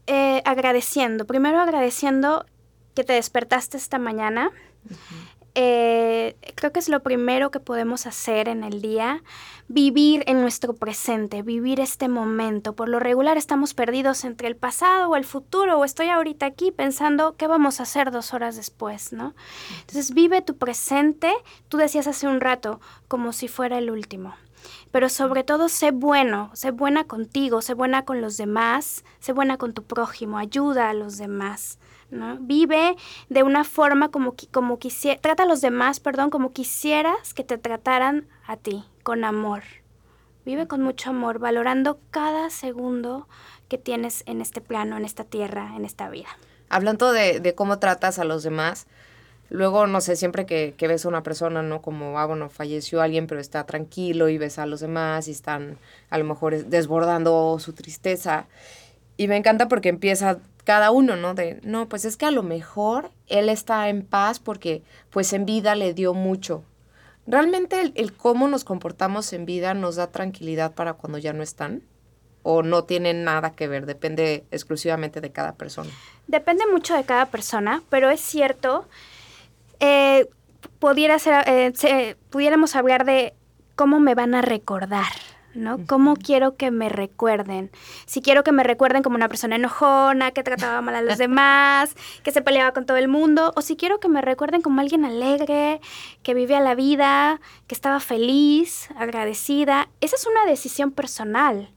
Eh, 0.06 0.42
agradeciendo. 0.44 1.24
Primero 1.26 1.60
agradeciendo 1.60 2.46
que 2.94 3.02
te 3.02 3.14
despertaste 3.14 3.76
esta 3.76 3.98
mañana. 3.98 4.52
Eh, 5.58 6.36
creo 6.54 6.70
que 6.70 6.80
es 6.80 6.90
lo 6.90 7.02
primero 7.02 7.50
que 7.50 7.60
podemos 7.60 8.06
hacer 8.06 8.46
en 8.46 8.62
el 8.62 8.82
día, 8.82 9.22
vivir 9.68 10.22
en 10.26 10.42
nuestro 10.42 10.74
presente, 10.74 11.40
vivir 11.40 11.80
este 11.80 12.08
momento. 12.08 12.74
Por 12.74 12.90
lo 12.90 13.00
regular 13.00 13.38
estamos 13.38 13.72
perdidos 13.72 14.24
entre 14.24 14.48
el 14.48 14.56
pasado 14.56 15.08
o 15.08 15.16
el 15.16 15.24
futuro, 15.24 15.78
o 15.78 15.86
estoy 15.86 16.08
ahorita 16.08 16.44
aquí 16.44 16.72
pensando 16.72 17.36
qué 17.38 17.46
vamos 17.46 17.80
a 17.80 17.84
hacer 17.84 18.10
dos 18.10 18.34
horas 18.34 18.56
después, 18.56 19.14
¿no? 19.14 19.34
Entonces 19.80 20.12
vive 20.12 20.42
tu 20.42 20.58
presente, 20.58 21.32
tú 21.70 21.78
decías 21.78 22.06
hace 22.06 22.28
un 22.28 22.42
rato, 22.42 22.78
como 23.08 23.32
si 23.32 23.48
fuera 23.48 23.78
el 23.78 23.90
último 23.90 24.34
pero 24.90 25.08
sobre 25.08 25.44
todo 25.44 25.68
sé 25.68 25.90
bueno, 25.90 26.50
sé 26.54 26.70
buena 26.70 27.04
contigo, 27.04 27.62
sé 27.62 27.74
buena 27.74 28.04
con 28.04 28.20
los 28.20 28.36
demás, 28.36 29.04
sé 29.20 29.32
buena 29.32 29.58
con 29.58 29.74
tu 29.74 29.84
prójimo, 29.84 30.38
ayuda 30.38 30.90
a 30.90 30.94
los 30.94 31.18
demás. 31.18 31.78
¿No? 32.10 32.38
Vive 32.40 32.96
de 33.28 33.42
una 33.42 33.64
forma 33.64 34.10
como, 34.10 34.34
como 34.50 34.78
quisiera, 34.78 35.20
trata 35.20 35.44
a 35.44 35.46
los 35.46 35.60
demás, 35.60 36.00
perdón, 36.00 36.30
como 36.30 36.52
quisieras 36.52 37.34
que 37.34 37.44
te 37.44 37.58
trataran 37.58 38.26
a 38.46 38.56
ti, 38.56 38.84
con 39.02 39.24
amor. 39.24 39.62
Vive 40.44 40.68
con 40.68 40.82
mucho 40.82 41.10
amor, 41.10 41.38
valorando 41.38 41.98
cada 42.10 42.50
segundo 42.50 43.26
que 43.68 43.78
tienes 43.78 44.22
en 44.26 44.40
este 44.40 44.60
plano, 44.60 44.96
en 44.96 45.04
esta 45.04 45.24
tierra, 45.24 45.72
en 45.76 45.84
esta 45.84 46.08
vida. 46.08 46.28
Hablando 46.68 47.12
de, 47.12 47.54
cómo 47.56 47.78
tratas 47.78 48.20
a 48.20 48.24
los 48.24 48.44
demás, 48.44 48.86
luego, 49.50 49.88
no 49.88 50.00
sé, 50.00 50.14
siempre 50.14 50.46
que, 50.46 50.74
que, 50.76 50.86
ves 50.86 51.04
a 51.04 51.08
una 51.08 51.24
persona, 51.24 51.62
¿no? 51.62 51.82
Como, 51.82 52.18
ah, 52.18 52.26
bueno, 52.26 52.48
falleció 52.48 53.02
alguien, 53.02 53.26
pero 53.26 53.40
está 53.40 53.66
tranquilo 53.66 54.28
y 54.28 54.38
ves 54.38 54.58
a 54.60 54.66
los 54.66 54.80
demás 54.80 55.26
y 55.26 55.32
están 55.32 55.78
a 56.10 56.18
lo 56.18 56.24
mejor 56.24 56.66
desbordando 56.66 57.58
su 57.58 57.72
tristeza. 57.72 58.46
Y 59.16 59.28
me 59.28 59.36
encanta 59.36 59.66
porque 59.66 59.88
empieza 59.88 60.38
cada 60.66 60.90
uno, 60.90 61.14
¿no? 61.14 61.32
De, 61.34 61.60
no, 61.62 61.88
pues 61.88 62.04
es 62.04 62.16
que 62.16 62.26
a 62.26 62.32
lo 62.32 62.42
mejor 62.42 63.12
él 63.28 63.48
está 63.48 63.88
en 63.88 64.04
paz 64.04 64.40
porque 64.40 64.82
pues 65.10 65.32
en 65.32 65.46
vida 65.46 65.76
le 65.76 65.94
dio 65.94 66.12
mucho. 66.12 66.64
¿Realmente 67.24 67.92
el, 67.94 68.12
cómo 68.12 68.48
nos 68.48 68.64
comportamos 68.64 69.32
en 69.32 69.46
vida 69.46 69.74
nos 69.74 69.94
da 69.94 70.08
tranquilidad 70.08 70.74
para 70.74 70.94
cuando 70.94 71.18
ya 71.18 71.32
no 71.32 71.44
están? 71.44 71.82
¿O 72.42 72.64
no 72.64 72.82
tiene 72.82 73.14
nada 73.14 73.52
que 73.52 73.68
ver? 73.68 73.86
Depende 73.86 74.44
exclusivamente 74.50 75.20
de 75.20 75.30
cada 75.30 75.54
persona. 75.54 75.90
Depende 76.26 76.64
mucho 76.66 76.96
de 76.96 77.04
cada 77.04 77.26
persona, 77.26 77.84
pero 77.88 78.10
es 78.10 78.20
cierto, 78.20 78.88
eh, 79.78 80.28
pudiera 80.80 81.16
ser, 81.20 81.44
eh, 81.46 82.16
pudiéramos 82.28 82.74
hablar 82.74 83.04
de 83.04 83.34
cómo 83.76 84.00
me 84.00 84.16
van 84.16 84.34
a 84.34 84.42
recordar. 84.42 85.12
¿No? 85.56 85.78
¿Cómo 85.86 86.16
quiero 86.16 86.56
que 86.56 86.70
me 86.70 86.88
recuerden? 86.88 87.70
Si 88.06 88.22
quiero 88.22 88.44
que 88.44 88.52
me 88.52 88.62
recuerden 88.62 89.02
como 89.02 89.16
una 89.16 89.28
persona 89.28 89.56
enojona, 89.56 90.30
que 90.30 90.42
trataba 90.42 90.80
mal 90.80 90.94
a 90.94 91.02
los 91.02 91.18
demás, 91.18 91.96
que 92.22 92.30
se 92.30 92.42
peleaba 92.42 92.72
con 92.72 92.86
todo 92.86 92.96
el 92.96 93.08
mundo, 93.08 93.52
o 93.56 93.62
si 93.62 93.76
quiero 93.76 94.00
que 94.00 94.08
me 94.08 94.22
recuerden 94.22 94.62
como 94.62 94.80
alguien 94.80 95.04
alegre, 95.04 95.80
que 96.22 96.34
vivía 96.34 96.60
la 96.60 96.74
vida, 96.74 97.40
que 97.66 97.74
estaba 97.74 98.00
feliz, 98.00 98.88
agradecida. 98.96 99.88
Esa 100.00 100.16
es 100.16 100.26
una 100.26 100.44
decisión 100.46 100.92
personal. 100.92 101.70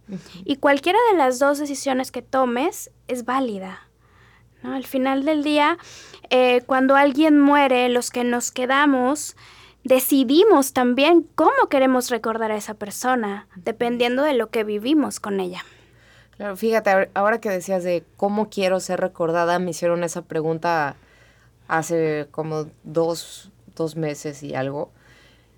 Y 0.44 0.56
cualquiera 0.58 1.00
de 1.12 1.18
las 1.18 1.40
dos 1.40 1.60
decisiones 1.60 2.12
que 2.12 2.22
tomes 2.22 2.92
es 3.08 3.26
válida. 3.26 3.88
¿no? 4.64 4.74
Al 4.74 4.86
final 4.86 5.24
del 5.24 5.44
día, 5.44 5.78
eh, 6.30 6.62
cuando 6.66 6.96
alguien 6.96 7.40
muere, 7.40 7.90
los 7.90 8.10
que 8.10 8.24
nos 8.24 8.52
quedamos, 8.52 9.36
decidimos 9.90 10.72
también 10.72 11.28
cómo 11.34 11.68
queremos 11.68 12.12
recordar 12.12 12.52
a 12.52 12.58
esa 12.58 12.76
persona, 12.76 13.48
dependiendo 13.56 14.22
de 14.22 14.36
lo 14.36 14.52
que 14.52 14.64
vivimos 14.64 15.20
con 15.20 15.40
ella. 15.40 15.66
Claro, 16.38 16.56
fíjate, 16.56 17.10
ahora 17.16 17.42
que 17.42 17.50
decías 17.50 17.84
de 17.84 18.04
cómo 18.16 18.52
quiero 18.52 18.80
ser 18.82 19.00
recordada, 19.00 19.58
me 19.58 19.72
hicieron 19.72 20.04
esa 20.04 20.22
pregunta 20.22 20.96
hace 21.68 22.28
como 22.30 22.68
dos, 22.84 23.52
meses 23.96 24.44
y 24.44 24.54
algo. 24.54 24.92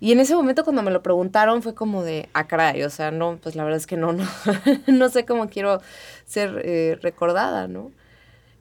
Y 0.00 0.12
en 0.12 0.20
ese 0.20 0.34
momento 0.34 0.64
cuando 0.64 0.82
me 0.82 0.92
lo 0.92 1.02
preguntaron 1.02 1.62
fue 1.62 1.74
como 1.74 2.02
de, 2.02 2.30
ah, 2.32 2.46
caray, 2.46 2.84
o 2.84 2.90
sea, 2.90 3.10
no, 3.10 3.38
pues 3.42 3.54
la 3.54 3.64
verdad 3.64 3.76
es 3.76 3.86
que 3.86 3.98
no, 3.98 4.14
no, 4.14 4.24
no 4.86 5.08
sé 5.10 5.26
cómo 5.26 5.50
quiero 5.50 5.82
ser 6.24 6.62
eh, 6.64 6.98
recordada, 7.02 7.68
¿no? 7.68 7.92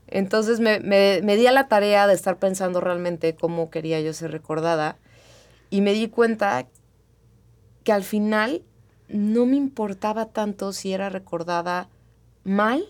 Entonces 0.08 0.60
me, 0.60 0.82
me, 0.82 1.22
me 1.24 1.38
di 1.38 1.48
a 1.48 1.54
la 1.54 1.70
tarea 1.70 2.08
de 2.08 2.14
estar 2.14 2.38
pensando 2.38 2.82
realmente 2.82 3.36
cómo 3.36 3.70
quería 3.70 4.02
yo 4.02 4.12
ser 4.12 4.32
recordada 4.32 4.98
y 5.72 5.82
me 5.82 5.94
di 5.94 6.10
cuenta 6.10 6.68
que 7.84 7.92
al 7.92 8.04
final 8.04 8.62
no 9.08 9.48
me 9.48 9.56
importaba 9.56 10.28
tanto 10.28 10.74
si 10.74 10.94
era 10.94 11.10
recordada 11.10 11.90
mal 12.44 12.84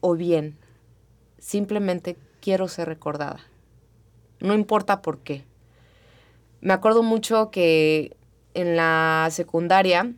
o 0.00 0.16
bien. 0.16 0.58
Simplemente 1.38 2.16
quiero 2.40 2.66
ser 2.66 2.88
recordada. 2.88 3.38
No 4.40 4.54
importa 4.54 5.02
por 5.02 5.18
qué. 5.20 5.44
Me 6.60 6.72
acuerdo 6.72 7.02
mucho 7.02 7.50
que 7.50 8.16
en 8.54 8.76
la 8.76 9.28
secundaria, 9.30 10.12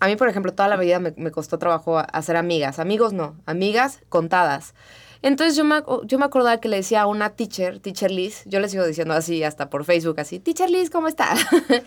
a 0.00 0.06
mí, 0.06 0.16
por 0.16 0.28
ejemplo, 0.28 0.54
toda 0.54 0.68
la 0.68 0.76
vida 0.76 0.98
me, 1.00 1.12
me 1.16 1.30
costó 1.30 1.58
trabajo 1.58 1.98
hacer 1.98 2.36
amigas. 2.36 2.78
Amigos 2.78 3.12
no, 3.12 3.36
amigas 3.44 4.00
contadas. 4.08 4.74
Entonces 5.24 5.56
yo 5.56 5.64
me, 5.64 5.76
yo 6.04 6.18
me 6.18 6.26
acordaba 6.26 6.60
que 6.60 6.68
le 6.68 6.76
decía 6.76 7.00
a 7.00 7.06
una 7.06 7.30
teacher, 7.30 7.80
teacher 7.80 8.10
Liz, 8.10 8.42
yo 8.44 8.60
le 8.60 8.68
sigo 8.68 8.86
diciendo 8.86 9.14
así 9.14 9.42
hasta 9.42 9.70
por 9.70 9.86
Facebook, 9.86 10.20
así, 10.20 10.38
teacher 10.38 10.68
Liz, 10.68 10.90
¿cómo 10.90 11.08
está? 11.08 11.34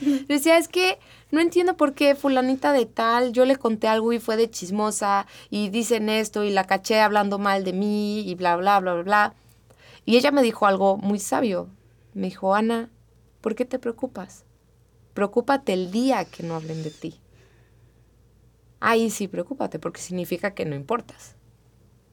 le 0.02 0.26
decía, 0.28 0.58
es 0.58 0.68
que 0.68 0.98
no 1.30 1.40
entiendo 1.40 1.78
por 1.78 1.94
qué 1.94 2.16
fulanita 2.16 2.74
de 2.74 2.88
tal, 2.88 3.34
yo 3.34 3.46
le 3.46 3.56
conté 3.56 3.88
algo 3.88 4.12
y 4.12 4.18
fue 4.18 4.38
de 4.38 4.50
chismosa 4.50 5.28
y 5.52 5.70
dicen 5.70 6.10
esto 6.10 6.44
y 6.44 6.50
la 6.50 6.66
caché 6.66 7.00
hablando 7.00 7.38
mal 7.38 7.64
de 7.64 7.74
mí 7.74 8.22
y 8.22 8.34
bla, 8.34 8.56
bla, 8.56 8.80
bla, 8.80 8.96
bla, 8.96 9.04
bla. 9.04 9.36
Y 10.04 10.18
ella 10.18 10.32
me 10.32 10.42
dijo 10.42 10.66
algo 10.66 10.98
muy 10.98 11.20
sabio. 11.20 11.70
Me 12.16 12.30
dijo, 12.30 12.56
Ana, 12.56 12.90
¿por 13.42 13.54
qué 13.54 13.66
te 13.66 13.78
preocupas? 13.78 14.46
Preocúpate 15.14 15.74
el 15.74 15.92
día 15.92 16.26
que 16.26 16.42
no 16.42 16.56
hablen 16.56 16.82
de 16.82 16.90
ti. 16.90 17.22
Ahí 18.80 19.12
sí, 19.12 19.28
preocúpate, 19.28 19.78
porque 19.78 20.02
significa 20.02 20.56
que 20.56 20.66
no 20.66 20.76
importas. 20.76 21.37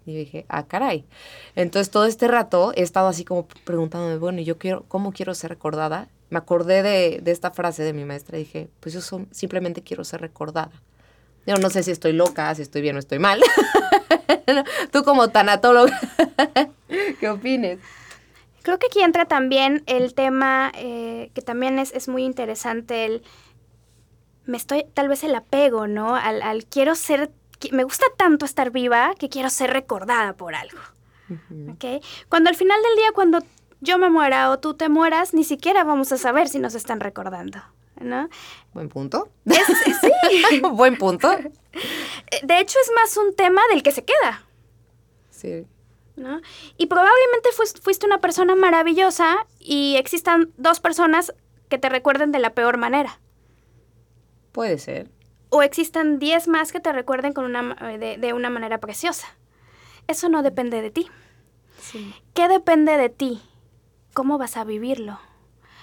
Y 0.07 0.15
dije, 0.15 0.45
ah, 0.49 0.67
caray. 0.67 1.05
Entonces 1.57 1.91
todo 1.91 2.05
este 2.05 2.29
rato 2.29 2.73
he 2.75 2.83
estado 2.83 3.09
así 3.09 3.25
como 3.25 3.47
preguntándome, 3.65 4.19
bueno, 4.19 4.41
yo 4.43 4.59
quiero, 4.59 4.85
¿cómo 4.89 5.13
quiero 5.13 5.35
ser 5.35 5.51
recordada? 5.51 6.09
Me 6.31 6.39
acordé 6.39 6.83
de, 6.83 7.23
esta 7.31 7.51
frase 7.51 7.83
de 7.83 7.93
mi 7.93 8.05
maestra 8.05 8.37
y 8.37 8.45
dije, 8.45 8.69
pues 8.81 8.95
yo 8.95 9.01
simplemente 9.31 9.83
quiero 9.83 10.05
ser 10.05 10.21
recordada. 10.21 10.71
Yo 11.47 11.57
no 11.57 11.71
sé 11.71 11.83
si 11.83 11.91
estoy 11.91 12.13
loca, 12.13 12.55
si 12.55 12.63
estoy 12.63 12.83
bien 12.83 12.97
o 12.97 12.99
estoy 12.99 13.19
mal. 13.19 13.43
Tú 14.93 15.05
como 15.05 15.29
tanatóloga, 15.29 15.99
¿qué 17.21 17.29
opines? 17.29 17.79
Creo 18.63 18.79
que 18.79 18.87
aquí 18.87 19.03
entra 19.03 19.27
también 19.27 19.83
el 19.87 20.15
tema 20.15 20.73
eh, 20.75 21.31
que 21.35 21.43
también 21.43 21.79
es, 21.79 21.93
es 21.93 22.09
muy 22.09 22.25
interesante, 22.25 23.05
el 23.05 23.23
me 24.47 24.57
estoy, 24.57 24.85
tal 24.95 25.09
vez 25.09 25.25
el 25.25 25.35
apego, 25.35 25.87
¿no? 25.87 26.17
Al, 26.17 26.43
al 26.43 26.67
quiero 26.67 26.95
ser 26.95 27.31
me 27.73 27.85
gusta 27.85 28.07
tanto 28.17 28.45
estar 28.45 28.71
viva 28.71 29.15
que 29.19 29.29
quiero 29.29 29.51
ser 29.51 29.71
recordada 29.73 30.35
por 30.35 30.55
algo. 30.55 30.79
Cuando 32.29 32.51
al 32.51 32.57
final 32.57 32.83
del 32.83 32.97
día, 32.97 33.13
cuando 33.15 33.39
yo 33.81 33.99
me 33.99 34.11
muera 34.11 34.51
o 34.51 34.59
tú 34.59 34.75
te 34.75 34.89
mueras, 34.89 35.35
ni 35.35 35.45
siquiera 35.45 35.85
vamos 35.85 36.13
a 36.13 36.19
saber 36.19 36.49
si 36.49 36.59
nos 36.59 36.75
están 36.75 37.01
recordando. 37.01 37.61
¿no? 38.01 38.29
Buen 38.73 38.89
punto. 38.89 39.31
sí. 39.47 40.61
Buen 40.73 40.97
punto. 40.97 41.31
De 41.31 42.59
hecho, 42.59 42.79
es 42.83 42.93
más 42.95 43.17
un 43.17 43.35
tema 43.35 43.63
del 43.71 43.83
que 43.83 43.93
se 43.93 44.05
queda. 44.05 44.45
Sí. 45.31 45.67
¿no? 46.17 46.41
Y 46.77 46.87
probablemente 46.87 47.51
fuiste 47.83 48.07
una 48.07 48.21
persona 48.21 48.55
maravillosa 48.55 49.47
y 49.59 49.97
existan 49.97 50.53
dos 50.57 50.81
personas 50.81 51.35
que 51.69 51.79
te 51.79 51.89
recuerden 51.89 52.33
de 52.33 52.39
la 52.39 52.55
peor 52.55 52.77
manera. 52.77 53.21
Puede 54.53 54.79
ser 54.79 55.11
o 55.55 55.63
existan 55.63 56.19
10 56.19 56.49
más 56.49 56.73
que 56.73 56.81
te 56.81 56.93
recuerden 56.93 57.33
con 57.33 57.45
una, 57.45 57.77
eh, 57.83 58.19
de, 58.19 58.33
una 58.33 58.51
manera 58.51 58.79
preciosa. 58.79 59.29
Eso 60.09 60.29
no 60.29 60.43
depende 60.43 60.83
de 60.83 60.91
ti. 60.91 61.07
¿Qué 62.35 62.49
depende 62.49 62.97
de 62.97 63.09
ti? 63.09 63.41
¿Cómo 64.15 64.37
vas 64.37 64.57
a 64.57 64.65
vivirlo? 64.65 65.21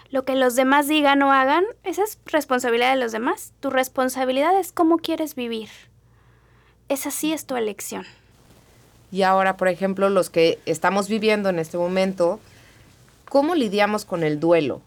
Lo 0.10 0.26
que 0.26 0.36
los 0.36 0.56
demás 0.56 0.90
digan 0.90 1.22
o 1.22 1.32
hagan, 1.32 1.64
esa 1.86 2.04
es 2.04 2.20
responsabilidad 2.26 2.92
de 2.92 3.00
los 3.00 3.14
demás. 3.14 3.54
Tu 3.62 3.70
responsabilidad 3.70 4.60
es 4.60 4.74
cómo 4.74 4.98
quieres 4.98 5.36
vivir. 5.36 5.70
Esa 6.90 7.10
sí 7.10 7.32
es 7.32 7.46
tu 7.46 7.56
elección. 7.56 8.06
Y 9.10 9.22
ahora, 9.22 9.56
por 9.56 9.70
ejemplo, 9.70 10.10
los 10.10 10.30
que 10.30 10.60
estamos 10.66 11.08
viviendo 11.08 11.48
en 11.48 11.60
este 11.60 11.78
momento, 11.78 12.42
¿cómo 13.30 13.56
lidiamos 13.56 14.04
con 14.04 14.24
el 14.24 14.38
duelo? 14.38 14.82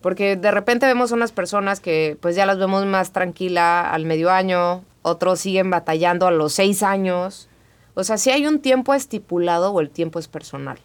Porque 0.00 0.36
de 0.36 0.50
repente 0.50 0.86
vemos 0.86 1.10
unas 1.12 1.32
personas 1.32 1.80
que 1.80 2.16
pues 2.20 2.36
ya 2.36 2.46
las 2.46 2.58
vemos 2.58 2.84
más 2.86 3.12
tranquila 3.12 3.90
al 3.90 4.04
medio 4.04 4.30
año, 4.30 4.84
otros 5.02 5.40
siguen 5.40 5.70
batallando 5.70 6.26
a 6.26 6.30
los 6.30 6.52
seis 6.52 6.82
años. 6.82 7.48
O 7.94 8.04
sea, 8.04 8.18
si 8.18 8.30
hay 8.30 8.46
un 8.46 8.60
tiempo 8.60 8.94
estipulado 8.94 9.72
o 9.72 9.80
el 9.80 9.90
tiempo 9.90 10.18
es 10.18 10.28
personal. 10.28 10.78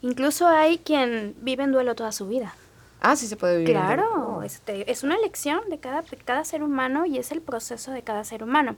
Incluso 0.00 0.46
hay 0.46 0.78
quien 0.78 1.34
vive 1.40 1.64
en 1.64 1.72
duelo 1.72 1.94
toda 1.94 2.12
su 2.12 2.28
vida. 2.28 2.54
Ah, 3.00 3.16
sí 3.16 3.26
se 3.26 3.36
puede 3.36 3.58
vivir. 3.58 3.74
Claro, 3.74 4.27
este, 4.48 4.90
es 4.90 5.02
una 5.02 5.14
elección 5.14 5.60
de 5.68 5.78
cada, 5.78 6.02
cada 6.24 6.42
ser 6.44 6.62
humano 6.62 7.04
y 7.04 7.18
es 7.18 7.32
el 7.32 7.42
proceso 7.42 7.90
de 7.90 8.02
cada 8.02 8.24
ser 8.24 8.42
humano. 8.42 8.76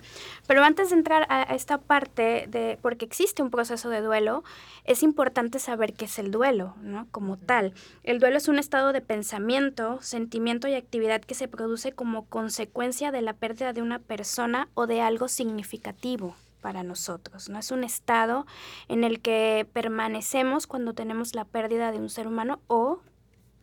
Pero 0.48 0.64
antes 0.64 0.90
de 0.90 0.96
entrar 0.96 1.26
a, 1.28 1.42
esta 1.54 1.78
parte 1.78 2.46
de, 2.48 2.76
porque 2.82 3.04
existe 3.04 3.40
un 3.40 3.50
proceso 3.50 3.88
de 3.88 4.00
duelo, 4.00 4.42
es 4.84 5.04
importante 5.04 5.60
saber 5.60 5.94
qué 5.94 6.06
es 6.06 6.18
el 6.18 6.32
duelo, 6.32 6.74
¿no? 6.82 7.06
Como 7.12 7.36
tal. 7.36 7.72
El 8.02 8.18
duelo 8.18 8.36
es 8.36 8.48
un 8.48 8.58
estado 8.58 8.92
de 8.92 9.00
pensamiento, 9.00 10.02
sentimiento 10.02 10.66
y 10.66 10.74
actividad 10.74 11.20
que 11.20 11.34
se 11.34 11.46
produce 11.46 11.92
como 11.92 12.26
consecuencia 12.26 13.12
de 13.12 13.22
la 13.22 13.34
pérdida 13.34 13.72
de 13.72 13.82
una 13.82 14.00
persona 14.00 14.68
o 14.74 14.88
de 14.88 15.00
algo 15.00 15.28
significativo 15.28 16.34
para 16.60 16.82
nosotros, 16.82 17.48
¿no? 17.48 17.58
Es 17.58 17.70
un 17.70 17.84
estado 17.84 18.44
en 18.88 19.04
el 19.04 19.20
que 19.20 19.66
permanecemos 19.72 20.66
cuando 20.66 20.92
tenemos 20.92 21.34
la 21.34 21.44
pérdida 21.44 21.92
de 21.92 21.98
un 21.98 22.10
ser 22.10 22.26
humano 22.26 22.60
o 22.66 23.00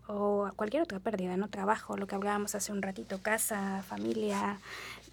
o 0.07 0.45
a 0.45 0.51
cualquier 0.51 0.83
otra 0.83 0.99
pérdida, 0.99 1.37
¿no? 1.37 1.49
Trabajo, 1.49 1.97
lo 1.97 2.07
que 2.07 2.15
hablábamos 2.15 2.55
hace 2.55 2.71
un 2.71 2.81
ratito, 2.81 3.19
casa, 3.21 3.83
familia, 3.87 4.59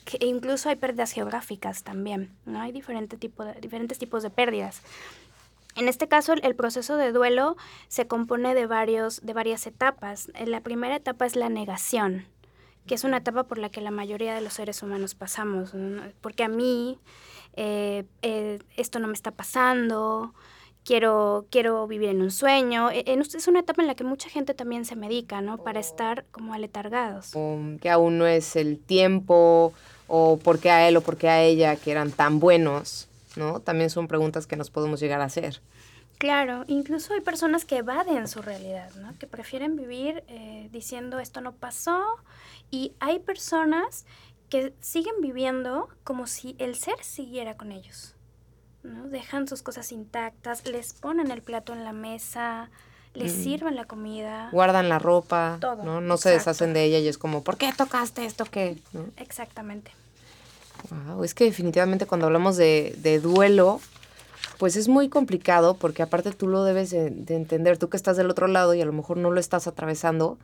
que 0.04 0.24
incluso 0.24 0.68
hay 0.68 0.76
pérdidas 0.76 1.12
geográficas 1.12 1.83
también, 1.83 2.30
¿no? 2.46 2.61
Hay 2.61 2.72
diferente 2.72 3.16
tipo 3.16 3.44
de, 3.44 3.54
diferentes 3.61 3.98
tipos 3.98 4.22
de 4.22 4.30
pérdidas. 4.30 4.83
En 5.76 5.88
este 5.88 6.07
caso, 6.07 6.35
el 6.35 6.54
proceso 6.54 6.96
de 6.96 7.11
duelo 7.11 7.57
se 7.88 8.07
compone 8.07 8.54
de, 8.54 8.66
varios, 8.66 9.20
de 9.22 9.33
varias 9.33 9.66
etapas. 9.66 10.30
La 10.46 10.61
primera 10.61 10.94
etapa 10.94 11.26
es 11.26 11.35
la 11.35 11.48
negación, 11.48 12.26
que 12.87 12.94
es 12.94 13.02
una 13.02 13.16
etapa 13.16 13.44
por 13.44 13.59
la 13.59 13.70
que 13.70 13.80
la 13.80 13.90
mayoría 13.90 14.35
de 14.35 14.40
los 14.40 14.54
seres 14.54 14.83
humanos 14.83 15.16
pasamos, 15.16 15.72
porque 16.20 16.44
a 16.44 16.48
mí 16.48 17.00
eh, 17.57 18.04
eh, 18.22 18.61
esto 18.76 19.00
no 19.00 19.09
me 19.09 19.14
está 19.14 19.33
pasando, 19.33 20.33
quiero, 20.85 21.47
quiero 21.51 21.87
vivir 21.87 22.11
en 22.11 22.23
un 22.23 22.31
sueño. 22.31 22.90
E, 22.90 23.05
es 23.07 23.49
una 23.49 23.61
etapa 23.61 23.83
en 23.83 23.88
la 23.88 23.94
que 23.94 24.05
mucha 24.05 24.29
gente 24.29 24.55
también 24.55 24.85
se 24.85 24.97
medica, 24.97 25.40
¿no? 25.40 25.59
Para 25.59 25.81
estar 25.81 26.25
como 26.31 26.55
aletargados. 26.55 27.33
que 27.81 27.90
aún 27.90 28.18
no 28.18 28.27
es 28.27 28.57
el 28.57 28.79
tiempo, 28.79 29.73
o 30.07 30.38
por 30.38 30.59
qué 30.59 30.70
a 30.70 30.88
él 30.88 30.97
o 30.97 31.01
por 31.01 31.16
qué 31.16 31.29
a 31.29 31.42
ella, 31.42 31.77
que 31.77 31.90
eran 31.90 32.12
tan 32.12 32.38
buenos, 32.38 33.09
¿no? 33.37 33.61
También 33.61 33.90
son 33.90 34.07
preguntas 34.07 34.47
que 34.47 34.57
nos 34.57 34.70
podemos 34.70 35.01
llegar 35.01 35.20
a 35.20 35.25
hacer. 35.25 35.61
Claro, 36.18 36.64
incluso 36.68 37.12
hay 37.12 37.20
personas 37.20 37.64
que 37.64 37.79
evaden 37.79 38.29
su 38.29 38.40
realidad, 38.40 38.90
¿no? 39.01 39.18
Que 39.18 39.27
prefieren 39.27 39.77
vivir 39.77 40.23
eh, 40.29 40.68
diciendo 40.73 41.18
esto 41.18 41.40
no 41.40 41.53
pasó. 41.53 42.01
Y 42.70 42.92
hay 43.01 43.18
personas 43.18 44.05
que 44.49 44.73
siguen 44.81 45.14
viviendo 45.20 45.88
como 46.05 46.27
si 46.27 46.55
el 46.59 46.77
ser 46.77 47.03
siguiera 47.03 47.57
con 47.57 47.73
ellos. 47.73 48.13
¿No? 48.85 49.09
Dejan 49.09 49.49
sus 49.49 49.62
cosas 49.62 49.90
intactas, 49.92 50.66
les 50.66 50.92
ponen 50.92 51.31
el 51.31 51.42
plato 51.42 51.73
en 51.73 51.85
la 51.85 51.92
mesa, 51.92 52.70
les 53.14 53.33
sirven 53.33 53.77
la 53.77 53.85
comida. 53.85 54.49
Guardan 54.53 54.88
la 54.88 54.99
ropa, 54.99 55.59
¿no? 55.85 56.01
No 56.01 56.16
se 56.16 56.31
deshacen 56.31 56.75
de 56.75 56.85
ella 56.85 56.99
y 56.99 57.09
es 57.09 57.18
como, 57.18 57.42
¿por 57.42 57.57
qué 57.57 57.73
tocaste 57.77 58.25
esto 58.25 58.44
qué? 58.44 58.79
Exactamente. 59.16 59.92
Wow, 60.90 61.25
es 61.25 61.35
que 61.35 61.44
definitivamente 61.44 62.07
cuando 62.07 62.27
hablamos 62.27 62.57
de, 62.57 62.94
de, 62.99 63.20
duelo, 63.20 63.81
pues 64.59 64.77
es 64.77 64.88
muy 64.88 65.09
complicado 65.09 65.75
porque 65.75 66.03
aparte 66.03 66.33
tú 66.33 66.49
lo 66.49 66.64
debes 66.64 66.90
de, 66.90 67.11
de, 67.11 67.37
entender, 67.37 67.79
tú 67.79 67.88
que 67.88 67.97
estás 67.97 68.16
del 68.16 68.29
otro 68.29 68.49
lado 68.49 68.75
y 68.75 68.83
a 68.83 68.85
lo 68.85 68.92
mejor 68.92 69.16
no 69.16 69.31
lo 69.31 69.40
estás 69.40 69.66
atravesando, 69.66 70.37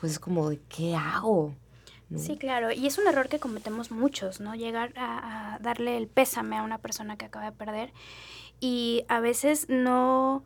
pues 0.00 0.12
es 0.12 0.18
como 0.18 0.50
de, 0.50 0.58
¿qué 0.68 0.96
hago? 0.96 1.54
Sí, 2.16 2.38
claro, 2.38 2.72
y 2.72 2.86
es 2.86 2.96
un 2.96 3.06
error 3.06 3.28
que 3.28 3.38
cometemos 3.38 3.90
muchos, 3.90 4.40
¿no? 4.40 4.54
Llegar 4.54 4.92
a, 4.96 5.58
darle 5.60 5.98
el 5.98 6.08
pésame 6.08 6.56
a 6.56 6.62
una 6.62 6.78
persona 6.78 7.16
que 7.18 7.26
acaba 7.26 7.44
de 7.44 7.52
perder 7.52 7.92
y 8.60 9.04
a 9.08 9.20
veces 9.20 9.68
no 9.68 10.42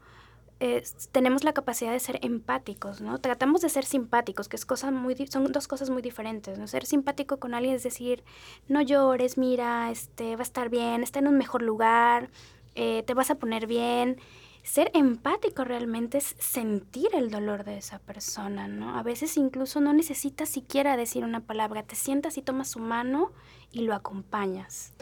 eh, 0.59 0.83
tenemos 1.13 1.45
la 1.45 1.53
capacidad 1.53 1.93
de 1.93 2.01
ser 2.01 2.19
empáticos, 2.23 3.01
¿no? 3.01 3.19
Tratamos 3.19 3.61
de 3.61 3.69
ser 3.69 3.85
simpáticos, 3.85 4.49
que 4.49 4.57
es 4.57 4.67
cosa 4.67 4.91
muy, 4.91 5.15
son 5.29 5.53
dos 5.53 5.69
cosas 5.69 5.89
muy 5.91 6.03
diferentes, 6.03 6.59
¿no? 6.59 6.67
Ser 6.67 6.85
simpático 6.85 7.39
con 7.39 7.55
alguien 7.55 7.77
es 7.77 7.85
decir, 7.85 8.25
no 8.67 8.81
llores, 8.83 9.39
mira, 9.39 9.91
este, 9.93 10.35
va 10.35 10.41
a 10.41 10.43
estar 10.43 10.69
bien, 10.69 11.05
está 11.05 11.21
en 11.21 11.29
un 11.29 11.39
mejor 11.39 11.63
lugar, 11.63 12.29
eh, 12.75 13.05
te 13.07 13.15
vas 13.15 13.31
a 13.31 13.37
poner 13.37 13.69
bien, 13.69 14.19
ser 14.63 14.91
empático 14.95 15.65
realmente 15.65 16.19
es 16.19 16.37
sentir 16.39 17.09
el 17.15 17.31
dolor 17.31 17.65
de 17.65 17.79
esa 17.79 17.99
persona, 17.99 18.69
¿no? 18.69 18.97
A 18.97 19.03
veces 19.03 19.37
incluso 19.37 19.81
no 19.81 19.93
necesitas 19.93 20.49
siquiera 20.49 20.97
decir 20.97 21.25
una 21.25 21.41
palabra, 21.41 21.83
te 21.83 21.97
sientas 21.97 22.39
y 22.39 22.43
tomas 22.43 22.69
su 22.69 22.79
mano 22.79 23.33
y 23.73 23.83
lo 23.83 23.95
acompañas. 23.95 24.93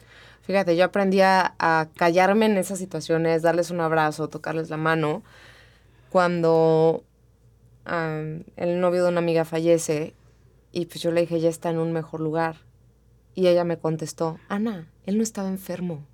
Fíjate, 0.42 0.76
yo 0.76 0.84
aprendí 0.84 1.20
a, 1.20 1.54
callarme 1.96 2.46
en 2.46 2.56
esas 2.56 2.78
situaciones, 2.78 3.42
darles 3.42 3.70
un 3.70 3.80
abrazo, 3.80 4.28
tocarles 4.28 4.70
la 4.70 4.78
mano. 4.78 5.22
Cuando 6.08 7.04
el 7.86 8.80
novio 8.80 9.04
de 9.04 9.10
una 9.10 9.20
amiga 9.20 9.44
fallece 9.44 10.14
y 10.72 10.86
pues 10.86 11.00
yo 11.02 11.10
le 11.10 11.22
dije, 11.22 11.40
ya 11.40 11.48
está 11.48 11.70
en 11.70 11.78
un 11.78 11.92
mejor 11.92 12.20
lugar. 12.20 12.56
Y 13.34 13.46
ella 13.46 13.64
me 13.64 13.78
contestó, 13.78 14.38
Ana, 14.48 14.88
él 15.06 15.18
no 15.18 15.22
estaba 15.22 15.48
enfermo. 15.48 16.04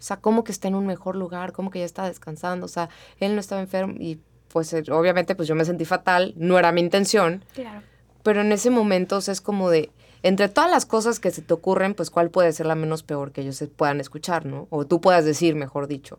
O 0.00 0.02
sea, 0.02 0.16
¿cómo 0.16 0.44
que 0.44 0.50
está 0.50 0.66
en 0.66 0.74
un 0.74 0.86
mejor 0.86 1.14
lugar? 1.14 1.52
¿Cómo 1.52 1.70
que 1.70 1.80
ya 1.80 1.84
está 1.84 2.06
descansando? 2.06 2.64
O 2.64 2.68
sea, 2.68 2.88
él 3.18 3.34
no 3.34 3.40
estaba 3.40 3.60
enfermo 3.60 3.94
y 3.98 4.18
pues 4.48 4.72
eh, 4.72 4.82
obviamente 4.90 5.34
pues 5.34 5.46
yo 5.46 5.54
me 5.54 5.66
sentí 5.66 5.84
fatal, 5.84 6.32
no 6.36 6.58
era 6.58 6.72
mi 6.72 6.80
intención. 6.80 7.44
Claro. 7.54 7.82
Pero 8.22 8.40
en 8.40 8.50
ese 8.50 8.70
momento 8.70 9.18
o 9.18 9.20
sea, 9.20 9.32
es 9.32 9.42
como 9.42 9.68
de, 9.68 9.90
entre 10.22 10.48
todas 10.48 10.70
las 10.70 10.86
cosas 10.86 11.20
que 11.20 11.30
se 11.30 11.42
te 11.42 11.52
ocurren, 11.52 11.92
pues 11.92 12.10
cuál 12.10 12.30
puede 12.30 12.52
ser 12.52 12.64
la 12.64 12.74
menos 12.74 13.02
peor 13.02 13.32
que 13.32 13.42
ellos 13.42 13.56
se 13.56 13.68
puedan 13.68 14.00
escuchar, 14.00 14.46
¿no? 14.46 14.66
O 14.70 14.86
tú 14.86 15.02
puedas 15.02 15.26
decir, 15.26 15.54
mejor 15.54 15.86
dicho. 15.86 16.18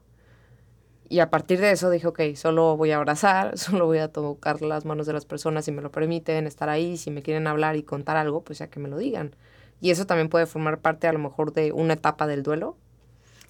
Y 1.09 1.19
a 1.19 1.29
partir 1.29 1.59
de 1.59 1.71
eso 1.71 1.89
dije, 1.89 2.07
ok, 2.07 2.21
solo 2.35 2.77
voy 2.77 2.91
a 2.91 2.97
abrazar, 2.97 3.57
solo 3.57 3.87
voy 3.87 3.97
a 3.97 4.11
tocar 4.11 4.61
las 4.61 4.85
manos 4.85 5.07
de 5.07 5.13
las 5.13 5.25
personas 5.25 5.65
si 5.65 5.71
me 5.71 5.81
lo 5.81 5.91
permiten, 5.91 6.47
estar 6.47 6.69
ahí, 6.69 6.97
si 6.97 7.11
me 7.11 7.21
quieren 7.21 7.47
hablar 7.47 7.75
y 7.75 7.83
contar 7.83 8.15
algo, 8.15 8.43
pues 8.43 8.59
ya 8.59 8.67
que 8.67 8.79
me 8.79 8.89
lo 8.89 8.97
digan. 8.97 9.35
Y 9.81 9.89
eso 9.89 10.05
también 10.05 10.29
puede 10.29 10.45
formar 10.45 10.79
parte 10.79 11.07
a 11.07 11.13
lo 11.13 11.19
mejor 11.19 11.51
de 11.51 11.71
una 11.71 11.95
etapa 11.95 12.27
del 12.27 12.43
duelo. 12.43 12.77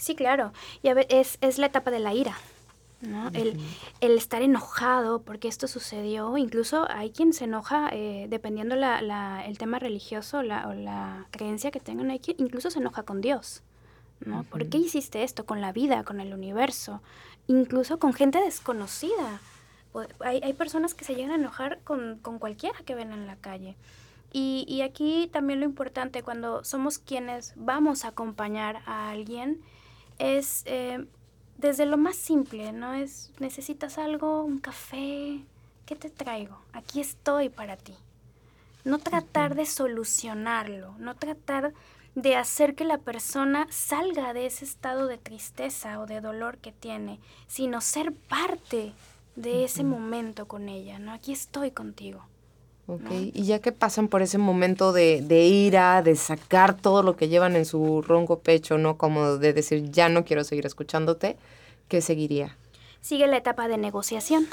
Sí, 0.01 0.15
claro. 0.15 0.51
Y 0.81 0.87
a 0.87 0.95
ver, 0.95 1.05
es, 1.11 1.37
es 1.41 1.59
la 1.59 1.67
etapa 1.67 1.91
de 1.91 1.99
la 1.99 2.15
ira. 2.15 2.35
¿no? 3.01 3.29
el, 3.33 3.59
el, 3.99 4.17
estar 4.17 4.41
enojado 4.41 5.21
porque 5.21 5.47
esto 5.47 5.67
sucedió, 5.67 6.37
incluso 6.37 6.87
hay 6.89 7.11
quien 7.11 7.33
se 7.33 7.45
enoja 7.45 7.89
eh, 7.91 8.27
dependiendo 8.29 8.75
la, 8.75 9.01
la, 9.01 9.43
el 9.45 9.57
tema 9.57 9.79
religioso 9.79 10.43
la, 10.43 10.67
o 10.67 10.73
la 10.73 11.25
creencia 11.31 11.71
que 11.71 11.79
tengan, 11.79 12.11
hay 12.11 12.19
quien 12.19 12.37
incluso 12.39 12.69
se 12.71 12.79
enoja 12.79 13.03
con 13.03 13.21
Dios. 13.21 13.61
¿no? 14.19 14.43
¿Por 14.43 14.67
qué 14.69 14.79
hiciste 14.79 15.23
esto 15.23 15.45
con 15.45 15.61
la 15.61 15.71
vida, 15.71 16.03
con 16.03 16.19
el 16.19 16.33
universo? 16.33 17.01
Incluso 17.47 17.99
con 17.99 18.13
gente 18.13 18.39
desconocida. 18.39 19.39
Hay, 20.19 20.41
hay 20.43 20.53
personas 20.53 20.95
que 20.95 21.05
se 21.05 21.13
llegan 21.13 21.31
a 21.31 21.35
enojar 21.35 21.79
con, 21.83 22.17
con 22.21 22.39
cualquiera 22.39 22.79
que 22.85 22.95
ven 22.95 23.11
en 23.11 23.27
la 23.27 23.35
calle. 23.35 23.75
Y, 24.33 24.65
y, 24.67 24.81
aquí 24.81 25.29
también 25.31 25.59
lo 25.59 25.65
importante 25.65 26.23
cuando 26.23 26.63
somos 26.63 26.97
quienes 26.97 27.53
vamos 27.55 28.05
a 28.05 28.09
acompañar 28.09 28.81
a 28.85 29.09
alguien 29.09 29.61
es 30.21 30.61
eh, 30.65 31.05
desde 31.57 31.85
lo 31.85 31.97
más 31.97 32.15
simple, 32.15 32.71
¿no? 32.71 32.93
Es, 32.93 33.31
necesitas 33.39 33.97
algo, 33.97 34.43
un 34.43 34.59
café, 34.59 35.41
¿qué 35.85 35.95
te 35.95 36.09
traigo? 36.09 36.57
Aquí 36.73 37.01
estoy 37.01 37.49
para 37.49 37.75
ti. 37.75 37.93
No 38.83 38.99
tratar 38.99 39.55
de 39.55 39.65
solucionarlo, 39.65 40.95
no 40.97 41.15
tratar 41.15 41.73
de 42.15 42.35
hacer 42.35 42.75
que 42.75 42.83
la 42.83 42.97
persona 42.97 43.67
salga 43.69 44.33
de 44.33 44.45
ese 44.45 44.65
estado 44.65 45.07
de 45.07 45.17
tristeza 45.17 45.99
o 45.99 46.05
de 46.05 46.21
dolor 46.21 46.57
que 46.57 46.71
tiene, 46.71 47.19
sino 47.47 47.81
ser 47.81 48.13
parte 48.13 48.93
de 49.35 49.63
ese 49.63 49.83
momento 49.83 50.47
con 50.47 50.67
ella, 50.67 50.99
¿no? 50.99 51.13
Aquí 51.13 51.31
estoy 51.31 51.71
contigo. 51.71 52.25
Ok, 52.91 53.09
y 53.11 53.43
ya 53.45 53.59
que 53.59 53.71
pasan 53.71 54.09
por 54.09 54.21
ese 54.21 54.37
momento 54.37 54.91
de, 54.91 55.21
de, 55.21 55.45
ira, 55.45 56.01
de 56.01 56.17
sacar 56.17 56.75
todo 56.75 57.03
lo 57.03 57.15
que 57.15 57.29
llevan 57.29 57.55
en 57.55 57.63
su 57.63 58.01
ronco 58.01 58.39
pecho, 58.39 58.77
¿no? 58.77 58.97
Como 58.97 59.37
de 59.37 59.53
decir, 59.53 59.89
ya 59.91 60.09
no 60.09 60.25
quiero 60.25 60.43
seguir 60.43 60.65
escuchándote, 60.65 61.37
¿qué 61.87 62.01
seguiría? 62.01 62.57
Sigue 62.99 63.27
la 63.27 63.37
etapa 63.37 63.69
de 63.69 63.77
negociación, 63.77 64.45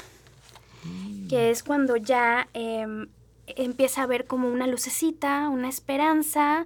mm. 0.85 1.27
que 1.27 1.49
es 1.49 1.63
cuando 1.63 1.97
ya 1.97 2.47
eh, 2.53 2.87
empieza 3.47 4.03
a 4.03 4.07
ver 4.07 4.25
como 4.25 4.47
una 4.47 4.67
lucecita, 4.67 5.49
una 5.49 5.67
esperanza, 5.67 6.65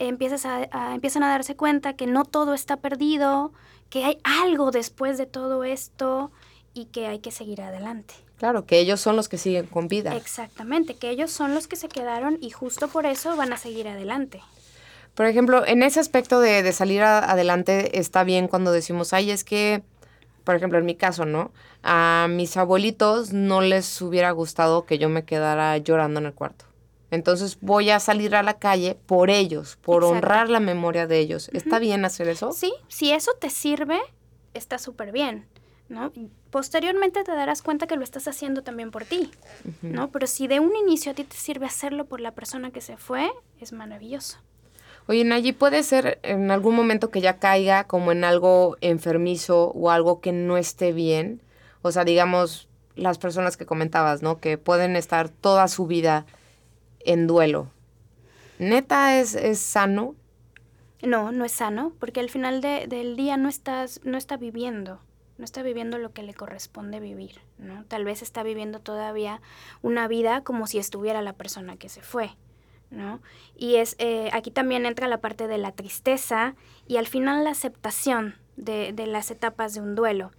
empiezas 0.00 0.44
a, 0.44 0.68
a, 0.72 0.92
empiezan 0.96 1.22
a 1.22 1.28
darse 1.28 1.54
cuenta 1.54 1.92
que 1.92 2.08
no 2.08 2.24
todo 2.24 2.52
está 2.52 2.78
perdido, 2.78 3.52
que 3.90 4.04
hay 4.04 4.18
algo 4.24 4.72
después 4.72 5.18
de 5.18 5.26
todo 5.26 5.62
esto 5.62 6.32
y 6.74 6.86
que 6.86 7.06
hay 7.06 7.20
que 7.20 7.30
seguir 7.30 7.62
adelante. 7.62 8.14
Claro, 8.42 8.66
que 8.66 8.80
ellos 8.80 9.00
son 9.00 9.14
los 9.14 9.28
que 9.28 9.38
siguen 9.38 9.66
con 9.66 9.86
vida. 9.86 10.16
Exactamente, 10.16 10.96
que 10.96 11.10
ellos 11.10 11.30
son 11.30 11.54
los 11.54 11.68
que 11.68 11.76
se 11.76 11.86
quedaron 11.86 12.38
y 12.40 12.50
justo 12.50 12.88
por 12.88 13.06
eso 13.06 13.36
van 13.36 13.52
a 13.52 13.56
seguir 13.56 13.86
adelante. 13.86 14.40
Por 15.14 15.26
ejemplo, 15.26 15.64
en 15.64 15.84
ese 15.84 16.00
aspecto 16.00 16.40
de, 16.40 16.64
de 16.64 16.72
salir 16.72 17.02
a, 17.02 17.20
adelante 17.20 18.00
está 18.00 18.24
bien 18.24 18.48
cuando 18.48 18.72
decimos, 18.72 19.12
ay, 19.12 19.30
es 19.30 19.44
que, 19.44 19.84
por 20.42 20.56
ejemplo, 20.56 20.80
en 20.80 20.86
mi 20.86 20.96
caso, 20.96 21.24
¿no? 21.24 21.52
A 21.84 22.26
mis 22.28 22.56
abuelitos 22.56 23.32
no 23.32 23.60
les 23.60 24.02
hubiera 24.02 24.32
gustado 24.32 24.86
que 24.86 24.98
yo 24.98 25.08
me 25.08 25.24
quedara 25.24 25.78
llorando 25.78 26.18
en 26.18 26.26
el 26.26 26.34
cuarto. 26.34 26.64
Entonces 27.12 27.58
voy 27.60 27.90
a 27.90 28.00
salir 28.00 28.34
a 28.34 28.42
la 28.42 28.58
calle 28.58 28.98
por 29.06 29.30
ellos, 29.30 29.78
por 29.82 30.02
Exacto. 30.02 30.16
honrar 30.16 30.50
la 30.50 30.58
memoria 30.58 31.06
de 31.06 31.20
ellos. 31.20 31.46
Uh 31.46 31.52
-huh. 31.52 31.58
¿Está 31.58 31.78
bien 31.78 32.04
hacer 32.04 32.26
eso? 32.26 32.50
Sí, 32.50 32.74
si 32.88 33.12
eso 33.12 33.30
te 33.40 33.50
sirve, 33.50 34.00
está 34.52 34.78
súper 34.78 35.12
bien. 35.12 35.46
¿No? 35.88 36.12
Posteriormente 36.50 37.24
te 37.24 37.32
darás 37.32 37.62
cuenta 37.62 37.86
que 37.86 37.96
lo 37.96 38.04
estás 38.04 38.28
haciendo 38.28 38.62
también 38.62 38.90
por 38.90 39.04
ti, 39.04 39.30
uh 39.64 39.68
-huh. 39.68 39.90
¿no? 39.90 40.10
Pero 40.10 40.26
si 40.26 40.46
de 40.46 40.60
un 40.60 40.74
inicio 40.76 41.12
a 41.12 41.14
ti 41.14 41.24
te 41.24 41.36
sirve 41.36 41.66
hacerlo 41.66 42.06
por 42.06 42.20
la 42.20 42.32
persona 42.32 42.70
que 42.70 42.80
se 42.80 42.96
fue, 42.96 43.30
es 43.60 43.72
maravilloso. 43.72 44.38
Oye, 45.08 45.24
Nayi, 45.24 45.52
¿puede 45.52 45.82
ser 45.82 46.20
en 46.22 46.50
algún 46.50 46.76
momento 46.76 47.10
que 47.10 47.20
ya 47.20 47.38
caiga 47.38 47.84
como 47.84 48.12
en 48.12 48.22
algo 48.24 48.76
enfermizo 48.80 49.72
o 49.74 49.90
algo 49.90 50.20
que 50.20 50.32
no 50.32 50.56
esté 50.56 50.92
bien? 50.92 51.40
O 51.82 51.90
sea, 51.90 52.04
digamos, 52.04 52.68
las 52.94 53.18
personas 53.18 53.56
que 53.56 53.66
comentabas, 53.66 54.22
¿no? 54.22 54.38
Que 54.38 54.58
pueden 54.58 54.94
estar 54.94 55.28
toda 55.28 55.66
su 55.66 55.86
vida 55.86 56.24
en 57.00 57.26
duelo. 57.26 57.68
¿Neta 58.60 59.18
es, 59.18 59.34
es 59.34 59.58
sano? 59.58 60.14
No, 61.02 61.32
no 61.32 61.44
es 61.44 61.52
sano, 61.52 61.92
porque 61.98 62.20
al 62.20 62.30
final 62.30 62.60
de, 62.60 62.86
del 62.86 63.16
día 63.16 63.36
no 63.36 63.48
estás, 63.48 64.00
no 64.04 64.16
está 64.16 64.36
viviendo 64.36 65.00
no 65.38 65.44
está 65.44 65.62
viviendo 65.62 65.98
lo 65.98 66.12
que 66.12 66.22
le 66.22 66.34
corresponde 66.34 67.00
vivir, 67.00 67.40
¿no? 67.58 67.84
Tal 67.84 68.04
vez 68.04 68.22
está 68.22 68.42
viviendo 68.42 68.80
todavía 68.80 69.40
una 69.82 70.08
vida 70.08 70.42
como 70.42 70.66
si 70.66 70.78
estuviera 70.78 71.22
la 71.22 71.32
persona 71.32 71.76
que 71.76 71.88
se 71.88 72.02
fue, 72.02 72.36
¿no? 72.90 73.20
Y 73.56 73.76
es, 73.76 73.96
eh, 73.98 74.30
aquí 74.32 74.50
también 74.50 74.86
entra 74.86 75.08
la 75.08 75.20
parte 75.20 75.48
de 75.48 75.58
la 75.58 75.72
tristeza 75.72 76.54
y 76.86 76.96
al 76.96 77.06
final 77.06 77.44
la 77.44 77.50
aceptación 77.50 78.36
de, 78.56 78.92
de 78.92 79.06
las 79.06 79.30
etapas 79.30 79.74
de 79.74 79.80
un 79.80 79.94
duelo. 79.94 80.30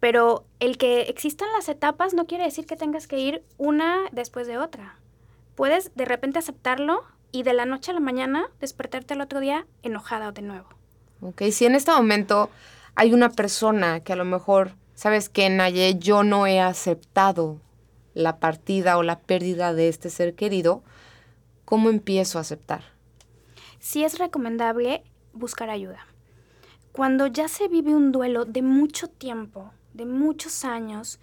Pero 0.00 0.46
el 0.60 0.78
que 0.78 1.02
existan 1.02 1.48
las 1.52 1.68
etapas 1.68 2.14
no 2.14 2.26
quiere 2.26 2.44
decir 2.44 2.66
que 2.66 2.76
tengas 2.76 3.06
que 3.06 3.18
ir 3.18 3.44
una 3.58 3.98
después 4.12 4.46
de 4.46 4.56
otra. 4.56 4.96
Puedes 5.54 5.94
de 5.94 6.06
repente 6.06 6.38
aceptarlo 6.38 7.04
y 7.32 7.42
de 7.42 7.52
la 7.52 7.66
noche 7.66 7.90
a 7.90 7.94
la 7.94 8.00
mañana 8.00 8.48
despertarte 8.60 9.14
el 9.14 9.20
otro 9.20 9.40
día 9.40 9.66
enojada 9.82 10.32
de 10.32 10.42
nuevo. 10.42 10.68
Ok, 11.20 11.42
si 11.52 11.66
en 11.66 11.74
este 11.74 11.92
momento 11.92 12.48
hay 13.00 13.14
una 13.14 13.30
persona 13.30 14.00
que 14.00 14.12
a 14.12 14.16
lo 14.16 14.26
mejor, 14.26 14.72
¿sabes 14.94 15.30
qué, 15.30 15.48
Naye? 15.48 15.98
Yo 15.98 16.22
no 16.22 16.46
he 16.46 16.60
aceptado 16.60 17.58
la 18.12 18.38
partida 18.40 18.98
o 18.98 19.02
la 19.02 19.20
pérdida 19.20 19.72
de 19.72 19.88
este 19.88 20.10
ser 20.10 20.34
querido, 20.34 20.82
¿cómo 21.64 21.88
empiezo 21.88 22.36
a 22.36 22.42
aceptar? 22.42 22.84
Sí 23.78 24.04
es 24.04 24.18
recomendable 24.18 25.02
buscar 25.32 25.70
ayuda. 25.70 26.06
Cuando 26.92 27.26
ya 27.26 27.48
se 27.48 27.68
vive 27.68 27.94
un 27.94 28.12
duelo 28.12 28.44
de 28.44 28.60
mucho 28.60 29.08
tiempo, 29.08 29.72
de 29.94 30.04
muchos 30.04 30.66
años, 30.66 31.20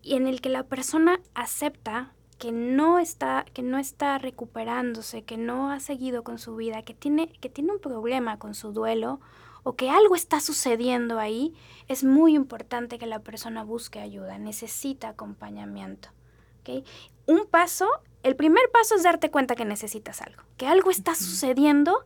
y 0.00 0.14
en 0.14 0.26
el 0.26 0.40
que 0.40 0.48
la 0.48 0.62
persona 0.62 1.20
acepta 1.34 2.14
que 2.38 2.50
no 2.50 2.98
está, 2.98 3.44
que 3.52 3.60
no 3.60 3.76
está 3.76 4.16
recuperándose, 4.16 5.24
que 5.24 5.36
no 5.36 5.70
ha 5.70 5.80
seguido 5.80 6.24
con 6.24 6.38
su 6.38 6.56
vida, 6.56 6.80
que 6.80 6.94
tiene, 6.94 7.28
que 7.28 7.50
tiene 7.50 7.72
un 7.72 7.78
problema 7.78 8.38
con 8.38 8.54
su 8.54 8.72
duelo 8.72 9.20
o 9.62 9.74
que 9.76 9.90
algo 9.90 10.14
está 10.14 10.40
sucediendo 10.40 11.18
ahí, 11.18 11.54
es 11.88 12.04
muy 12.04 12.34
importante 12.34 12.98
que 12.98 13.06
la 13.06 13.20
persona 13.20 13.64
busque 13.64 14.00
ayuda, 14.00 14.38
necesita 14.38 15.08
acompañamiento. 15.08 16.10
¿okay? 16.60 16.84
Un 17.26 17.46
paso, 17.46 17.88
el 18.22 18.36
primer 18.36 18.70
paso 18.72 18.94
es 18.94 19.02
darte 19.02 19.30
cuenta 19.30 19.56
que 19.56 19.64
necesitas 19.64 20.22
algo, 20.22 20.42
que 20.56 20.66
algo 20.66 20.90
está 20.90 21.14
sucediendo 21.14 22.04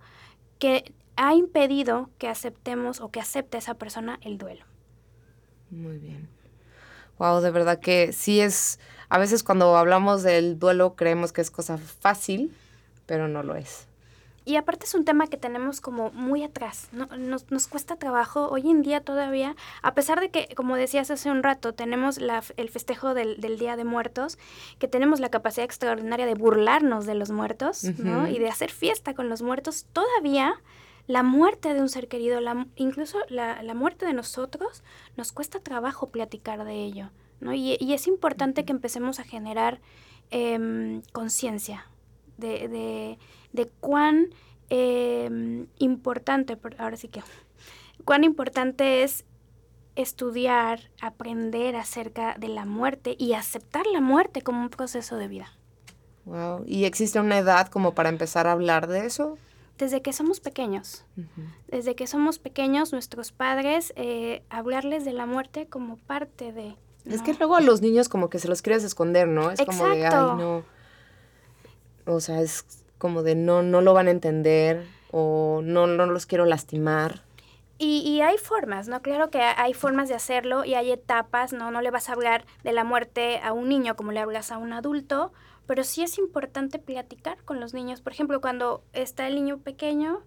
que 0.59 0.93
ha 1.17 1.35
impedido 1.35 2.11
que 2.19 2.29
aceptemos 2.29 3.01
o 3.01 3.11
que 3.11 3.21
acepte 3.21 3.59
esa 3.59 3.75
persona 3.75 4.19
el 4.23 4.39
duelo. 4.39 4.65
Muy 5.71 5.99
bien. 5.99 6.29
Wow, 7.19 7.41
de 7.41 7.51
verdad 7.51 7.79
que 7.79 8.13
sí 8.13 8.41
es, 8.41 8.81
a 9.09 9.19
veces 9.19 9.45
cuando 9.45 9.77
hablamos 9.77 10.23
del 10.23 10.59
duelo 10.59 10.97
creemos 10.97 11.33
que 11.33 11.41
es 11.41 11.51
cosa 11.51 11.79
fácil, 11.79 12.55
pero 13.07 13.29
no 13.29 13.43
lo 13.43 13.55
es. 13.55 13.87
Y 14.47 14.57
aparte 14.57 14.85
es 14.85 14.95
un 14.95 15.07
tema 15.07 15.27
que 15.27 15.39
tenemos 15.39 15.81
como 15.81 16.11
muy 16.11 16.43
atrás, 16.43 16.89
¿no? 16.93 17.07
nos, 17.17 17.51
nos 17.51 17.67
cuesta 17.67 17.97
trabajo 17.97 18.49
hoy 18.49 18.69
en 18.69 18.83
día 18.83 19.01
todavía, 19.01 19.57
a 19.83 19.95
pesar 19.95 20.21
de 20.21 20.31
que, 20.31 20.55
como 20.55 20.77
decías 20.77 21.11
hace 21.11 21.31
un 21.31 21.43
rato, 21.43 21.73
tenemos 21.73 22.19
la, 22.19 22.43
el 22.59 22.69
festejo 22.69 23.15
del, 23.15 23.41
del, 23.41 23.59
Día 23.59 23.77
de 23.77 23.85
Muertos, 23.85 24.39
que 24.79 24.87
tenemos 24.87 25.19
la 25.21 25.31
capacidad 25.31 25.65
extraordinaria 25.65 26.27
de 26.27 26.35
burlarnos 26.35 27.07
de 27.07 27.15
los 27.15 27.31
muertos, 27.31 27.85
uh 27.85 27.89
-huh. 27.89 27.99
¿no? 27.99 28.29
Y 28.29 28.39
de 28.39 28.49
hacer 28.49 28.71
fiesta 28.71 29.15
con 29.15 29.31
los 29.31 29.41
muertos, 29.41 29.87
todavía 29.95 30.61
la 31.07 31.23
muerte 31.23 31.73
de 31.73 31.81
un 31.81 31.89
ser 31.89 32.09
querido, 32.09 32.41
la, 32.41 32.67
incluso 32.77 33.19
la, 33.29 33.63
la, 33.63 33.75
muerte 33.75 34.05
de 34.05 34.13
nosotros, 34.13 34.83
nos 35.17 35.33
cuesta 35.33 35.61
trabajo 35.61 36.11
platicar 36.11 36.65
de 36.65 36.85
ello, 36.85 37.11
¿no? 37.41 37.55
Y, 37.55 37.79
y 37.81 37.95
es 37.95 38.07
importante 38.07 38.65
que 38.67 38.73
empecemos 38.73 39.21
a 39.21 39.25
generar 39.25 39.81
eh, 40.31 41.01
conciencia 41.13 41.87
de, 42.37 42.69
de, 42.69 43.19
de, 43.53 43.71
cuán 43.81 44.29
eh, 44.71 45.67
importante, 45.79 46.59
ahora 46.79 46.97
sí 46.97 47.09
que, 47.09 47.23
cuán 48.05 48.25
importante 48.25 49.03
es 49.03 49.25
estudiar, 49.97 50.91
aprender 51.01 51.77
acerca 51.77 52.37
de 52.39 52.49
la 52.49 52.65
muerte 52.65 53.15
y 53.19 53.35
aceptar 53.35 53.87
la 53.87 54.01
muerte 54.01 54.43
como 54.43 54.61
un 54.61 54.71
proceso 54.71 55.17
de 55.17 55.29
vida. 55.29 55.53
Wow. 56.25 56.65
¿Y 56.67 56.85
existe 56.85 57.21
una 57.21 57.39
edad 57.39 57.69
como 57.69 57.95
para 57.95 58.09
empezar 58.09 58.47
a 58.47 58.53
hablar 58.53 58.89
de 58.89 59.07
eso? 59.07 59.39
Desde 59.79 60.03
que 60.03 60.13
somos 60.13 60.41
pequeños. 60.41 61.05
Uh 61.17 61.21
-huh. 61.21 61.55
Desde 61.69 61.95
que 61.95 62.07
somos 62.07 62.39
pequeños, 62.39 62.93
nuestros 62.93 63.33
padres, 63.33 63.93
eh, 63.97 64.43
hablarles 64.49 65.05
de 65.05 65.13
la 65.13 65.27
muerte 65.27 65.67
como 65.67 65.97
parte 65.97 66.53
de... 66.53 66.77
¿no? 67.05 67.15
Es 67.15 67.23
que 67.23 67.35
luego 67.35 67.57
a 67.57 67.61
los 67.61 67.83
niños 67.83 68.09
como 68.09 68.31
que 68.31 68.39
se 68.39 68.49
los 68.49 68.63
quieres 68.63 68.83
esconder, 68.85 69.29
¿no? 69.29 69.51
Es 69.51 69.61
Exacto. 69.61 69.83
como 69.83 69.95
de, 69.95 70.07
ay, 70.07 70.13
no 70.13 70.74
o 72.07 72.21
sea, 72.21 72.41
es 72.41 72.65
como 72.99 73.23
de 73.23 73.35
no, 73.35 73.63
no 73.63 73.81
lo 73.81 73.95
van 73.95 74.09
a 74.09 74.11
entender 74.11 74.85
o 75.11 75.61
no, 75.63 75.87
no 75.87 76.07
los 76.07 76.27
quiero 76.27 76.45
lastimar. 76.45 77.23
Y, 77.77 78.21
hay 78.21 78.39
formas, 78.39 78.87
¿no? 78.87 79.03
Claro 79.03 79.31
que 79.31 79.41
hay 79.41 79.75
formas 79.75 80.09
de 80.09 80.15
hacerlo 80.15 80.65
y 80.65 80.75
hay 80.75 80.93
etapas, 80.93 81.53
¿no? 81.53 81.71
No 81.73 81.83
le 81.83 81.91
vas 81.91 82.09
a 82.09 82.13
hablar 82.13 82.47
de 82.63 82.73
la 82.73 82.85
muerte 82.85 83.41
a 83.43 83.53
un 83.53 83.69
niño 83.69 83.97
como 83.97 84.13
le 84.13 84.21
hablas 84.21 84.53
a 84.53 84.59
un 84.59 84.73
adulto, 84.73 85.33
pero 85.67 85.83
sí 85.83 86.03
es 86.03 86.17
importante 86.19 86.79
platicar 86.79 87.37
con 87.45 87.61
los 87.61 87.75
niños. 87.75 88.01
Por 88.01 88.13
ejemplo, 88.13 88.41
cuando 88.41 88.83
está 88.93 89.27
el 89.27 89.35
niño 89.35 89.59
pequeño 89.59 90.23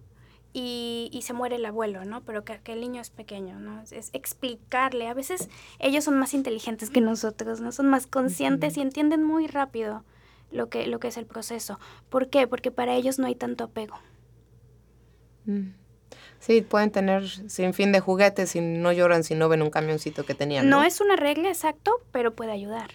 y, 0.52 1.08
y 1.10 1.22
se 1.22 1.32
muere 1.32 1.56
el 1.56 1.64
abuelo, 1.64 2.04
¿no? 2.04 2.20
Pero 2.20 2.44
que, 2.44 2.60
el 2.66 2.80
niño 2.80 3.00
es 3.00 3.10
pequeño, 3.10 3.58
¿no? 3.58 3.82
Es, 3.90 4.10
explicarle. 4.12 5.08
A 5.08 5.14
veces 5.14 5.48
ellos 5.78 6.04
son 6.04 6.18
más 6.18 6.34
inteligentes 6.34 6.90
que 6.90 7.00
nosotros, 7.00 7.60
¿no? 7.60 7.72
Son 7.72 7.88
más 7.88 8.06
conscientes 8.06 8.76
y 8.76 8.82
entienden 8.82 9.24
muy 9.24 9.46
rápido 9.46 10.04
lo 10.50 10.68
que, 10.68 10.86
lo 10.86 11.00
que 11.00 11.08
es 11.08 11.16
el 11.16 11.26
proceso. 11.26 11.78
¿Por 12.08 12.28
qué? 12.28 12.46
Porque 12.46 12.70
para 12.70 12.94
ellos 12.94 13.18
no 13.18 13.26
hay 13.26 13.34
tanto 13.34 13.64
apego. 13.64 13.98
Mm. 15.46 15.70
Sí, 16.40 16.62
pueden 16.62 16.90
tener 16.90 17.28
sin 17.28 17.74
fin 17.74 17.90
de 17.92 18.00
juguetes 18.00 18.54
y 18.54 18.60
no 18.60 18.92
lloran 18.92 19.24
si 19.24 19.34
no 19.34 19.48
ven 19.48 19.62
un 19.62 19.70
camioncito 19.70 20.24
que 20.24 20.34
tenían. 20.34 20.68
No, 20.68 20.84
es 20.84 21.00
una 21.00 21.16
regla 21.16 21.48
exacto, 21.48 22.00
pero 22.12 22.34
puede 22.34 22.52
ayudar. 22.52 22.90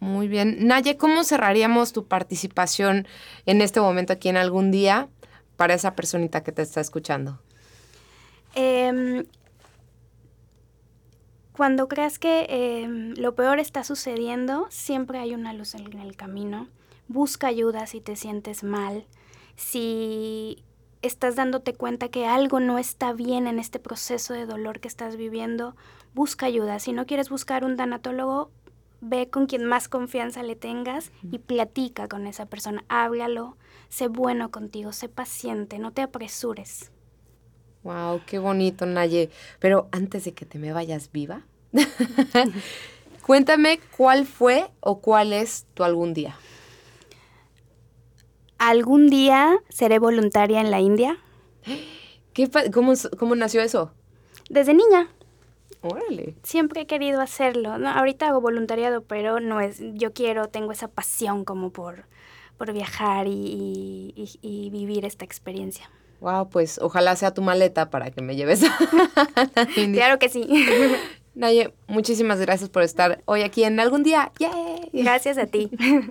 Muy 0.00 0.28
bien. 0.28 0.66
Naye, 0.66 0.96
¿cómo 0.96 1.24
cerraríamos 1.24 1.92
tu 1.92 2.06
participación 2.06 3.06
en 3.46 3.60
este 3.60 3.80
momento 3.80 4.12
aquí 4.12 4.28
en 4.28 4.36
algún 4.36 4.70
día 4.70 5.08
para 5.56 5.74
esa 5.74 5.94
personita 5.94 6.42
que 6.42 6.52
te 6.52 6.62
está 6.62 6.80
escuchando? 6.80 7.40
Em, 8.54 9.24
cuando 11.58 11.88
creas 11.88 12.20
que 12.20 12.46
em, 12.50 13.14
lo 13.16 13.34
peor 13.34 13.58
está 13.58 13.82
sucediendo, 13.82 14.68
siempre 14.70 15.18
hay 15.18 15.34
una 15.34 15.52
luz 15.52 15.74
en 15.74 15.92
el 15.98 16.14
camino. 16.14 16.68
Busca 17.08 17.48
ayuda 17.48 17.88
si 17.88 18.00
te 18.00 18.14
sientes 18.14 18.62
mal. 18.62 19.06
Si 19.56 20.62
estás 21.02 21.34
dándote 21.34 21.74
cuenta 21.74 22.10
que 22.10 22.28
algo 22.28 22.60
no 22.60 22.78
está 22.78 23.12
bien 23.12 23.48
en 23.48 23.58
este 23.58 23.80
proceso 23.80 24.34
de 24.34 24.46
dolor 24.46 24.78
que 24.78 24.86
estás 24.86 25.16
viviendo, 25.16 25.74
busca 26.14 26.46
ayuda. 26.46 26.78
Si 26.78 26.92
no 26.92 27.06
quieres 27.06 27.28
buscar 27.28 27.64
un 27.64 27.76
tanatólogo, 27.76 28.52
ve 29.00 29.28
con 29.28 29.46
quien 29.46 29.64
más 29.64 29.88
confianza 29.88 30.44
le 30.44 30.54
tengas 30.54 31.10
y 31.28 31.40
platica 31.40 32.06
con 32.06 32.28
esa 32.28 32.46
persona, 32.46 32.84
háblalo, 32.86 33.56
sé 33.88 34.06
bueno 34.06 34.52
contigo, 34.52 34.92
sé 34.92 35.08
paciente, 35.08 35.80
no 35.80 35.90
te 35.90 36.02
apresures. 36.02 36.92
Wow, 37.88 38.20
qué 38.26 38.38
bonito, 38.38 38.84
Naye. 38.84 39.30
Pero 39.58 39.88
antes 39.92 40.24
de 40.24 40.34
que 40.34 40.44
te 40.44 40.58
me 40.58 40.72
vayas 40.72 41.10
viva, 41.10 41.42
cuéntame 43.26 43.80
cuál 43.96 44.26
fue 44.26 44.70
o 44.80 45.00
cuál 45.00 45.32
es 45.32 45.66
tu 45.74 45.84
algún 45.84 46.12
día 46.12 46.36
algún 48.58 49.08
día 49.08 49.58
seré 49.68 49.98
voluntaria 49.98 50.60
en 50.60 50.70
la 50.70 50.80
India. 50.80 51.18
¿Qué, 52.32 52.50
cómo, 52.72 52.92
¿Cómo 53.18 53.34
nació 53.34 53.62
eso? 53.62 53.92
Desde 54.50 54.74
niña. 54.74 55.08
Órale. 55.80 56.34
Siempre 56.42 56.82
he 56.82 56.86
querido 56.86 57.20
hacerlo. 57.20 57.78
¿no? 57.78 57.88
Ahorita 57.88 58.28
hago 58.28 58.40
voluntariado, 58.40 59.02
pero 59.02 59.40
no 59.40 59.60
es. 59.60 59.80
Yo 59.94 60.12
quiero, 60.12 60.48
tengo 60.48 60.72
esa 60.72 60.88
pasión 60.88 61.44
como 61.44 61.70
por, 61.70 62.06
por 62.56 62.72
viajar 62.72 63.26
y, 63.28 64.12
y, 64.42 64.70
vivir 64.70 65.04
esta 65.04 65.24
experiencia. 65.24 65.88
Wow, 66.20 66.48
pues 66.48 66.78
ojalá 66.82 67.14
sea 67.16 67.32
tu 67.32 67.42
maleta 67.42 67.90
para 67.90 68.10
que 68.10 68.22
me 68.22 68.34
lleves. 68.36 68.62
claro 69.92 70.18
que 70.18 70.28
sí. 70.28 70.46
Naye, 71.34 71.72
muchísimas 71.86 72.40
gracias 72.40 72.68
por 72.68 72.82
estar 72.82 73.22
hoy 73.24 73.42
aquí 73.42 73.62
en 73.62 73.78
algún 73.78 74.02
día. 74.02 74.32
Gracias 74.92 75.38
a 75.38 75.46
ti. 75.46 75.70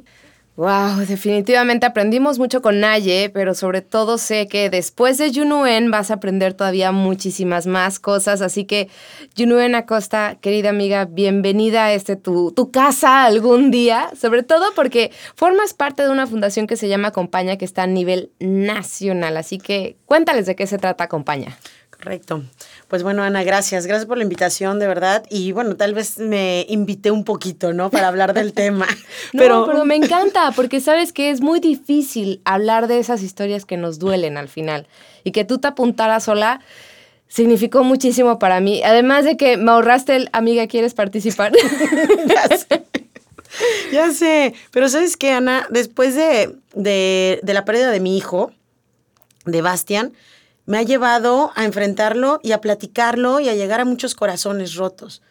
Wow, 0.58 1.06
definitivamente 1.08 1.86
aprendimos 1.86 2.40
mucho 2.40 2.64
con 2.64 2.80
Naye, 2.80 3.30
pero 3.32 3.54
sobre 3.54 3.84
todo 3.84 4.18
sé 4.18 4.48
que 4.48 4.72
después 4.72 5.20
de 5.20 5.30
Yunuen 5.30 5.92
vas 5.92 6.10
a 6.10 6.16
aprender 6.16 6.56
todavía 6.56 6.92
muchísimas 6.92 7.68
más 7.68 8.00
cosas. 8.00 8.42
Así 8.42 8.66
que, 8.66 8.90
Yunuen 9.36 9.76
Acosta, 9.76 10.40
querida 10.42 10.70
amiga, 10.70 11.06
bienvenida 11.06 11.86
a 11.86 11.94
este 11.94 12.16
tu, 12.16 12.54
tu 12.54 12.72
casa 12.72 13.26
algún 13.26 13.70
día. 13.70 14.10
Sobre 14.20 14.42
todo 14.42 14.74
porque 14.74 15.12
formas 15.36 15.76
parte 15.76 16.02
de 16.02 16.10
una 16.10 16.26
fundación 16.26 16.66
que 16.66 16.76
se 16.76 16.88
llama 16.88 17.10
Acompaña, 17.10 17.58
que 17.58 17.66
está 17.66 17.84
a 17.84 17.88
nivel 17.88 18.32
nacional. 18.40 19.38
Así 19.38 19.60
que 19.60 19.98
cuéntales 20.08 20.48
de 20.48 20.56
qué 20.56 20.66
se 20.66 20.80
trata 20.80 21.04
Acompaña. 21.04 21.56
Correcto. 21.98 22.44
Pues 22.88 23.02
bueno, 23.02 23.24
Ana, 23.24 23.44
gracias. 23.44 23.88
Gracias 23.88 24.06
por 24.06 24.18
la 24.18 24.24
invitación, 24.24 24.80
de 24.80 24.88
verdad. 24.88 25.26
Y 25.30 25.52
bueno, 25.52 25.76
tal 25.76 25.94
vez 25.94 26.20
me 26.20 26.66
invité 26.70 27.10
un 27.10 27.24
poquito, 27.24 27.74
¿no? 27.74 27.90
Para 27.90 28.08
hablar 28.08 28.34
del 28.34 28.54
tema. 28.54 28.88
pero... 29.32 29.66
pero 29.66 29.84
me 29.84 29.96
encanta, 29.98 30.52
porque 30.56 30.80
sabes 30.80 31.12
que 31.12 31.32
es 31.32 31.42
muy 31.42 31.60
difícil 31.60 32.42
hablar 32.46 32.88
de 32.88 33.00
esas 33.00 33.24
historias 33.24 33.66
que 33.66 33.78
nos 33.78 33.98
duelen 34.00 34.38
al 34.38 34.48
final. 34.48 34.88
Y 35.24 35.32
que 35.32 35.44
tú 35.44 35.58
te 35.58 35.68
apuntaras 35.68 36.26
sola 36.26 36.62
significó 37.28 37.84
muchísimo 37.84 38.40
para 38.40 38.60
mí. 38.60 38.82
Además 38.84 39.26
de 39.26 39.36
que 39.36 39.58
me 39.58 39.72
ahorraste 39.72 40.16
el, 40.16 40.30
amiga, 40.34 40.68
¿quieres 40.68 40.94
participar? 40.94 41.52
ya 42.28 42.58
sé. 42.58 42.86
Ya 43.92 44.12
sé. 44.12 44.54
Pero 44.72 44.88
¿sabes 44.88 45.18
qué, 45.18 45.32
Ana? 45.32 45.68
Después 45.70 46.16
de, 46.16 46.56
de, 46.74 47.40
de 47.44 47.54
la 47.54 47.66
pérdida 47.66 47.92
de 47.92 48.00
mi 48.00 48.18
hijo, 48.18 48.52
de 49.46 49.62
Bastian, 49.62 50.14
me 50.68 50.78
ha 50.78 50.84
llevado 50.84 51.52
a 51.56 51.66
enfrentarlo 51.66 52.40
y 52.44 52.52
a 52.52 52.62
platicarlo 52.62 53.40
y 53.40 53.50
a 53.50 53.56
llegar 53.56 53.80
a 53.80 53.86
muchos 53.86 54.14
corazones 54.14 54.76
rotos, 54.76 55.24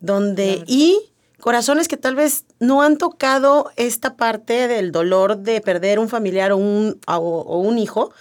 donde 0.00 0.62
y 0.66 0.98
corazones 1.40 1.88
que 1.88 1.96
tal 1.96 2.14
vez 2.14 2.46
no 2.60 2.80
han 2.80 2.96
tocado 2.96 3.70
esta 3.76 4.16
parte 4.16 4.68
del 4.68 4.92
dolor 4.92 5.38
de 5.38 5.60
perder 5.60 5.98
un 5.98 6.08
familiar 6.08 6.52
o 6.52 6.56
un, 6.56 7.00
o, 7.06 7.58
un 7.58 7.76
hijo 7.78 8.12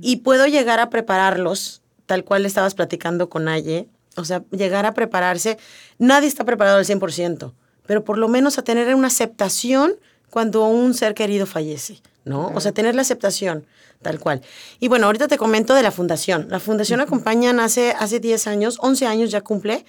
y 0.00 0.16
puedo 0.16 0.46
llegar 0.46 0.80
a 0.80 0.90
prepararlos, 0.90 1.80
tal 2.06 2.24
cual 2.24 2.44
estabas 2.44 2.74
platicando 2.74 3.30
con 3.30 3.48
Aye, 3.48 3.88
o 4.16 4.24
sea, 4.24 4.44
llegar 4.50 4.84
a 4.84 4.92
prepararse, 4.92 5.58
nadie 5.98 6.28
está 6.28 6.44
preparado 6.44 6.76
al 6.76 6.84
100%, 6.84 7.52
pero 7.86 8.04
por 8.04 8.18
lo 8.18 8.28
menos 8.28 8.58
a 8.58 8.64
tener 8.64 8.94
una 8.94 9.06
aceptación 9.06 9.94
cuando 10.32 10.64
un 10.64 10.94
ser 10.94 11.12
querido 11.12 11.44
fallece, 11.44 12.00
¿no? 12.24 12.50
O 12.54 12.60
sea, 12.60 12.72
tener 12.72 12.94
la 12.94 13.02
aceptación 13.02 13.66
tal 14.00 14.18
cual. 14.18 14.40
Y 14.80 14.88
bueno, 14.88 15.06
ahorita 15.06 15.28
te 15.28 15.36
comento 15.36 15.74
de 15.74 15.82
la 15.82 15.90
fundación. 15.90 16.46
La 16.48 16.58
fundación 16.58 17.02
Acompaña 17.02 17.52
nace 17.52 17.94
hace 17.98 18.18
10 18.18 18.46
años, 18.46 18.78
11 18.80 19.06
años 19.06 19.30
ya 19.30 19.42
cumple 19.42 19.84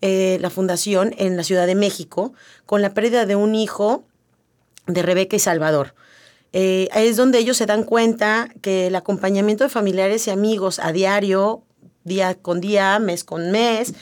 eh, 0.00 0.38
la 0.40 0.50
fundación 0.50 1.12
en 1.18 1.36
la 1.36 1.42
Ciudad 1.42 1.66
de 1.66 1.74
México 1.74 2.32
con 2.64 2.80
la 2.80 2.94
pérdida 2.94 3.26
de 3.26 3.34
un 3.34 3.56
hijo 3.56 4.04
de 4.86 5.02
Rebeca 5.02 5.34
y 5.34 5.40
Salvador. 5.40 5.94
Eh, 6.52 6.88
es 6.94 7.16
donde 7.16 7.40
ellos 7.40 7.56
se 7.56 7.66
dan 7.66 7.82
cuenta 7.82 8.48
que 8.62 8.86
el 8.86 8.94
acompañamiento 8.94 9.64
de 9.64 9.70
familiares 9.70 10.28
y 10.28 10.30
amigos 10.30 10.78
a 10.78 10.92
diario, 10.92 11.64
día 12.04 12.36
con 12.36 12.60
día, 12.60 13.00
mes 13.00 13.24
con 13.24 13.50
mes, 13.50 13.94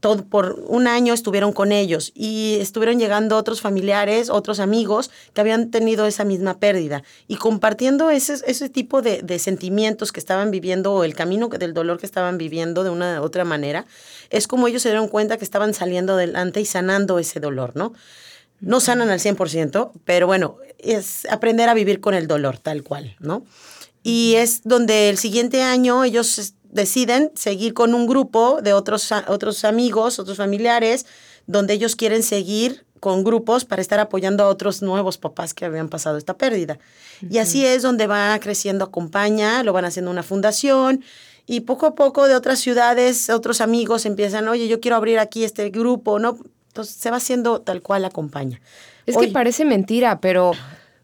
todo, 0.00 0.24
por 0.24 0.64
un 0.66 0.86
año 0.86 1.12
estuvieron 1.12 1.52
con 1.52 1.72
ellos 1.72 2.12
y 2.14 2.56
estuvieron 2.60 2.98
llegando 2.98 3.36
otros 3.36 3.60
familiares, 3.60 4.30
otros 4.30 4.58
amigos 4.58 5.10
que 5.34 5.40
habían 5.40 5.70
tenido 5.70 6.06
esa 6.06 6.24
misma 6.24 6.58
pérdida 6.58 7.02
y 7.28 7.36
compartiendo 7.36 8.10
ese, 8.10 8.34
ese 8.46 8.68
tipo 8.68 9.02
de, 9.02 9.22
de, 9.22 9.38
sentimientos 9.38 10.10
que 10.10 10.20
estaban 10.20 10.50
viviendo 10.50 10.94
o 10.94 11.04
el 11.04 11.14
camino 11.14 11.48
del 11.48 11.74
dolor 11.74 11.98
que 11.98 12.06
estaban 12.06 12.38
viviendo 12.38 12.82
de 12.82 12.90
una 12.90 13.20
u 13.20 13.24
otra 13.24 13.44
manera, 13.44 13.86
es 14.30 14.46
como 14.46 14.66
ellos 14.68 14.82
se 14.82 14.88
dieron 14.88 15.08
cuenta 15.08 15.36
que 15.36 15.44
estaban 15.44 15.74
saliendo 15.74 16.14
adelante 16.14 16.60
y 16.60 16.64
sanando 16.64 17.18
ese 17.18 17.38
dolor, 17.38 17.72
¿no? 17.74 17.92
No 18.60 18.80
sanan 18.80 19.10
al 19.10 19.20
100%, 19.20 19.92
pero 20.04 20.26
bueno, 20.26 20.56
es 20.78 21.26
aprender 21.30 21.68
a 21.68 21.74
vivir 21.74 22.00
con 22.00 22.14
el 22.14 22.26
dolor 22.26 22.58
tal 22.58 22.82
cual, 22.82 23.16
¿no? 23.20 23.44
Y 24.02 24.34
es 24.36 24.62
donde 24.64 25.10
el 25.10 25.18
siguiente 25.18 25.62
año 25.62 26.04
ellos 26.04 26.54
deciden 26.70 27.30
seguir 27.34 27.74
con 27.74 27.94
un 27.94 28.06
grupo 28.06 28.60
de 28.62 28.72
otros, 28.72 29.10
otros 29.28 29.64
amigos, 29.64 30.18
otros 30.18 30.36
familiares, 30.36 31.06
donde 31.46 31.74
ellos 31.74 31.96
quieren 31.96 32.22
seguir 32.22 32.84
con 33.00 33.24
grupos 33.24 33.64
para 33.64 33.80
estar 33.80 33.98
apoyando 33.98 34.44
a 34.44 34.48
otros 34.48 34.82
nuevos 34.82 35.18
papás 35.18 35.54
que 35.54 35.64
habían 35.64 35.88
pasado 35.88 36.18
esta 36.18 36.36
pérdida. 36.36 36.78
Y 37.28 37.38
así 37.38 37.64
es 37.64 37.82
donde 37.82 38.06
va 38.06 38.38
creciendo 38.40 38.84
Acompaña, 38.84 39.62
lo 39.62 39.72
van 39.72 39.86
haciendo 39.86 40.10
una 40.10 40.22
fundación 40.22 41.02
y 41.46 41.60
poco 41.60 41.86
a 41.86 41.94
poco 41.94 42.28
de 42.28 42.34
otras 42.34 42.60
ciudades, 42.60 43.30
otros 43.30 43.60
amigos 43.60 44.06
empiezan, 44.06 44.46
oye, 44.48 44.68
yo 44.68 44.80
quiero 44.80 44.96
abrir 44.96 45.18
aquí 45.18 45.42
este 45.44 45.70
grupo, 45.70 46.18
¿no? 46.18 46.38
Entonces 46.68 46.94
se 46.94 47.10
va 47.10 47.16
haciendo 47.16 47.60
tal 47.62 47.82
cual 47.82 48.04
Acompaña. 48.04 48.60
Es 49.06 49.16
que 49.16 49.28
parece 49.28 49.64
mentira, 49.64 50.20
pero 50.20 50.52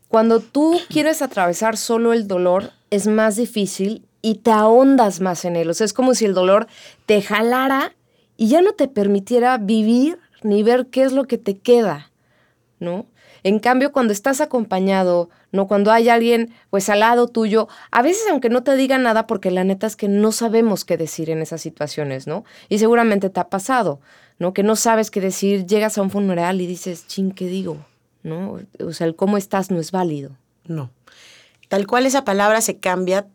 cuando 0.07 0.41
tú 0.41 0.79
quieres 0.89 1.23
atravesar 1.23 1.77
solo 1.77 2.12
el 2.12 2.29
dolor, 2.29 2.71
es 2.91 3.09
más 3.09 3.35
difícil 3.37 4.07
y 4.27 4.35
te 4.35 4.51
ahondas 4.51 5.20
más 5.20 5.45
en 5.45 5.55
él. 5.55 5.70
O 5.70 5.74
sea, 5.74 5.85
es 5.85 5.93
como 5.93 6.12
si 6.16 6.24
el 6.24 6.35
dolor 6.35 6.66
te 7.07 7.22
jalara 7.22 7.95
y 8.37 8.49
ya 8.49 8.61
no 8.61 8.72
te 8.72 8.89
permitiera 8.89 9.57
vivir 9.57 10.18
ni 10.43 10.64
ver 10.64 10.89
qué 10.89 11.05
es 11.05 11.12
lo 11.12 11.29
que 11.29 11.39
te 11.39 11.59
queda, 11.59 12.11
¿no? 12.81 13.07
En 13.45 13.61
cambio, 13.61 13.93
cuando 13.93 14.12
estás 14.12 14.41
acompañado, 14.41 15.31
¿no? 15.53 15.68
Cuando 15.68 15.93
hay 15.93 16.09
alguien, 16.09 16.53
pues, 16.70 16.89
al 16.89 17.01
lado 17.01 17.29
tuyo, 17.29 17.68
a 17.93 18.03
veces 18.03 18.24
aunque 18.29 18.49
no 18.49 18.64
te 18.64 18.74
diga 18.74 18.99
nada, 18.99 19.29
porque 19.29 19.53
la 19.53 19.62
neta 19.62 19.87
es 19.87 19.95
que 19.95 20.09
no 20.09 20.33
sabemos 20.33 20.85
qué 20.85 20.97
decir 20.97 21.31
en 21.31 21.41
esas 21.41 21.61
situaciones, 21.61 22.27
¿no? 22.27 22.45
Y 22.68 22.81
seguramente 22.81 23.31
te 23.31 23.39
ha 23.39 23.49
pasado, 23.49 24.01
¿no? 24.41 24.53
Que 24.53 24.64
no 24.64 24.74
sabes 24.74 25.12
qué 25.12 25.20
decir, 25.20 25.66
llegas 25.66 25.99
a 25.99 26.03
un 26.03 26.11
funeral 26.11 26.61
y 26.61 26.66
dices, 26.66 27.07
ching, 27.07 27.31
¿qué 27.31 27.47
digo? 27.47 27.87
¿No? 28.24 28.59
O 28.85 28.93
sea, 28.93 29.07
el 29.07 29.14
cómo 29.14 29.37
estás 29.37 29.70
no 29.70 29.79
es 29.79 29.93
válido. 29.93 30.33
No. 30.64 30.91
Tal 31.68 31.87
cual 31.87 32.07
esa 32.07 32.24
palabra 32.24 32.61
se 32.61 32.79
cambia 32.79 33.29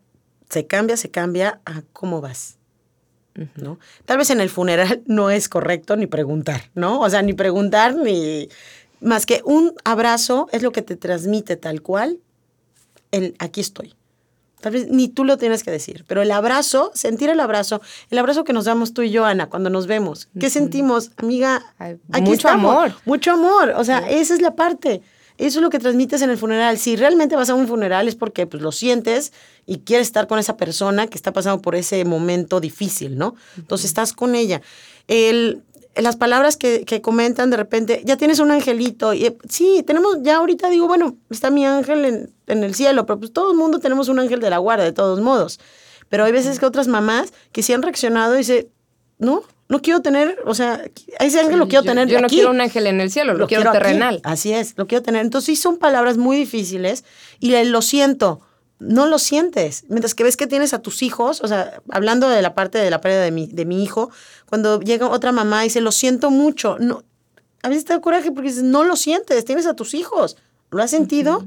se 0.52 0.66
cambia, 0.66 0.98
se 0.98 1.10
cambia 1.10 1.60
a 1.64 1.80
cómo 1.94 2.20
vas. 2.20 2.58
¿no? 3.56 3.78
Tal 4.04 4.18
vez 4.18 4.28
en 4.28 4.42
el 4.42 4.50
funeral 4.50 5.02
no 5.06 5.30
es 5.30 5.48
correcto 5.48 5.96
ni 5.96 6.06
preguntar, 6.06 6.70
¿no? 6.74 7.00
O 7.00 7.08
sea, 7.08 7.22
ni 7.22 7.32
preguntar 7.32 7.96
ni 7.96 8.50
más 9.00 9.24
que 9.24 9.40
un 9.46 9.72
abrazo 9.84 10.48
es 10.52 10.62
lo 10.62 10.70
que 10.70 10.82
te 10.82 10.96
transmite 10.96 11.56
tal 11.56 11.80
cual 11.80 12.18
el 13.12 13.34
aquí 13.38 13.62
estoy. 13.62 13.94
Tal 14.60 14.74
vez 14.74 14.88
ni 14.88 15.08
tú 15.08 15.24
lo 15.24 15.38
tienes 15.38 15.64
que 15.64 15.70
decir, 15.70 16.04
pero 16.06 16.20
el 16.20 16.30
abrazo, 16.30 16.92
sentir 16.94 17.30
el 17.30 17.40
abrazo, 17.40 17.80
el 18.10 18.18
abrazo 18.18 18.44
que 18.44 18.52
nos 18.52 18.66
damos 18.66 18.92
tú 18.92 19.00
y 19.00 19.10
yo, 19.10 19.24
Ana, 19.24 19.48
cuando 19.48 19.70
nos 19.70 19.86
vemos. 19.86 20.28
¿Qué 20.38 20.50
sentimos, 20.50 21.12
amiga? 21.16 21.62
Aquí 21.78 22.20
mucho 22.20 22.48
amor. 22.48 22.92
Mucho 23.06 23.32
amor. 23.32 23.70
O 23.76 23.84
sea, 23.84 24.08
esa 24.10 24.34
es 24.34 24.42
la 24.42 24.54
parte. 24.54 25.02
Eso 25.38 25.58
es 25.58 25.62
lo 25.62 25.70
que 25.70 25.78
transmites 25.78 26.22
en 26.22 26.30
el 26.30 26.38
funeral. 26.38 26.78
Si 26.78 26.96
realmente 26.96 27.36
vas 27.36 27.50
a 27.50 27.54
un 27.54 27.66
funeral 27.66 28.08
es 28.08 28.16
porque 28.16 28.46
pues, 28.46 28.62
lo 28.62 28.72
sientes 28.72 29.32
y 29.66 29.78
quieres 29.78 30.06
estar 30.06 30.26
con 30.26 30.38
esa 30.38 30.56
persona 30.56 31.06
que 31.06 31.16
está 31.16 31.32
pasando 31.32 31.62
por 31.62 31.74
ese 31.74 32.04
momento 32.04 32.60
difícil, 32.60 33.16
¿no? 33.16 33.34
Entonces 33.56 33.86
estás 33.86 34.12
con 34.12 34.34
ella. 34.34 34.60
El, 35.08 35.62
las 35.96 36.16
palabras 36.16 36.56
que, 36.56 36.84
que, 36.84 37.02
comentan 37.02 37.50
de 37.50 37.56
repente, 37.56 38.02
ya 38.04 38.16
tienes 38.16 38.38
un 38.38 38.50
angelito. 38.50 39.14
Y, 39.14 39.36
sí, 39.48 39.82
tenemos, 39.86 40.18
ya 40.22 40.36
ahorita 40.36 40.68
digo, 40.70 40.86
bueno, 40.86 41.16
está 41.30 41.50
mi 41.50 41.66
ángel 41.66 42.04
en, 42.04 42.30
en, 42.46 42.64
el 42.64 42.74
cielo, 42.74 43.06
pero 43.06 43.18
pues 43.18 43.32
todo 43.32 43.52
el 43.52 43.58
mundo 43.58 43.78
tenemos 43.78 44.08
un 44.08 44.18
ángel 44.18 44.40
de 44.40 44.50
la 44.50 44.58
guarda, 44.58 44.84
de 44.84 44.92
todos 44.92 45.20
modos. 45.20 45.60
Pero 46.08 46.24
hay 46.24 46.32
veces 46.32 46.58
que 46.58 46.66
otras 46.66 46.88
mamás 46.88 47.32
que 47.52 47.62
sí 47.62 47.72
han 47.72 47.82
reaccionado 47.82 48.34
y 48.34 48.38
dicen, 48.38 48.68
no, 49.18 49.44
no 49.72 49.80
quiero 49.80 50.02
tener, 50.02 50.38
o 50.44 50.54
sea, 50.54 50.84
ese 51.18 51.40
ángel 51.40 51.58
lo 51.58 51.66
quiero 51.66 51.82
tener 51.82 52.06
yo 52.06 52.20
no 52.20 52.28
quiero 52.28 52.50
un 52.50 52.60
ángel 52.60 52.86
en 52.86 53.00
el 53.00 53.10
cielo, 53.10 53.32
lo, 53.32 53.46
quiero, 53.46 53.72
terrenal. 53.72 54.20
Así 54.22 54.52
es, 54.52 54.74
lo 54.76 54.86
quiero 54.86 55.02
tener. 55.02 55.22
Entonces 55.22 55.46
sí 55.46 55.56
son 55.56 55.78
palabras 55.78 56.18
muy 56.18 56.36
difíciles 56.36 57.04
y 57.40 57.50
lo 57.64 57.80
siento 57.80 58.42
no 58.78 59.06
lo 59.06 59.20
sientes. 59.20 59.84
Mientras 59.88 60.14
que 60.14 60.24
ves 60.24 60.36
que 60.36 60.48
tienes 60.48 60.74
a 60.74 60.80
tus 60.80 61.02
hijos, 61.02 61.40
o 61.40 61.46
sea, 61.46 61.80
hablando 61.88 62.28
de 62.28 62.42
la 62.42 62.54
parte 62.54 62.78
de 62.78 62.90
la 62.90 63.00
pérdida 63.00 63.22
de 63.22 63.30
mi, 63.30 63.46
de 63.46 63.64
mi 63.64 63.82
hijo, 63.82 64.10
cuando 64.46 64.80
llega 64.80 65.08
otra 65.08 65.30
mamá 65.30 65.62
y 65.62 65.68
dice, 65.68 65.80
lo 65.80 65.92
siento 65.92 66.30
mucho, 66.30 66.76
no, 66.80 67.04
a 67.62 67.68
veces 67.68 67.84
te 67.84 67.92
da 67.92 68.00
coraje 68.00 68.32
porque 68.32 68.48
dices, 68.48 68.64
no 68.64 68.82
lo 68.82 68.96
sientes, 68.96 69.44
tienes 69.44 69.66
a 69.66 69.74
tus 69.74 69.94
hijos. 69.94 70.36
¿Lo 70.70 70.82
has 70.82 70.90
sentido? 70.90 71.46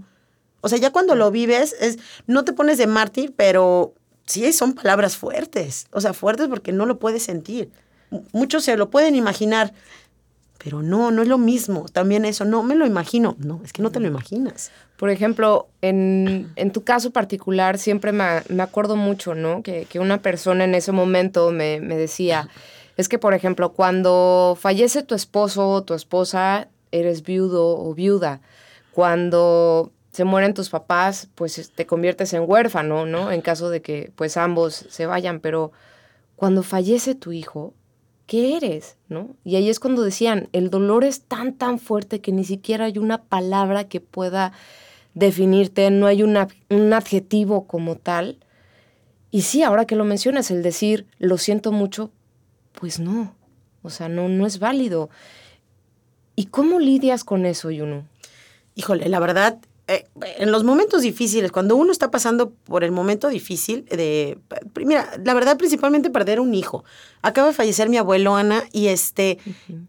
O 0.62 0.70
sea, 0.70 0.78
ya 0.78 0.92
cuando 0.92 1.14
lo 1.16 1.30
vives, 1.30 1.76
es, 1.82 2.00
no 2.26 2.46
te 2.46 2.54
pones 2.54 2.78
de 2.78 2.88
mártir, 2.88 3.34
pero 3.36 3.94
sí 4.26 4.52
son 4.54 4.74
palabras 4.74 5.18
fuertes. 5.18 5.88
O 5.92 6.00
sea, 6.00 6.14
fuertes 6.14 6.48
porque 6.48 6.72
no 6.72 6.86
lo 6.86 7.00
puedes 7.00 7.24
sentir. 7.24 7.70
Muchos 8.32 8.64
se 8.64 8.78
lo 8.78 8.90
pueden 8.90 9.16
imaginar, 9.16 9.74
pero 10.64 10.82
no, 10.82 11.12
no 11.12 11.22
es 11.22 11.28
lo 11.28 11.38
mismo. 11.38 11.86
También 11.92 12.26
eso, 12.26 12.46
no 12.46 12.64
me 12.64 12.76
lo 12.76 12.86
imagino. 12.86 13.36
No, 13.40 13.62
es 13.64 13.74
que 13.74 13.82
no 13.82 13.92
te 13.92 14.00
lo 14.00 14.08
imaginas. 14.08 14.72
Por 14.98 15.10
ejemplo, 15.10 15.68
en, 15.82 16.52
en 16.56 16.72
tu 16.72 16.84
caso 16.84 17.12
particular, 17.12 17.78
siempre 17.78 18.12
me, 18.12 18.42
me 18.50 18.64
acuerdo 18.64 18.96
mucho, 18.96 19.36
¿no? 19.36 19.62
Que, 19.62 19.86
que, 19.86 20.00
una 20.00 20.22
persona 20.22 20.64
en 20.64 20.74
ese 20.74 20.92
momento 20.92 21.52
me, 21.52 21.80
me 21.82 21.98
decía, 21.98 22.50
es 22.98 23.10
que, 23.10 23.20
por 23.20 23.34
ejemplo, 23.34 23.74
cuando 23.74 24.58
fallece 24.60 25.04
tu 25.04 25.14
esposo 25.14 25.70
o 25.70 25.84
tu 25.84 25.94
esposa, 25.94 26.70
eres 26.92 27.24
viudo 27.24 27.78
o 27.78 27.94
viuda. 27.94 28.42
Cuando 28.92 29.92
se 30.12 30.24
mueren 30.24 30.54
tus 30.54 30.70
papás, 30.70 31.28
pues 31.36 31.72
te 31.76 31.86
conviertes 31.86 32.34
en 32.34 32.46
huérfano, 32.48 33.06
¿no? 33.06 33.32
En 33.32 33.42
caso 33.42 33.70
de 33.70 33.82
que 33.82 34.12
pues 34.16 34.38
ambos 34.38 34.86
se 34.90 35.06
vayan, 35.06 35.42
pero 35.42 35.74
cuando 36.38 36.64
fallece 36.64 37.16
tu 37.16 37.34
hijo, 37.34 37.74
¿qué 38.26 38.58
eres? 38.58 38.98
¿No? 39.10 39.36
Y 39.44 39.56
ahí 39.56 39.70
es 39.70 39.80
cuando 39.80 40.04
decían, 40.04 40.50
el 40.52 40.70
dolor 40.70 41.04
es 41.04 41.22
tan, 41.22 41.54
tan 41.54 41.80
fuerte 41.80 42.22
que 42.22 42.32
ni 42.32 42.44
siquiera 42.44 42.86
hay 42.86 42.98
una 42.98 43.24
palabra 43.24 43.88
que 43.88 44.02
pueda 44.02 44.52
definirte, 45.14 45.90
no 45.92 46.08
hay 46.08 46.24
un 46.24 46.94
adjetivo 46.94 47.68
como 47.68 47.96
tal. 47.96 48.38
Y 49.32 49.42
sí, 49.42 49.64
ahora 49.64 49.86
que 49.86 49.96
lo 49.96 50.06
mencionas, 50.06 50.52
el 50.52 50.64
decir, 50.64 51.08
lo 51.18 51.38
siento 51.38 51.72
mucho, 51.72 52.12
pues 52.74 53.00
no, 53.00 53.36
o 53.82 53.90
sea, 53.90 54.10
no, 54.10 54.30
no 54.30 54.46
es 54.46 54.60
válido. 54.60 55.10
¿Y 56.36 56.46
cómo 56.46 56.80
lidias 56.80 57.24
con 57.24 57.46
eso, 57.46 57.72
Yunu? 57.72 58.04
Híjole, 58.76 59.08
la 59.08 59.20
verdad, 59.20 59.58
eh, 59.88 60.08
en 60.40 60.52
los 60.52 60.64
momentos 60.64 61.04
difíciles, 61.04 61.52
cuando 61.52 61.76
uno 61.76 61.92
está 61.92 62.10
pasando 62.10 62.50
por 62.50 62.84
el 62.84 62.92
momento 62.92 63.28
difícil 63.28 63.86
de, 63.86 64.40
mira, 64.84 65.12
la 65.24 65.34
verdad 65.34 65.58
principalmente 65.58 66.10
perder 66.10 66.40
un 66.40 66.56
hijo. 66.56 66.84
Acaba 67.22 67.50
de 67.50 67.54
fallecer 67.54 67.90
mi 67.90 67.98
abuelo 67.98 68.36
Ana 68.36 68.64
y 68.72 68.88
este, 68.88 69.38
uh 69.46 69.50
-huh. 69.50 69.88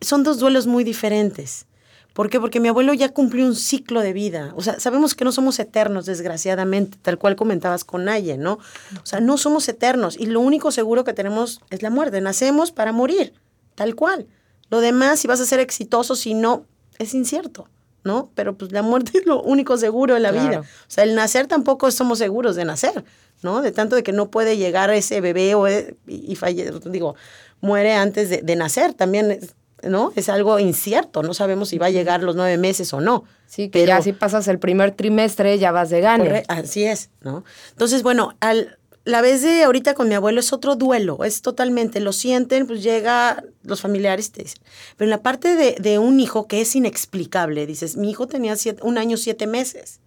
son 0.00 0.22
dos 0.22 0.38
duelos 0.38 0.66
muy 0.66 0.84
diferentes. 0.84 1.66
¿Por 2.12 2.28
qué? 2.28 2.40
Porque 2.40 2.60
mi 2.60 2.68
abuelo 2.68 2.92
ya 2.92 3.08
cumplió 3.10 3.46
un 3.46 3.54
ciclo 3.54 4.00
de 4.00 4.12
vida. 4.12 4.52
O 4.56 4.62
sea, 4.62 4.80
sabemos 4.80 5.14
que 5.14 5.24
no 5.24 5.32
somos 5.32 5.58
eternos, 5.58 6.06
desgraciadamente, 6.06 6.98
tal 7.00 7.18
cual 7.18 7.36
comentabas 7.36 7.84
con 7.84 8.04
Naye, 8.04 8.36
¿no? 8.36 8.54
O 8.54 9.06
sea, 9.06 9.20
no 9.20 9.38
somos 9.38 9.68
eternos 9.68 10.16
y 10.18 10.26
lo 10.26 10.40
único 10.40 10.72
seguro 10.72 11.04
que 11.04 11.14
tenemos 11.14 11.60
es 11.70 11.82
la 11.82 11.90
muerte. 11.90 12.20
Nacemos 12.20 12.72
para 12.72 12.92
morir, 12.92 13.32
tal 13.74 13.94
cual. 13.94 14.26
Lo 14.70 14.80
demás, 14.80 15.20
si 15.20 15.28
vas 15.28 15.40
a 15.40 15.46
ser 15.46 15.60
exitoso, 15.60 16.16
si 16.16 16.34
no, 16.34 16.64
es 16.98 17.14
incierto, 17.14 17.68
¿no? 18.04 18.30
Pero 18.34 18.56
pues 18.56 18.72
la 18.72 18.82
muerte 18.82 19.12
es 19.18 19.26
lo 19.26 19.42
único 19.42 19.76
seguro 19.76 20.14
de 20.14 20.20
la 20.20 20.30
claro. 20.30 20.48
vida. 20.48 20.60
O 20.60 20.64
sea, 20.88 21.04
el 21.04 21.14
nacer 21.14 21.46
tampoco 21.46 21.90
somos 21.90 22.18
seguros 22.18 22.56
de 22.56 22.64
nacer, 22.64 23.04
¿no? 23.42 23.62
De 23.62 23.72
tanto 23.72 23.96
de 23.96 24.02
que 24.02 24.12
no 24.12 24.30
puede 24.30 24.56
llegar 24.56 24.90
ese 24.90 25.20
bebé 25.20 25.54
o, 25.54 25.68
y, 25.68 25.96
y 26.06 26.36
falle, 26.36 26.70
digo, 26.86 27.14
muere 27.60 27.94
antes 27.94 28.30
de, 28.30 28.42
de 28.42 28.56
nacer. 28.56 28.94
También 28.94 29.38
¿no? 29.82 30.12
Es 30.16 30.28
algo 30.28 30.58
incierto, 30.58 31.22
no 31.22 31.34
sabemos 31.34 31.70
si 31.70 31.78
va 31.78 31.86
a 31.86 31.90
llegar 31.90 32.22
los 32.22 32.36
nueve 32.36 32.58
meses 32.58 32.92
o 32.92 33.00
no. 33.00 33.24
Sí, 33.46 33.68
que 33.68 33.80
pero, 33.80 33.88
ya 33.88 34.02
si 34.02 34.12
pasas 34.12 34.46
el 34.48 34.58
primer 34.58 34.92
trimestre 34.92 35.58
ya 35.58 35.72
vas 35.72 35.90
de 35.90 36.00
gane. 36.00 36.42
Así 36.48 36.84
es, 36.84 37.10
¿no? 37.20 37.44
Entonces, 37.70 38.02
bueno, 38.02 38.34
al, 38.40 38.78
la 39.10 39.20
vez 39.20 39.42
de 39.42 39.64
ahorita 39.64 39.94
con 39.94 40.08
mi 40.08 40.14
abuelo 40.14 40.40
es 40.40 40.52
otro 40.52 40.76
duelo, 40.76 41.24
es 41.24 41.42
totalmente, 41.42 42.00
lo 42.00 42.12
sienten, 42.12 42.66
pues 42.66 42.82
llega, 42.82 43.44
los 43.62 43.80
familiares 43.80 44.32
te 44.32 44.42
dicen. 44.42 44.62
Pero 44.96 45.06
en 45.06 45.10
la 45.10 45.22
parte 45.22 45.54
de, 45.54 45.76
de 45.78 45.98
un 45.98 46.20
hijo 46.20 46.46
que 46.46 46.60
es 46.60 46.74
inexplicable, 46.74 47.66
dices, 47.66 47.96
mi 47.96 48.10
hijo 48.10 48.26
tenía 48.26 48.56
siete, 48.56 48.82
un 48.82 48.96
año, 48.96 49.16
siete 49.16 49.46
meses. 49.46 50.00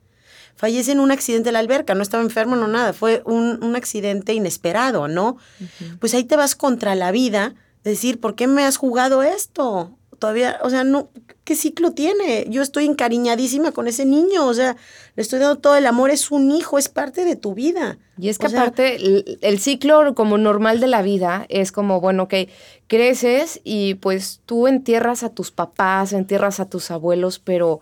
Fallece 0.55 0.91
en 0.91 0.99
un 0.99 1.11
accidente 1.11 1.49
de 1.49 1.53
la 1.53 1.59
alberca, 1.59 1.95
no 1.95 2.03
estaba 2.03 2.23
enfermo, 2.23 2.55
no 2.55 2.67
nada, 2.67 2.93
fue 2.93 3.21
un, 3.25 3.63
un 3.63 3.75
accidente 3.75 4.33
inesperado, 4.33 5.07
¿no? 5.07 5.37
Uh 5.59 5.63
-huh. 5.63 5.99
Pues 5.99 6.13
ahí 6.13 6.23
te 6.23 6.35
vas 6.35 6.55
contra 6.55 6.95
la 6.95 7.11
vida 7.11 7.55
decir, 7.83 8.19
¿por 8.19 8.35
qué 8.35 8.47
me 8.47 8.63
has 8.63 8.77
jugado 8.77 9.23
esto? 9.23 9.97
Todavía, 10.19 10.59
o 10.61 10.69
sea, 10.69 10.83
no, 10.83 11.09
¿qué 11.43 11.55
ciclo 11.55 11.91
tiene? 11.91 12.45
Yo 12.49 12.61
estoy 12.61 12.85
encariñadísima 12.85 13.71
con 13.71 13.87
ese 13.87 14.05
niño, 14.05 14.45
o 14.45 14.53
sea, 14.53 14.75
le 15.15 15.21
estoy 15.21 15.39
dando 15.39 15.59
todo 15.59 15.75
el 15.75 15.85
amor, 15.85 16.09
es 16.09 16.31
un 16.31 16.51
hijo, 16.51 16.77
es 16.77 16.89
parte 16.89 17.25
de 17.25 17.35
tu 17.35 17.53
vida. 17.53 17.97
Y 18.17 18.29
es 18.29 18.37
que 18.37 18.47
o 18.47 18.49
aparte, 18.49 18.95
el, 18.95 19.39
el, 19.41 19.59
ciclo 19.59 20.13
como 20.15 20.37
normal 20.37 20.79
de 20.79 20.87
la 20.87 21.01
vida 21.01 21.45
es 21.49 21.71
como, 21.71 21.99
bueno, 21.99 22.27
que 22.27 22.49
creces 22.87 23.59
y 23.63 23.95
pues 23.95 24.41
tú 24.45 24.67
entierras 24.67 25.23
a 25.23 25.29
tus 25.29 25.51
papás, 25.51 26.13
entierras 26.13 26.59
a 26.59 26.69
tus 26.69 26.91
abuelos, 26.91 27.39
pero 27.39 27.81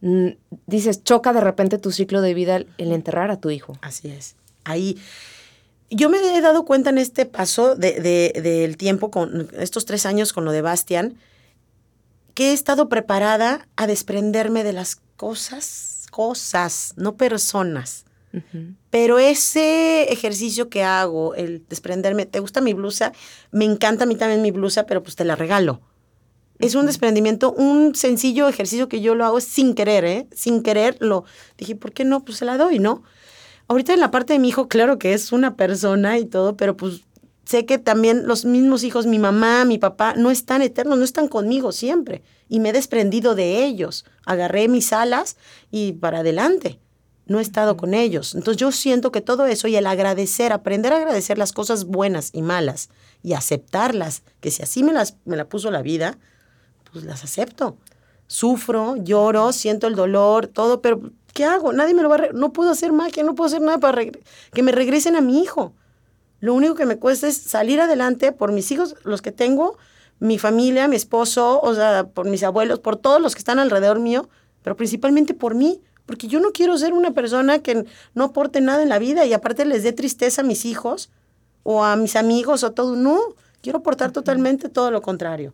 mm, 0.00 0.28
dices, 0.66 1.04
choca 1.04 1.32
de 1.32 1.40
repente 1.40 1.78
tu 1.78 1.92
ciclo 1.92 2.20
de 2.20 2.34
vida 2.34 2.56
el 2.78 2.92
enterrar 2.92 3.30
a 3.30 3.40
tu 3.40 3.50
hijo. 3.50 3.78
Así 3.82 4.08
es. 4.08 4.36
Ahí 4.64 4.98
yo 5.90 6.08
me 6.08 6.18
he 6.18 6.40
dado 6.40 6.64
cuenta 6.64 6.90
en 6.90 6.98
este 6.98 7.26
paso 7.26 7.76
del 7.76 8.02
de, 8.02 8.32
de, 8.42 8.74
tiempo, 8.74 9.10
con 9.10 9.48
estos 9.56 9.84
tres 9.84 10.06
años 10.06 10.32
con 10.32 10.44
lo 10.44 10.52
de 10.52 10.62
Bastian, 10.62 11.16
que 12.36 12.50
he 12.50 12.52
estado 12.52 12.90
preparada 12.90 13.66
a 13.76 13.86
desprenderme 13.86 14.62
de 14.62 14.74
las 14.74 14.96
cosas, 15.16 16.06
cosas, 16.10 16.92
no 16.96 17.16
personas. 17.16 18.04
Uh 18.34 18.36
-huh. 18.36 18.74
Pero 18.90 19.18
ese 19.18 20.12
ejercicio 20.12 20.68
que 20.68 20.84
hago, 20.84 21.34
el 21.34 21.64
desprenderme, 21.66 22.26
¿te 22.26 22.40
gusta 22.40 22.60
mi 22.60 22.74
blusa? 22.74 23.12
Me 23.52 23.64
encanta 23.64 24.04
a 24.04 24.06
mí 24.06 24.16
también 24.16 24.42
mi 24.42 24.50
blusa, 24.50 24.84
pero 24.84 25.02
pues 25.02 25.16
te 25.16 25.24
la 25.24 25.34
regalo. 25.34 25.80
Es 26.58 26.74
un 26.74 26.84
desprendimiento, 26.84 27.52
un 27.52 27.94
sencillo 27.94 28.48
ejercicio 28.48 28.86
que 28.90 29.00
yo 29.00 29.14
lo 29.14 29.24
hago 29.24 29.40
sin 29.40 29.74
querer, 29.74 30.04
¿eh? 30.04 30.26
Sin 30.30 30.62
querer 30.62 30.98
lo 31.00 31.24
dije, 31.56 31.74
¿por 31.74 31.92
qué 31.92 32.04
no? 32.04 32.22
Pues 32.22 32.36
se 32.36 32.44
la 32.44 32.58
doy, 32.58 32.78
¿no? 32.80 33.02
Ahorita 33.66 33.94
en 33.94 34.00
la 34.00 34.10
parte 34.10 34.34
de 34.34 34.40
mi 34.40 34.48
hijo, 34.48 34.68
claro 34.68 34.98
que 34.98 35.14
es 35.14 35.32
una 35.32 35.56
persona 35.56 36.18
y 36.18 36.26
todo, 36.26 36.54
pero 36.54 36.76
pues 36.76 37.00
sé 37.46 37.64
que 37.64 37.78
también 37.78 38.26
los 38.26 38.44
mismos 38.44 38.82
hijos, 38.82 39.06
mi 39.06 39.18
mamá, 39.18 39.64
mi 39.64 39.78
papá, 39.78 40.14
no 40.16 40.30
están 40.30 40.62
eternos, 40.62 40.98
no 40.98 41.04
están 41.04 41.28
conmigo 41.28 41.72
siempre. 41.72 42.22
Y 42.48 42.60
me 42.60 42.70
he 42.70 42.72
desprendido 42.72 43.34
de 43.34 43.64
ellos. 43.64 44.04
Agarré 44.26 44.68
mis 44.68 44.92
alas 44.92 45.36
y 45.70 45.92
para 45.92 46.18
adelante. 46.18 46.80
No 47.26 47.38
he 47.38 47.42
estado 47.42 47.76
con 47.76 47.94
ellos. 47.94 48.34
Entonces 48.34 48.60
yo 48.60 48.72
siento 48.72 49.12
que 49.12 49.20
todo 49.20 49.46
eso 49.46 49.68
y 49.68 49.76
el 49.76 49.86
agradecer, 49.86 50.52
aprender 50.52 50.92
a 50.92 50.96
agradecer 50.96 51.38
las 51.38 51.52
cosas 51.52 51.84
buenas 51.84 52.30
y 52.32 52.42
malas 52.42 52.90
y 53.22 53.32
aceptarlas, 53.32 54.22
que 54.40 54.50
si 54.50 54.62
así 54.62 54.82
me 54.82 54.92
las 54.92 55.16
me 55.24 55.36
la 55.36 55.48
puso 55.48 55.70
la 55.70 55.82
vida, 55.82 56.18
pues 56.92 57.04
las 57.04 57.24
acepto. 57.24 57.78
Sufro, 58.28 58.96
lloro, 58.96 59.52
siento 59.52 59.86
el 59.86 59.94
dolor, 59.94 60.48
todo, 60.48 60.82
pero 60.82 61.12
¿qué 61.32 61.44
hago? 61.44 61.72
Nadie 61.72 61.94
me 61.94 62.02
lo 62.02 62.08
va 62.08 62.16
a... 62.16 62.32
No 62.32 62.52
puedo 62.52 62.70
hacer 62.70 62.92
magia, 62.92 63.22
no 63.22 63.36
puedo 63.36 63.46
hacer 63.46 63.60
nada 63.60 63.78
para 63.78 64.02
que 64.04 64.62
me 64.62 64.72
regresen 64.72 65.14
a 65.16 65.20
mi 65.20 65.42
hijo. 65.42 65.74
Lo 66.40 66.54
único 66.54 66.74
que 66.74 66.86
me 66.86 66.98
cuesta 66.98 67.28
es 67.28 67.36
salir 67.36 67.80
adelante 67.80 68.32
por 68.32 68.52
mis 68.52 68.70
hijos, 68.70 68.96
los 69.04 69.22
que 69.22 69.32
tengo, 69.32 69.78
mi 70.18 70.38
familia, 70.38 70.88
mi 70.88 70.96
esposo, 70.96 71.60
o 71.60 71.74
sea, 71.74 72.08
por 72.08 72.26
mis 72.28 72.42
abuelos, 72.42 72.80
por 72.80 72.96
todos 72.96 73.20
los 73.20 73.34
que 73.34 73.40
están 73.40 73.58
alrededor 73.58 73.98
mío, 73.98 74.28
pero 74.62 74.76
principalmente 74.76 75.34
por 75.34 75.54
mí, 75.54 75.80
porque 76.06 76.28
yo 76.28 76.40
no 76.40 76.52
quiero 76.52 76.78
ser 76.78 76.92
una 76.92 77.10
persona 77.10 77.58
que 77.60 77.84
no 78.14 78.24
aporte 78.24 78.60
nada 78.60 78.82
en 78.82 78.88
la 78.88 78.98
vida 78.98 79.26
y 79.26 79.32
aparte 79.32 79.64
les 79.64 79.82
dé 79.82 79.92
tristeza 79.92 80.42
a 80.42 80.44
mis 80.44 80.64
hijos 80.64 81.10
o 81.62 81.84
a 81.84 81.96
mis 81.96 82.16
amigos 82.16 82.62
o 82.62 82.72
todo. 82.72 82.94
No, 82.94 83.18
quiero 83.60 83.80
aportar 83.80 84.12
totalmente 84.12 84.68
todo 84.68 84.90
lo 84.90 85.02
contrario. 85.02 85.52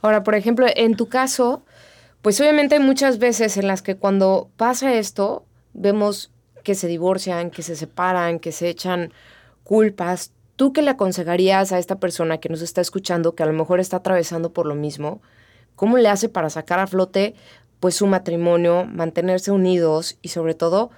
Ahora, 0.00 0.24
por 0.24 0.34
ejemplo, 0.34 0.66
en 0.74 0.96
tu 0.96 1.08
caso, 1.08 1.62
pues 2.22 2.40
obviamente 2.40 2.76
hay 2.76 2.80
muchas 2.80 3.18
veces 3.18 3.56
en 3.56 3.66
las 3.66 3.82
que 3.82 3.96
cuando 3.96 4.50
pasa 4.56 4.94
esto, 4.94 5.44
vemos 5.74 6.30
que 6.64 6.74
se 6.74 6.88
divorcian, 6.88 7.50
que 7.50 7.62
se 7.62 7.76
separan, 7.76 8.38
que 8.38 8.52
se 8.52 8.68
echan 8.68 9.12
culpas. 9.72 10.32
¿Tú 10.56 10.74
qué 10.74 10.82
le 10.82 10.90
aconsejarías 10.90 11.72
a 11.72 11.78
esta 11.78 11.98
persona 11.98 12.36
que 12.36 12.50
nos 12.50 12.60
está 12.60 12.82
escuchando, 12.82 13.34
que 13.34 13.42
a 13.42 13.46
lo 13.46 13.54
mejor 13.54 13.80
está 13.80 13.96
atravesando 13.96 14.52
por 14.52 14.66
lo 14.66 14.74
mismo? 14.74 15.22
¿Cómo 15.76 15.96
le 15.96 16.10
hace 16.10 16.28
para 16.28 16.50
sacar 16.50 16.78
a 16.78 16.86
flote 16.86 17.34
pues 17.80 17.94
su 17.94 18.06
matrimonio, 18.06 18.84
mantenerse 18.84 19.50
unidos 19.50 20.18
y 20.20 20.28
sobre 20.28 20.52
todo 20.52 20.90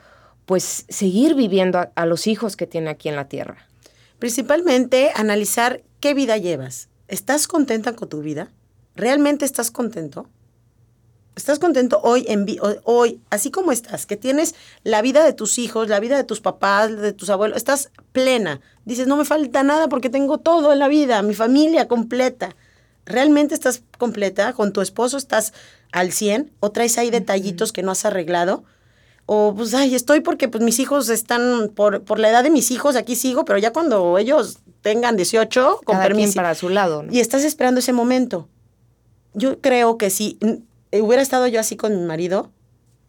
pues 0.44 0.86
seguir 0.88 1.36
viviendo 1.36 1.88
a 1.94 2.04
los 2.06 2.26
hijos 2.26 2.56
que 2.56 2.66
tiene 2.66 2.90
aquí 2.90 3.08
en 3.08 3.14
la 3.14 3.28
tierra? 3.28 3.68
Principalmente 4.18 5.12
analizar 5.14 5.84
qué 6.00 6.12
vida 6.12 6.36
llevas. 6.36 6.88
¿Estás 7.06 7.46
contenta 7.46 7.92
con 7.92 8.08
tu 8.08 8.22
vida? 8.22 8.50
¿Realmente 8.96 9.44
estás 9.44 9.70
contento? 9.70 10.28
¿Estás 11.36 11.58
contento 11.58 12.00
hoy, 12.02 12.24
en 12.28 12.46
hoy, 12.84 13.20
así 13.30 13.50
como 13.50 13.72
estás, 13.72 14.06
que 14.06 14.16
tienes 14.16 14.54
la 14.84 15.02
vida 15.02 15.24
de 15.24 15.32
tus 15.32 15.58
hijos, 15.58 15.88
la 15.88 15.98
vida 15.98 16.16
de 16.16 16.22
tus 16.22 16.40
papás, 16.40 16.96
de 16.96 17.12
tus 17.12 17.28
abuelos, 17.28 17.56
estás 17.56 17.90
plena? 18.12 18.60
Dices, 18.84 19.08
no 19.08 19.16
me 19.16 19.24
falta 19.24 19.64
nada 19.64 19.88
porque 19.88 20.10
tengo 20.10 20.38
todo 20.38 20.72
en 20.72 20.78
la 20.78 20.86
vida, 20.86 21.22
mi 21.22 21.34
familia 21.34 21.88
completa. 21.88 22.54
¿Realmente 23.04 23.54
estás 23.54 23.82
completa? 23.98 24.52
¿Con 24.52 24.72
tu 24.72 24.80
esposo 24.80 25.16
estás 25.16 25.52
al 25.90 26.12
100? 26.12 26.52
¿O 26.60 26.70
traes 26.70 26.98
ahí 26.98 27.10
detallitos 27.10 27.72
que 27.72 27.82
no 27.82 27.90
has 27.90 28.04
arreglado? 28.04 28.62
O 29.26 29.54
pues, 29.56 29.74
ay, 29.74 29.94
estoy 29.94 30.20
porque 30.20 30.48
pues 30.48 30.62
mis 30.62 30.78
hijos 30.78 31.08
están, 31.08 31.72
por, 31.74 32.02
por 32.02 32.20
la 32.20 32.30
edad 32.30 32.44
de 32.44 32.50
mis 32.50 32.70
hijos, 32.70 32.94
aquí 32.94 33.16
sigo, 33.16 33.44
pero 33.44 33.58
ya 33.58 33.72
cuando 33.72 34.18
ellos 34.18 34.58
tengan 34.82 35.16
18, 35.16 35.80
con 35.84 35.98
permiso. 35.98 36.34
para 36.34 36.54
su 36.54 36.68
lado. 36.68 37.04
Y 37.10 37.20
estás 37.20 37.42
esperando 37.42 37.80
ese 37.80 37.92
momento. 37.92 38.48
Yo 39.32 39.60
creo 39.60 39.98
que 39.98 40.10
si 40.10 40.38
hubiera 41.00 41.22
estado 41.22 41.46
yo 41.46 41.60
así 41.60 41.76
con 41.76 41.96
mi 41.98 42.06
marido, 42.06 42.50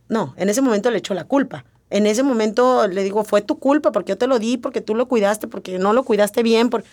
no, 0.07 0.33
en 0.37 0.49
ese 0.49 0.61
momento 0.61 0.91
le 0.91 0.99
echo 0.99 1.13
la 1.13 1.25
culpa. 1.25 1.65
En 1.89 2.07
ese 2.07 2.23
momento 2.23 2.87
le 2.87 3.03
digo, 3.03 3.23
fue 3.23 3.41
tu 3.41 3.59
culpa 3.59 3.91
porque 3.91 4.11
yo 4.11 4.17
te 4.17 4.27
lo 4.27 4.39
di, 4.39 4.57
porque 4.57 4.81
tú 4.81 4.95
lo 4.95 5.07
cuidaste, 5.07 5.47
porque 5.47 5.77
no 5.77 5.93
lo 5.93 6.03
cuidaste 6.03 6.43
bien. 6.43 6.69
Por... 6.69 6.83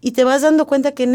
Y 0.00 0.12
te 0.12 0.24
vas 0.24 0.42
dando 0.42 0.66
cuenta 0.66 0.92
que 0.92 1.06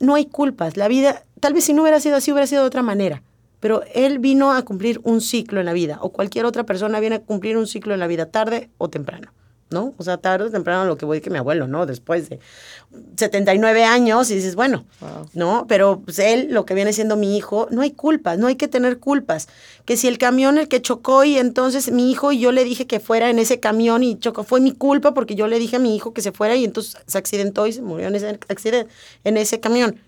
no 0.00 0.14
hay 0.14 0.26
culpas. 0.26 0.76
La 0.76 0.88
vida, 0.88 1.24
tal 1.40 1.52
vez 1.52 1.64
si 1.64 1.74
no 1.74 1.82
hubiera 1.82 2.00
sido 2.00 2.16
así, 2.16 2.32
hubiera 2.32 2.46
sido 2.46 2.62
de 2.62 2.68
otra 2.68 2.82
manera. 2.82 3.22
Pero 3.60 3.82
él 3.94 4.18
vino 4.18 4.52
a 4.52 4.62
cumplir 4.62 5.00
un 5.04 5.20
ciclo 5.20 5.60
en 5.60 5.66
la 5.66 5.74
vida, 5.74 5.98
o 6.00 6.10
cualquier 6.10 6.46
otra 6.46 6.64
persona 6.64 6.98
viene 6.98 7.16
a 7.16 7.20
cumplir 7.20 7.58
un 7.58 7.66
ciclo 7.66 7.92
en 7.92 8.00
la 8.00 8.06
vida, 8.06 8.26
tarde 8.26 8.70
o 8.78 8.88
temprano. 8.88 9.32
¿No? 9.70 9.94
O 9.96 10.02
sea, 10.02 10.16
tarde 10.16 10.46
o 10.46 10.50
temprano 10.50 10.84
lo 10.84 10.96
que 10.96 11.06
voy 11.06 11.20
que 11.20 11.30
mi 11.30 11.38
abuelo, 11.38 11.68
¿no? 11.68 11.86
Después 11.86 12.28
de 12.28 12.40
79 13.16 13.84
años 13.84 14.30
y 14.30 14.34
dices, 14.34 14.56
bueno, 14.56 14.84
¿no? 15.32 15.66
Pero 15.68 16.00
pues, 16.00 16.18
él, 16.18 16.48
lo 16.50 16.64
que 16.64 16.74
viene 16.74 16.92
siendo 16.92 17.16
mi 17.16 17.36
hijo, 17.36 17.68
no 17.70 17.82
hay 17.82 17.92
culpas, 17.92 18.38
no 18.38 18.48
hay 18.48 18.56
que 18.56 18.66
tener 18.66 18.98
culpas. 18.98 19.48
Que 19.84 19.96
si 19.96 20.08
el 20.08 20.18
camión 20.18 20.58
el 20.58 20.66
que 20.66 20.82
chocó 20.82 21.22
y 21.22 21.38
entonces 21.38 21.92
mi 21.92 22.10
hijo 22.10 22.32
y 22.32 22.40
yo 22.40 22.50
le 22.50 22.64
dije 22.64 22.86
que 22.86 22.98
fuera 22.98 23.30
en 23.30 23.38
ese 23.38 23.60
camión 23.60 24.02
y 24.02 24.18
chocó, 24.18 24.42
fue 24.42 24.60
mi 24.60 24.72
culpa 24.72 25.14
porque 25.14 25.36
yo 25.36 25.46
le 25.46 25.58
dije 25.58 25.76
a 25.76 25.80
mi 25.80 25.94
hijo 25.94 26.12
que 26.12 26.22
se 26.22 26.32
fuera 26.32 26.56
y 26.56 26.64
entonces 26.64 26.96
se 27.06 27.18
accidentó 27.18 27.66
y 27.66 27.72
se 27.72 27.82
murió 27.82 28.08
en 28.08 28.16
ese 28.16 28.40
accidente, 28.48 28.90
en 29.22 29.36
ese 29.36 29.60
camión. 29.60 30.00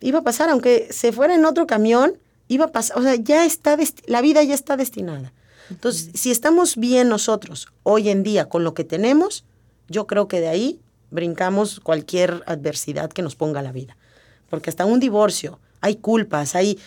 Iba 0.00 0.20
a 0.20 0.22
pasar, 0.22 0.48
aunque 0.48 0.88
se 0.90 1.12
fuera 1.12 1.34
en 1.34 1.44
otro 1.44 1.66
camión, 1.66 2.14
iba 2.48 2.64
a 2.66 2.72
pasar, 2.72 2.98
o 2.98 3.02
sea, 3.02 3.14
ya 3.16 3.44
está, 3.44 3.76
la 4.06 4.20
vida 4.22 4.42
ya 4.42 4.54
está 4.54 4.76
destinada. 4.76 5.32
Entonces, 5.72 6.10
si 6.14 6.30
estamos 6.30 6.76
bien 6.76 7.08
nosotros 7.08 7.68
hoy 7.82 8.10
en 8.10 8.22
día 8.22 8.48
con 8.48 8.62
lo 8.62 8.74
que 8.74 8.84
tenemos, 8.84 9.44
yo 9.88 10.06
creo 10.06 10.28
que 10.28 10.40
de 10.40 10.48
ahí 10.48 10.80
brincamos 11.10 11.80
cualquier 11.80 12.42
adversidad 12.46 13.10
que 13.10 13.22
nos 13.22 13.36
ponga 13.36 13.62
la 13.62 13.72
vida. 13.72 13.96
Porque 14.50 14.70
hasta 14.70 14.84
un 14.84 15.00
divorcio, 15.00 15.58
hay 15.80 15.96
culpas, 15.96 16.54
hay 16.54 16.78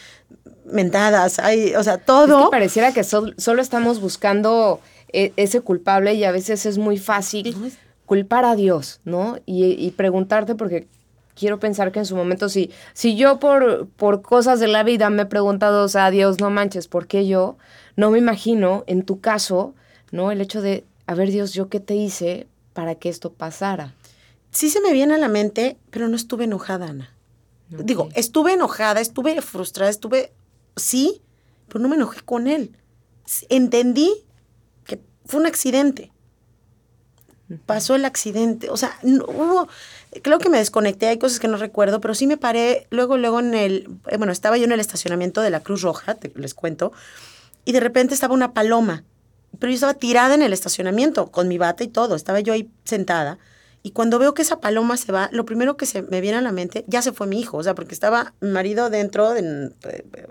mentadas, 0.65 1.39
hay, 1.39 1.75
o 1.75 1.83
sea, 1.83 1.97
todo. 1.97 2.39
Es 2.39 2.45
que 2.45 2.51
pareciera 2.51 2.93
que 2.93 3.03
solo 3.03 3.61
estamos 3.61 3.99
buscando 3.99 4.79
e, 5.11 5.33
ese 5.35 5.61
culpable 5.61 6.13
y 6.13 6.23
a 6.23 6.31
veces 6.31 6.65
es 6.65 6.77
muy 6.77 6.97
fácil 6.97 7.55
culpar 8.05 8.45
a 8.45 8.55
Dios, 8.55 8.99
¿no? 9.03 9.37
Y, 9.45 9.65
y, 9.65 9.91
preguntarte, 9.91 10.55
porque 10.55 10.87
quiero 11.35 11.59
pensar 11.59 11.91
que 11.91 11.99
en 11.99 12.05
su 12.05 12.15
momento, 12.15 12.49
si, 12.49 12.71
si 12.93 13.15
yo 13.15 13.39
por, 13.39 13.87
por 13.95 14.21
cosas 14.21 14.59
de 14.59 14.67
la 14.67 14.83
vida 14.83 15.09
me 15.09 15.23
he 15.23 15.25
preguntado 15.25 15.87
a 15.93 16.11
Dios, 16.11 16.39
no 16.39 16.49
manches, 16.49 16.87
¿por 16.87 17.07
qué 17.07 17.27
yo? 17.27 17.57
No 17.95 18.11
me 18.11 18.17
imagino, 18.17 18.83
en 18.87 19.03
tu 19.03 19.21
caso, 19.21 19.73
¿no? 20.11 20.31
El 20.31 20.41
hecho 20.41 20.61
de, 20.61 20.83
a 21.07 21.15
ver 21.15 21.31
Dios, 21.31 21.53
¿yo 21.53 21.69
qué 21.69 21.79
te 21.79 21.95
hice 21.95 22.47
para 22.73 22.95
que 22.95 23.09
esto 23.09 23.31
pasara? 23.31 23.93
Sí 24.51 24.69
se 24.69 24.81
me 24.81 24.93
viene 24.93 25.15
a 25.15 25.17
la 25.17 25.27
mente, 25.27 25.77
pero 25.91 26.07
no 26.07 26.15
estuve 26.15 26.45
enojada, 26.45 26.87
Ana. 26.87 27.15
Digo, 27.69 28.09
estuve 28.15 28.53
enojada, 28.53 29.01
estuve 29.01 29.41
frustrada, 29.41 29.89
estuve, 29.89 30.31
sí, 30.75 31.21
pero 31.67 31.79
no 31.79 31.89
me 31.89 31.95
enojé 31.95 32.21
con 32.21 32.47
él. 32.47 32.77
Entendí 33.49 34.11
que 34.85 34.99
fue 35.25 35.39
un 35.39 35.47
accidente. 35.47 36.11
Pasó 37.65 37.95
el 37.95 38.05
accidente. 38.05 38.69
O 38.69 38.77
sea, 38.77 38.97
no, 39.03 39.25
hubo, 39.25 39.67
creo 40.21 40.39
que 40.39 40.49
me 40.49 40.57
desconecté, 40.57 41.07
hay 41.07 41.17
cosas 41.17 41.39
que 41.39 41.47
no 41.47 41.57
recuerdo, 41.57 42.01
pero 42.01 42.13
sí 42.13 42.27
me 42.27 42.37
paré 42.37 42.87
luego, 42.91 43.17
luego 43.17 43.39
en 43.39 43.53
el, 43.55 43.89
eh, 44.07 44.17
bueno, 44.17 44.31
estaba 44.31 44.57
yo 44.57 44.65
en 44.65 44.71
el 44.71 44.79
estacionamiento 44.79 45.41
de 45.41 45.49
la 45.49 45.61
Cruz 45.61 45.81
Roja, 45.81 46.17
les 46.35 46.53
cuento, 46.53 46.91
y 47.65 47.71
de 47.71 47.79
repente 47.79 48.13
estaba 48.13 48.33
una 48.33 48.53
paloma, 48.53 49.03
pero 49.59 49.71
yo 49.71 49.75
estaba 49.75 49.95
tirada 49.95 50.35
en 50.35 50.41
el 50.41 50.53
estacionamiento 50.53 51.31
con 51.31 51.47
mi 51.47 51.57
bata 51.57 51.83
y 51.83 51.87
todo, 51.87 52.15
estaba 52.15 52.39
yo 52.39 52.53
ahí 52.53 52.69
sentada. 52.83 53.39
Y 53.81 53.91
cuando 53.91 54.17
veo 54.17 54.33
que 54.33 54.41
esa 54.41 54.59
paloma 54.59 54.97
se 54.97 55.11
va, 55.11 55.29
lo 55.31 55.45
primero 55.45 55.77
que 55.77 55.85
se 55.85 56.01
me 56.01 56.19
viene 56.19 56.39
a 56.39 56.41
la 56.41 56.51
mente, 56.51 56.85
ya 56.87 57.03
se 57.03 57.11
fue 57.11 57.27
mi 57.27 57.39
hijo, 57.39 57.57
o 57.57 57.63
sea, 57.63 57.75
porque 57.75 57.93
estaba 57.93 58.33
mi 58.41 58.49
marido 58.49 58.89
dentro 58.89 59.31
de, 59.31 59.71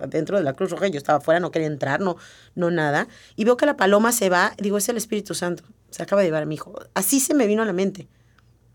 dentro 0.08 0.38
de 0.38 0.42
la 0.42 0.54
Cruz 0.54 0.70
Roja, 0.70 0.88
yo 0.88 0.98
estaba 0.98 1.18
afuera, 1.18 1.38
no 1.38 1.52
quería 1.52 1.68
entrar, 1.68 2.00
no, 2.00 2.16
no 2.56 2.72
nada. 2.72 3.06
Y 3.36 3.44
veo 3.44 3.56
que 3.56 3.64
la 3.64 3.76
paloma 3.76 4.10
se 4.10 4.28
va, 4.28 4.54
digo, 4.58 4.76
es 4.76 4.88
el 4.88 4.96
Espíritu 4.96 5.34
Santo, 5.34 5.62
se 5.90 6.02
acaba 6.02 6.22
de 6.22 6.28
llevar 6.28 6.42
a 6.42 6.46
mi 6.46 6.56
hijo. 6.56 6.74
Así 6.94 7.20
se 7.20 7.32
me 7.32 7.46
vino 7.46 7.62
a 7.62 7.64
la 7.64 7.72
mente, 7.72 8.08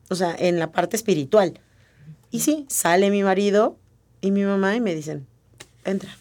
o 0.09 0.15
sea, 0.15 0.33
en 0.39 0.59
la 0.59 0.71
parte 0.71 0.95
espiritual. 0.95 1.59
Y 2.31 2.39
sí, 2.39 2.65
sale 2.69 3.09
mi 3.09 3.21
marido 3.21 3.77
y 4.21 4.31
mi 4.31 4.43
mamá 4.43 4.77
y 4.77 4.79
me 4.79 4.95
dicen, 4.95 5.27
entra, 5.83 6.15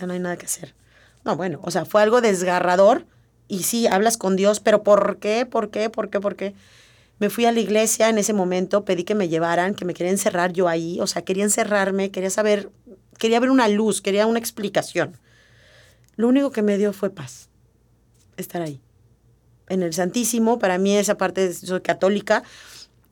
ya 0.00 0.06
no 0.08 0.14
hay 0.14 0.18
nada 0.18 0.36
que 0.36 0.46
hacer. 0.46 0.74
No, 1.28 1.36
bueno, 1.36 1.60
o 1.62 1.70
sea, 1.70 1.84
fue 1.84 2.00
algo 2.00 2.22
desgarrador 2.22 3.04
y 3.48 3.64
sí, 3.64 3.86
hablas 3.86 4.16
con 4.16 4.34
Dios, 4.34 4.60
pero 4.60 4.82
¿por 4.82 5.18
qué? 5.18 5.44
¿Por 5.44 5.68
qué? 5.68 5.90
¿Por 5.90 6.08
qué? 6.08 6.20
¿Por 6.20 6.36
qué? 6.36 6.54
Me 7.18 7.28
fui 7.28 7.44
a 7.44 7.52
la 7.52 7.60
iglesia 7.60 8.08
en 8.08 8.16
ese 8.16 8.32
momento, 8.32 8.86
pedí 8.86 9.04
que 9.04 9.14
me 9.14 9.28
llevaran, 9.28 9.74
que 9.74 9.84
me 9.84 9.92
quería 9.92 10.10
encerrar 10.10 10.54
yo 10.54 10.68
ahí, 10.68 10.98
o 11.02 11.06
sea, 11.06 11.20
quería 11.20 11.44
encerrarme, 11.44 12.10
quería 12.10 12.30
saber, 12.30 12.70
quería 13.18 13.40
ver 13.40 13.50
una 13.50 13.68
luz, 13.68 14.00
quería 14.00 14.24
una 14.24 14.38
explicación. 14.38 15.18
Lo 16.16 16.28
único 16.28 16.50
que 16.50 16.62
me 16.62 16.78
dio 16.78 16.94
fue 16.94 17.10
paz, 17.10 17.50
estar 18.38 18.62
ahí. 18.62 18.80
En 19.68 19.82
el 19.82 19.92
Santísimo, 19.92 20.58
para 20.58 20.78
mí 20.78 20.96
esa 20.96 21.18
parte, 21.18 21.52
soy 21.52 21.82
católica, 21.82 22.42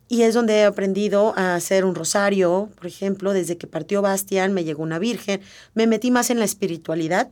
y 0.09 0.23
es 0.23 0.33
donde 0.33 0.61
he 0.61 0.65
aprendido 0.65 1.35
a 1.37 1.55
hacer 1.55 1.85
un 1.85 1.95
rosario, 1.95 2.71
por 2.77 2.87
ejemplo, 2.87 3.35
desde 3.35 3.59
que 3.59 3.67
partió 3.67 4.01
Bastián, 4.01 4.55
me 4.55 4.65
llegó 4.65 4.83
una 4.83 4.99
virgen, 4.99 5.43
me 5.75 5.87
metí 5.87 6.11
más 6.11 6.31
en 6.31 6.39
la 6.39 6.47
espiritualidad 6.47 7.31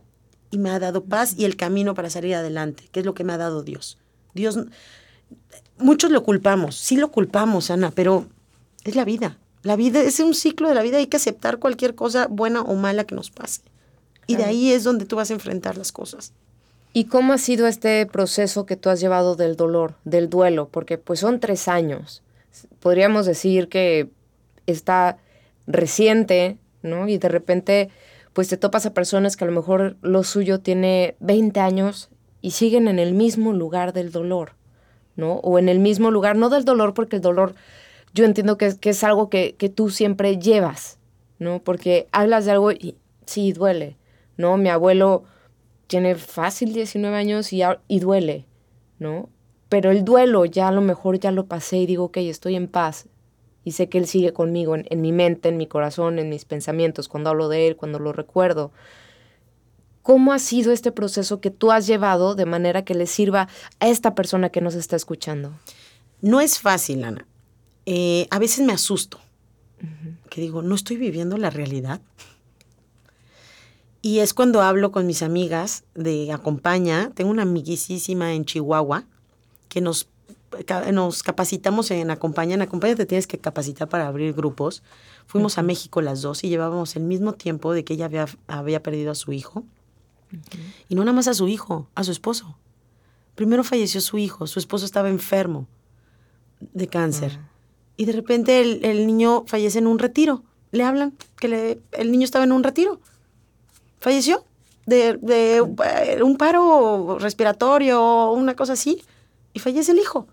y 0.55 0.57
me 0.57 0.69
ha 0.69 0.79
dado 0.79 1.03
paz 1.03 1.35
y 1.37 1.43
el 1.43 1.57
camino 1.57 1.95
para 1.95 2.09
salir 2.09 2.33
adelante, 2.33 2.85
que 2.93 3.01
es 3.01 3.05
lo 3.05 3.13
que 3.13 3.25
me 3.25 3.33
ha 3.33 3.37
dado 3.37 3.61
Dios. 3.61 3.97
Dios, 4.33 4.57
muchos 5.77 6.11
lo 6.11 6.23
culpamos, 6.23 6.77
sí 6.77 6.95
lo 6.95 7.11
culpamos, 7.11 7.69
Ana, 7.71 7.91
pero 7.91 8.25
es 8.85 8.95
la 8.95 9.03
vida. 9.03 9.37
La 9.63 9.75
vida 9.75 10.01
es 10.01 10.21
un 10.21 10.33
ciclo 10.33 10.69
de 10.69 10.75
la 10.75 10.81
vida, 10.81 10.97
hay 10.97 11.07
que 11.07 11.17
aceptar 11.17 11.59
cualquier 11.59 11.93
cosa 11.93 12.27
buena 12.27 12.61
o 12.61 12.75
mala 12.75 13.03
que 13.03 13.15
nos 13.15 13.31
pase. 13.31 13.63
Y 14.27 14.37
de 14.37 14.45
ahí 14.45 14.71
es 14.71 14.85
donde 14.85 15.05
tú 15.05 15.17
vas 15.17 15.29
a 15.29 15.33
enfrentar 15.33 15.77
las 15.77 15.91
cosas. 15.91 16.31
¿Y 16.93 17.05
cómo 17.05 17.33
ha 17.33 17.37
sido 17.37 17.67
este 17.67 18.05
proceso 18.05 18.65
que 18.65 18.77
tú 18.77 18.89
has 18.89 19.01
llevado 19.01 19.35
del 19.35 19.57
dolor, 19.57 19.95
del 20.05 20.29
duelo? 20.29 20.69
Porque 20.69 20.97
pues 20.97 21.19
son 21.19 21.41
tres 21.41 21.67
años. 21.67 22.23
Podríamos 22.79 23.25
decir 23.25 23.67
que 23.67 24.09
está 24.67 25.17
reciente, 25.67 26.57
¿no? 26.81 27.09
Y 27.09 27.17
de 27.17 27.27
repente 27.27 27.89
pues 28.35 28.49
te 28.49 28.57
topas 28.57 28.85
a 28.85 28.93
personas 28.93 29.37
que 29.37 29.45
a 29.45 29.47
lo 29.47 29.53
mejor 29.53 29.95
lo 30.01 30.25
suyo 30.25 30.59
tiene 30.59 31.15
20 31.21 31.57
años 31.61 32.09
y 32.41 32.51
siguen 32.51 32.89
en 32.89 32.99
el 32.99 33.13
mismo 33.13 33.53
lugar 33.53 33.93
del 33.93 34.11
dolor, 34.11 34.55
¿no? 35.15 35.35
O 35.35 35.57
en 35.57 35.69
el 35.69 35.79
mismo 35.79 36.11
lugar, 36.11 36.35
no 36.35 36.49
del 36.49 36.65
dolor, 36.65 36.93
porque 36.93 37.15
el 37.15 37.21
dolor 37.21 37.55
yo 38.13 38.25
entiendo 38.25 38.57
que, 38.57 38.75
es 38.81 39.03
algo 39.05 39.29
que, 39.29 39.55
que, 39.55 39.69
tú 39.69 39.89
siempre 39.89 40.37
llevas, 40.37 40.99
¿no? 41.39 41.63
Porque 41.63 42.09
hablas 42.11 42.43
de 42.43 42.51
algo 42.51 42.73
y 42.73 42.97
sí, 43.25 43.53
duele, 43.53 43.95
¿no? 44.35 44.57
Mi 44.57 44.67
abuelo 44.67 45.23
tiene 45.87 46.15
fácil 46.15 46.73
19 46.73 47.15
años 47.15 47.53
y, 47.53 47.61
y 47.87 47.99
duele, 48.01 48.47
¿no? 48.99 49.29
Pero 49.69 49.91
el 49.91 50.03
duelo 50.03 50.43
ya 50.43 50.67
a 50.67 50.73
lo 50.73 50.81
mejor 50.81 51.21
ya 51.21 51.31
lo 51.31 51.45
pasé 51.45 51.77
y 51.77 51.85
digo, 51.85 52.03
ok, 52.03 52.17
estoy 52.17 52.57
en 52.57 52.67
paz, 52.67 53.07
y 53.65 53.71
sé 53.71 53.89
que 53.89 53.97
Él 53.97 54.07
sigue 54.07 54.31
conmigo 54.31 54.75
en, 54.77 55.01
mi 55.01 55.11
mente, 55.11 55.49
en 55.49 55.57
mi 55.57 55.65
corazón, 55.65 56.19
en 56.19 56.29
mis 56.29 56.45
pensamientos, 56.45 57.09
cuando 57.09 57.31
hablo 57.31 57.49
de 57.49 57.67
Él, 57.67 57.75
cuando 57.75 57.97
lo 57.97 58.13
recuerdo. 58.13 58.71
¿Cómo 60.03 60.33
ha 60.33 60.39
sido 60.39 60.71
este 60.71 60.91
proceso 60.91 61.41
que 61.41 61.49
tú 61.49 61.71
has 61.71 61.87
llevado 61.87 62.35
de 62.35 62.45
manera 62.45 62.85
que 62.85 62.93
le 62.93 63.07
sirva 63.07 63.49
a 63.79 63.87
esta 63.89 64.13
persona 64.13 64.49
que 64.49 64.61
nos 64.61 64.75
está 64.75 64.95
escuchando? 64.95 65.51
No 66.21 66.39
es 66.41 66.59
fácil, 66.59 67.03
Ana. 67.03 67.25
eh, 67.87 68.27
a 68.29 68.37
veces 68.39 68.65
me 68.65 68.71
asusto. 68.71 69.19
Que 70.29 70.41
digo, 70.41 70.61
no 70.61 70.75
estoy 70.75 70.97
viviendo 70.97 71.37
la 71.37 71.49
realidad. 71.49 72.01
Y 74.01 74.19
es 74.19 74.35
cuando 74.35 74.61
hablo 74.61 74.91
con 74.91 75.07
mis 75.07 75.23
amigas 75.23 75.83
de 75.95 76.31
Acompaña. 76.31 77.11
Tengo 77.15 77.31
una 77.31 77.41
amiguísima 77.41 78.33
en 78.35 78.45
Chihuahua 78.45 79.05
que 79.69 79.81
nos, 79.81 80.07
nos 80.91 81.23
capacitamos 81.23 81.91
en 81.91 82.09
Acompaña. 82.11 82.55
En 82.55 82.61
Acompaña 82.61 82.95
te 82.95 83.05
tienes 83.05 83.27
que 83.27 83.37
capacitar 83.37 83.87
para 83.89 84.07
abrir 84.07 84.33
grupos. 84.33 84.83
Fuimos 85.27 85.57
a 85.57 85.63
México 85.63 86.01
las 86.01 86.21
dos 86.21 86.43
y 86.43 86.49
llevábamos 86.49 86.95
el 86.95 87.03
mismo 87.03 87.33
tiempo 87.33 87.73
de 87.73 87.83
que 87.83 87.93
ella 87.95 88.05
había, 88.05 88.25
había 88.47 88.81
perdido 88.83 89.11
a 89.11 89.15
su 89.15 89.31
hijo. 89.33 89.63
Y 90.89 90.95
no 90.95 91.01
nada 91.03 91.13
más 91.13 91.27
a 91.27 91.33
su 91.33 91.47
hijo, 91.47 91.87
a 91.95 92.03
su 92.03 92.11
esposo. 92.11 92.55
Primero 93.35 93.63
falleció 93.63 94.01
su 94.01 94.17
hijo, 94.17 94.47
su 94.47 94.59
esposo 94.59 94.85
estaba 94.85 95.09
enfermo 95.09 95.67
de 96.59 96.87
cáncer. 96.87 97.39
Y 97.97 98.05
de 98.05 98.13
repente 98.13 98.61
el, 98.61 98.83
el 98.85 99.07
niño 99.07 99.43
fallece 99.47 99.79
en 99.79 99.87
un 99.87 99.99
retiro. 99.99 100.43
Le 100.71 100.83
hablan 100.83 101.13
que 101.37 101.47
le- 101.47 101.79
el 101.93 102.11
niño 102.11 102.25
estaba 102.25 102.43
en 102.45 102.51
un 102.51 102.63
retiro. 102.63 102.99
Falleció 103.99 104.43
de, 104.85 105.17
de, 105.21 105.57
eh, 105.57 106.21
un 106.23 106.37
paro 106.37 107.17
respiratorio, 107.19 108.31
una 108.31 108.55
cosa 108.55 108.73
así. 108.73 109.01
Y 109.53 109.59
fallece 109.59 109.91
el 109.93 109.99
hijo. 109.99 110.27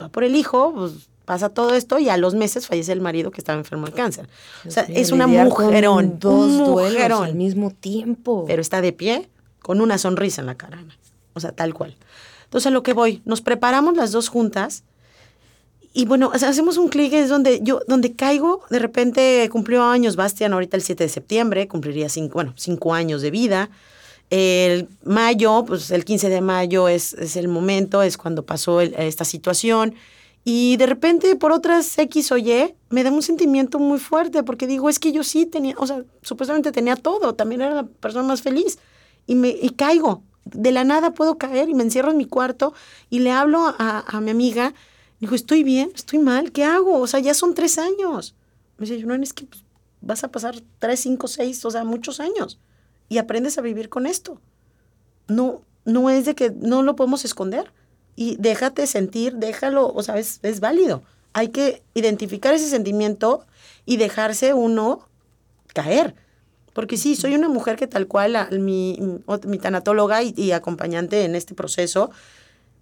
Va 0.00 0.08
por 0.08 0.24
el 0.24 0.36
hijo, 0.36 0.72
pues 0.74 0.92
pasa 1.24 1.48
todo 1.48 1.74
esto 1.74 1.98
y 1.98 2.08
a 2.08 2.16
los 2.16 2.34
meses 2.34 2.66
fallece 2.66 2.92
el 2.92 3.00
marido 3.00 3.30
que 3.30 3.40
estaba 3.40 3.58
enfermo 3.58 3.86
de 3.86 3.92
cáncer. 3.92 4.28
O 4.66 4.70
sea, 4.70 4.82
es 4.84 5.12
una 5.12 5.26
mujerón. 5.26 6.18
Dos 6.18 6.52
un 6.52 6.64
duelos 6.64 6.92
mujerón 6.92 7.24
al 7.24 7.34
mismo 7.34 7.70
tiempo. 7.70 8.44
pero 8.46 8.60
está 8.60 8.80
de 8.80 8.92
pie 8.92 9.28
con 9.62 9.80
una 9.80 9.98
sonrisa 9.98 10.40
en 10.40 10.46
la 10.46 10.56
cara. 10.56 10.82
O 11.34 11.40
sea, 11.40 11.52
tal 11.52 11.74
cual. 11.74 11.96
Entonces, 12.44 12.66
a 12.66 12.70
lo 12.70 12.82
que 12.82 12.94
voy, 12.94 13.22
nos 13.24 13.42
preparamos 13.42 13.96
las 13.96 14.10
dos 14.10 14.28
juntas 14.28 14.82
y 15.92 16.06
bueno, 16.06 16.30
o 16.32 16.38
sea, 16.38 16.48
hacemos 16.48 16.76
un 16.76 16.88
clic, 16.88 17.12
es 17.12 17.28
donde 17.28 17.60
yo, 17.62 17.80
donde 17.88 18.14
caigo, 18.14 18.62
de 18.70 18.78
repente 18.78 19.48
cumplió 19.50 19.84
años 19.84 20.14
Bastian, 20.14 20.52
ahorita 20.52 20.76
el 20.76 20.82
7 20.82 21.04
de 21.04 21.08
septiembre, 21.08 21.66
cumpliría 21.66 22.08
cinco, 22.08 22.34
bueno, 22.34 22.54
cinco 22.56 22.94
años 22.94 23.22
de 23.22 23.30
vida. 23.30 23.70
El 24.30 24.88
mayo, 25.04 25.64
pues 25.66 25.90
el 25.90 26.04
15 26.04 26.28
de 26.28 26.40
mayo 26.40 26.88
es, 26.88 27.14
es 27.14 27.36
el 27.36 27.48
momento, 27.48 28.02
es 28.02 28.16
cuando 28.16 28.46
pasó 28.46 28.80
esta 28.80 29.24
situación. 29.24 29.94
Y 30.44 30.76
de 30.78 30.86
repente, 30.86 31.36
por 31.36 31.52
otras 31.52 31.98
X 31.98 32.32
o 32.32 32.38
Y, 32.38 32.74
me 32.88 33.02
da 33.02 33.10
un 33.10 33.22
sentimiento 33.22 33.78
muy 33.78 33.98
fuerte, 33.98 34.42
porque 34.42 34.66
digo, 34.66 34.88
es 34.88 34.98
que 34.98 35.12
yo 35.12 35.22
sí 35.22 35.46
tenía, 35.46 35.74
o 35.78 35.86
sea, 35.86 36.02
supuestamente 36.22 36.72
tenía 36.72 36.96
todo, 36.96 37.34
también 37.34 37.60
era 37.60 37.74
la 37.74 37.84
persona 37.84 38.26
más 38.26 38.40
feliz. 38.40 38.78
Y, 39.26 39.34
me, 39.34 39.48
y 39.48 39.70
caigo, 39.70 40.22
de 40.44 40.72
la 40.72 40.84
nada 40.84 41.12
puedo 41.12 41.36
caer 41.36 41.68
y 41.68 41.74
me 41.74 41.82
encierro 41.82 42.10
en 42.10 42.16
mi 42.16 42.24
cuarto 42.24 42.72
y 43.10 43.18
le 43.18 43.30
hablo 43.30 43.74
a, 43.78 44.04
a 44.06 44.20
mi 44.20 44.30
amiga, 44.30 44.74
digo, 45.20 45.34
estoy 45.34 45.62
bien, 45.62 45.92
estoy 45.94 46.18
mal, 46.18 46.52
¿qué 46.52 46.64
hago? 46.64 46.98
O 46.98 47.06
sea, 47.06 47.20
ya 47.20 47.34
son 47.34 47.54
tres 47.54 47.78
años. 47.78 48.34
Me 48.78 48.86
dice, 48.86 49.04
no, 49.04 49.14
es 49.14 49.32
que 49.34 49.44
pues, 49.44 49.62
vas 50.00 50.24
a 50.24 50.28
pasar 50.28 50.56
tres, 50.78 51.00
cinco, 51.00 51.28
seis, 51.28 51.64
o 51.64 51.70
sea, 51.70 51.84
muchos 51.84 52.18
años. 52.18 52.58
Y 53.10 53.18
aprendes 53.18 53.58
a 53.58 53.60
vivir 53.60 53.90
con 53.90 54.06
esto. 54.06 54.40
No, 55.28 55.60
no 55.84 56.08
es 56.08 56.24
de 56.24 56.34
que 56.34 56.50
no 56.50 56.82
lo 56.82 56.96
podemos 56.96 57.26
esconder. 57.26 57.72
Y 58.16 58.36
déjate 58.36 58.86
sentir, 58.86 59.34
déjalo, 59.34 59.92
o 59.92 60.02
sea, 60.02 60.16
es, 60.16 60.40
es 60.42 60.60
válido. 60.60 61.02
Hay 61.34 61.48
que 61.48 61.82
identificar 61.92 62.54
ese 62.54 62.70
sentimiento 62.70 63.44
y 63.84 63.98
dejarse 63.98 64.54
uno 64.54 65.08
caer. 65.74 66.14
Porque 66.72 66.96
sí, 66.96 67.16
soy 67.16 67.34
una 67.34 67.48
mujer 67.48 67.76
que 67.76 67.86
tal 67.86 68.06
cual, 68.06 68.48
mi, 68.60 68.98
mi 69.44 69.58
tanatóloga 69.58 70.22
y, 70.22 70.32
y 70.36 70.52
acompañante 70.52 71.24
en 71.24 71.34
este 71.34 71.54
proceso, 71.54 72.10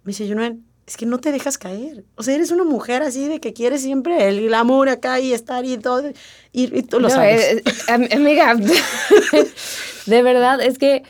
me 0.03 0.11
dice, 0.11 0.27
Junuen, 0.27 0.63
es 0.89 0.97
que 0.97 1.05
no 1.05 1.19
te 1.19 1.31
dejas 1.31 1.59
caer. 1.59 2.03
O 2.15 2.23
sea, 2.23 2.33
eres 2.33 2.49
una 2.49 2.63
mujer 2.63 3.03
así 3.03 3.27
de 3.27 3.39
que 3.39 3.53
quieres 3.53 3.83
siempre 3.83 4.27
el 4.27 4.41
glamour 4.47 4.89
acá 4.89 5.19
y 5.19 5.33
estar 5.33 5.63
y 5.63 5.77
todo. 5.77 6.09
Y, 6.51 6.75
y 6.75 6.81
tú 6.81 6.99
lo 6.99 7.09
No, 7.09 7.13
sabes. 7.13 7.41
eh, 7.41 7.63
eh, 7.63 7.71
am- 7.89 8.07
amiga, 8.11 8.55
de 10.07 10.21
verdad, 10.23 10.61
es 10.61 10.79
que 10.79 11.03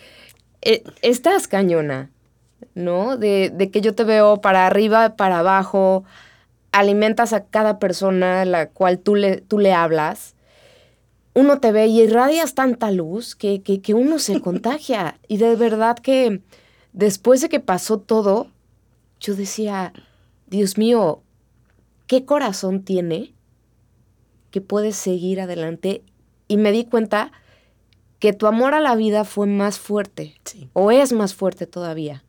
eh, 0.62 0.84
estás 1.02 1.48
cañona, 1.48 2.12
¿no? 2.76 3.16
De, 3.16 3.52
de 3.54 3.72
que 3.72 3.80
yo 3.80 3.96
te 3.96 4.04
veo 4.04 4.42
para 4.42 4.68
arriba, 4.68 5.16
para 5.16 5.40
abajo, 5.40 6.04
alimentas 6.74 7.32
a 7.32 7.46
cada 7.46 7.80
persona 7.80 8.42
a 8.42 8.46
la 8.46 8.70
cual 8.70 9.00
tú 9.00 9.16
le, 9.16 9.38
tú 9.38 9.60
le 9.60 9.72
hablas. 9.72 10.36
Uno 11.34 11.62
te 11.62 11.72
ve 11.72 11.88
y 11.88 12.02
irradias 12.02 12.54
tanta 12.54 12.92
luz 12.92 13.34
que, 13.36 13.62
que, 13.62 13.80
que 13.82 13.94
uno 13.94 14.20
se 14.20 14.42
contagia. 14.42 15.18
Y 15.30 15.38
de 15.38 15.56
verdad 15.56 15.98
que 15.98 16.42
después 16.92 17.40
de 17.40 17.48
que 17.48 17.62
pasó 17.62 17.98
todo, 18.00 18.48
yo 19.20 19.36
decía, 19.36 19.94
Dios 20.48 20.78
mío, 20.78 21.22
¿qué 22.08 22.26
corazón 22.26 22.84
tiene 22.84 23.34
que 24.52 24.62
puede 24.62 24.92
seguir 24.92 25.42
adelante? 25.42 26.04
Y 26.48 26.58
me 26.58 26.72
di 26.72 26.86
cuenta 26.86 27.32
que 28.20 28.34
tu 28.34 28.48
amor 28.48 28.74
a 28.74 28.80
la 28.80 28.96
vida 28.96 29.24
fue 29.24 29.48
más 29.48 29.80
fuerte, 29.80 30.36
Sí. 30.44 30.70
o 30.74 30.92
es 30.92 31.14
más 31.14 31.34
fuerte 31.36 31.68
todavía. 31.68 32.24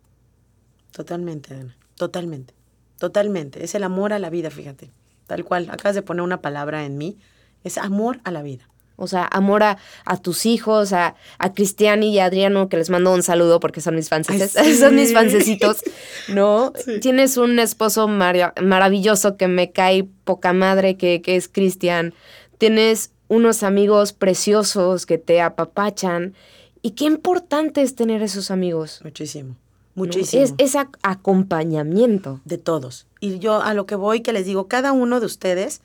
Totalmente, 0.92 1.54
Ana. 1.54 1.76
Totalmente. 1.96 2.54
Totalmente. 2.98 3.64
Es 3.64 3.74
el 3.74 3.82
amor 3.82 4.12
a 4.12 4.18
la 4.18 4.30
vida, 4.30 4.50
fíjate. 4.50 4.90
Tal 5.26 5.44
cual. 5.44 5.68
Acabas 5.70 5.94
de 5.94 6.02
poner 6.02 6.22
una 6.22 6.42
palabra 6.42 6.84
en 6.84 6.98
mí. 6.98 7.16
Es 7.64 7.78
amor 7.78 8.20
a 8.24 8.30
la 8.30 8.42
vida. 8.42 8.68
O 9.00 9.06
sea, 9.06 9.24
amor 9.32 9.62
a, 9.62 9.78
a 10.04 10.16
tus 10.16 10.46
hijos, 10.46 10.92
a, 10.92 11.14
a 11.38 11.52
Cristiani 11.54 12.12
y 12.14 12.18
a 12.18 12.26
Adriano, 12.26 12.68
que 12.68 12.76
les 12.76 12.90
mando 12.90 13.12
un 13.12 13.22
saludo 13.22 13.58
porque 13.60 13.80
son 13.80 13.94
mis 13.96 14.08
fanses, 14.08 14.56
Ay, 14.56 14.72
sí. 14.74 14.78
son 14.80 14.94
mis 14.94 15.12
fancecitos, 15.12 15.82
¿no? 16.28 16.72
Sí. 16.84 17.00
Tienes 17.00 17.36
un 17.36 17.58
esposo 17.58 18.08
mara- 18.08 18.54
maravilloso 18.62 19.36
que 19.36 19.48
me 19.48 19.72
cae 19.72 20.04
poca 20.24 20.52
madre, 20.52 20.96
que, 20.96 21.22
que 21.22 21.36
es 21.36 21.48
Cristian. 21.48 22.14
Tienes 22.58 23.10
unos 23.28 23.62
amigos 23.62 24.12
preciosos 24.12 25.06
que 25.06 25.18
te 25.18 25.40
apapachan. 25.40 26.34
Y 26.82 26.92
qué 26.92 27.04
importante 27.04 27.82
es 27.82 27.94
tener 27.94 28.22
esos 28.22 28.50
amigos. 28.50 29.00
Muchísimo. 29.04 29.56
Muchísimo. 29.94 30.42
Es, 30.42 30.54
es 30.58 30.74
ac- 30.76 30.96
acompañamiento. 31.02 32.40
de 32.44 32.58
todos. 32.58 33.06
Y 33.20 33.38
yo 33.38 33.60
a 33.62 33.74
lo 33.74 33.86
que 33.86 33.94
voy, 33.96 34.20
que 34.20 34.32
les 34.32 34.46
digo, 34.46 34.66
cada 34.68 34.92
uno 34.92 35.20
de 35.20 35.26
ustedes 35.26 35.82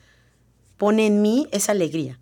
pone 0.76 1.06
en 1.06 1.22
mí 1.22 1.48
esa 1.52 1.72
alegría, 1.72 2.18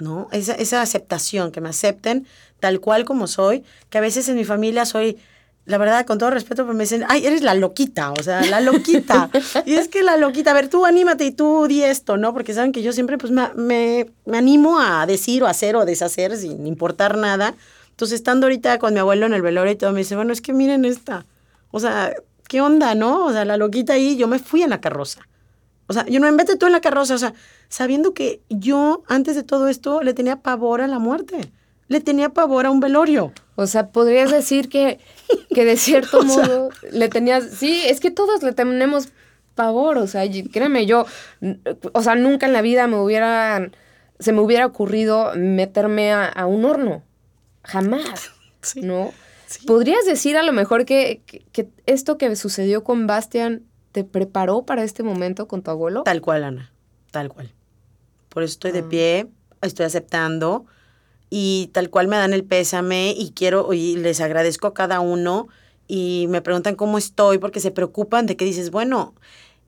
¿no? 0.00 0.28
Esa, 0.32 0.54
esa 0.54 0.82
aceptación, 0.82 1.52
que 1.52 1.60
me 1.60 1.68
acepten 1.68 2.26
tal 2.60 2.80
cual 2.80 3.04
como 3.04 3.26
soy, 3.26 3.64
que 3.88 3.98
a 3.98 4.00
veces 4.00 4.28
en 4.28 4.36
mi 4.36 4.44
familia 4.44 4.84
soy, 4.84 5.18
la 5.64 5.78
verdad, 5.78 6.06
con 6.06 6.18
todo 6.18 6.30
respeto, 6.30 6.64
pero 6.64 6.74
me 6.74 6.84
dicen, 6.84 7.04
ay, 7.08 7.26
eres 7.26 7.42
la 7.42 7.54
loquita, 7.54 8.12
o 8.12 8.22
sea, 8.22 8.42
la 8.42 8.60
loquita. 8.60 9.30
y 9.66 9.74
es 9.74 9.88
que 9.88 10.02
la 10.02 10.16
loquita, 10.16 10.50
a 10.50 10.54
ver, 10.54 10.68
tú 10.68 10.84
anímate 10.84 11.24
y 11.24 11.32
tú 11.32 11.66
di 11.68 11.82
esto, 11.82 12.16
¿no? 12.16 12.32
Porque 12.32 12.54
saben 12.54 12.72
que 12.72 12.82
yo 12.82 12.92
siempre 12.92 13.18
pues 13.18 13.32
me, 13.32 13.48
me, 13.54 14.10
me 14.26 14.38
animo 14.38 14.78
a 14.80 15.06
decir 15.06 15.42
o 15.42 15.46
hacer 15.46 15.76
o 15.76 15.84
deshacer 15.84 16.36
sin 16.36 16.66
importar 16.66 17.16
nada. 17.16 17.54
Entonces, 17.90 18.16
estando 18.16 18.46
ahorita 18.46 18.78
con 18.78 18.94
mi 18.94 19.00
abuelo 19.00 19.26
en 19.26 19.34
el 19.34 19.42
velorio 19.42 19.72
y 19.72 19.76
todo, 19.76 19.92
me 19.92 19.98
dice, 19.98 20.16
bueno, 20.16 20.32
es 20.32 20.40
que 20.40 20.52
miren 20.52 20.84
esta. 20.84 21.26
O 21.70 21.80
sea, 21.80 22.12
¿qué 22.48 22.60
onda, 22.60 22.94
no? 22.94 23.26
O 23.26 23.32
sea, 23.32 23.44
la 23.44 23.56
loquita 23.56 23.92
ahí, 23.92 24.16
yo 24.16 24.26
me 24.26 24.38
fui 24.38 24.62
en 24.62 24.70
la 24.70 24.80
carroza. 24.80 25.20
O 25.90 25.92
sea, 25.92 26.06
yo 26.06 26.20
no 26.20 26.30
me 26.30 26.36
vete 26.36 26.56
tú 26.56 26.66
en 26.66 26.72
la 26.72 26.80
carroza, 26.80 27.14
o 27.14 27.18
sea, 27.18 27.34
sabiendo 27.68 28.14
que 28.14 28.40
yo 28.48 29.02
antes 29.08 29.34
de 29.34 29.42
todo 29.42 29.66
esto 29.68 30.02
le 30.02 30.14
tenía 30.14 30.36
pavor 30.36 30.80
a 30.82 30.86
la 30.86 31.00
muerte. 31.00 31.50
Le 31.88 32.00
tenía 32.00 32.28
pavor 32.28 32.66
a 32.66 32.70
un 32.70 32.78
velorio. 32.78 33.32
O 33.56 33.66
sea, 33.66 33.88
podrías 33.90 34.30
decir 34.40 34.68
que, 34.68 35.00
que 35.52 35.64
de 35.64 35.76
cierto 35.76 36.18
O 36.20 36.22
sea- 36.22 36.46
modo 36.46 36.68
le 36.92 37.08
tenías... 37.08 37.44
Sí, 37.58 37.82
es 37.86 37.98
que 37.98 38.12
todos 38.12 38.42
le 38.44 38.52
tenemos 38.52 39.08
pavor, 39.56 39.98
o 39.98 40.06
sea, 40.06 40.22
créeme, 40.52 40.86
yo, 40.86 41.06
o 41.92 42.02
sea, 42.02 42.14
nunca 42.14 42.46
en 42.46 42.52
la 42.52 42.62
vida 42.62 42.86
me 42.86 42.96
hubiera, 42.98 43.68
se 44.20 44.32
me 44.32 44.40
hubiera 44.40 44.64
ocurrido 44.64 45.32
meterme 45.34 46.12
a, 46.12 46.24
a 46.26 46.46
un 46.46 46.64
horno. 46.64 47.02
Jamás, 47.64 48.30
Sí. 48.62 48.80
¿no? 48.82 49.12
Sí. 49.46 49.66
¿Podrías 49.66 50.06
decir 50.06 50.36
a 50.36 50.44
lo 50.44 50.52
mejor 50.52 50.84
que, 50.84 51.22
que, 51.26 51.42
que 51.52 51.68
esto 51.86 52.16
que 52.16 52.36
sucedió 52.36 52.84
con 52.84 53.06
Bastian 53.08 53.62
te 53.92 54.04
preparó 54.04 54.62
para 54.62 54.84
este 54.84 55.02
momento 55.02 55.48
con 55.48 55.62
tu 55.62 55.70
abuelo? 55.70 56.02
Tal 56.02 56.20
cual, 56.20 56.44
Ana. 56.44 56.72
Tal 57.10 57.28
cual. 57.28 57.52
Por 58.28 58.42
eso 58.42 58.52
estoy 58.52 58.72
de 58.72 58.80
Ah. 58.80 58.88
pie, 58.88 59.26
estoy 59.62 59.86
aceptando 59.86 60.66
y 61.28 61.70
tal 61.72 61.90
cual 61.90 62.08
me 62.08 62.16
dan 62.16 62.32
el 62.32 62.44
pésame 62.44 63.14
y 63.16 63.30
quiero 63.32 63.72
y 63.72 63.96
les 63.96 64.20
agradezco 64.20 64.66
a 64.68 64.74
cada 64.74 65.00
uno 65.00 65.48
y 65.88 66.26
me 66.28 66.40
preguntan 66.42 66.76
cómo 66.76 66.98
estoy 66.98 67.38
porque 67.38 67.60
se 67.60 67.70
preocupan 67.72 68.26
de 68.26 68.36
que 68.36 68.44
dices, 68.44 68.70
bueno, 68.70 69.14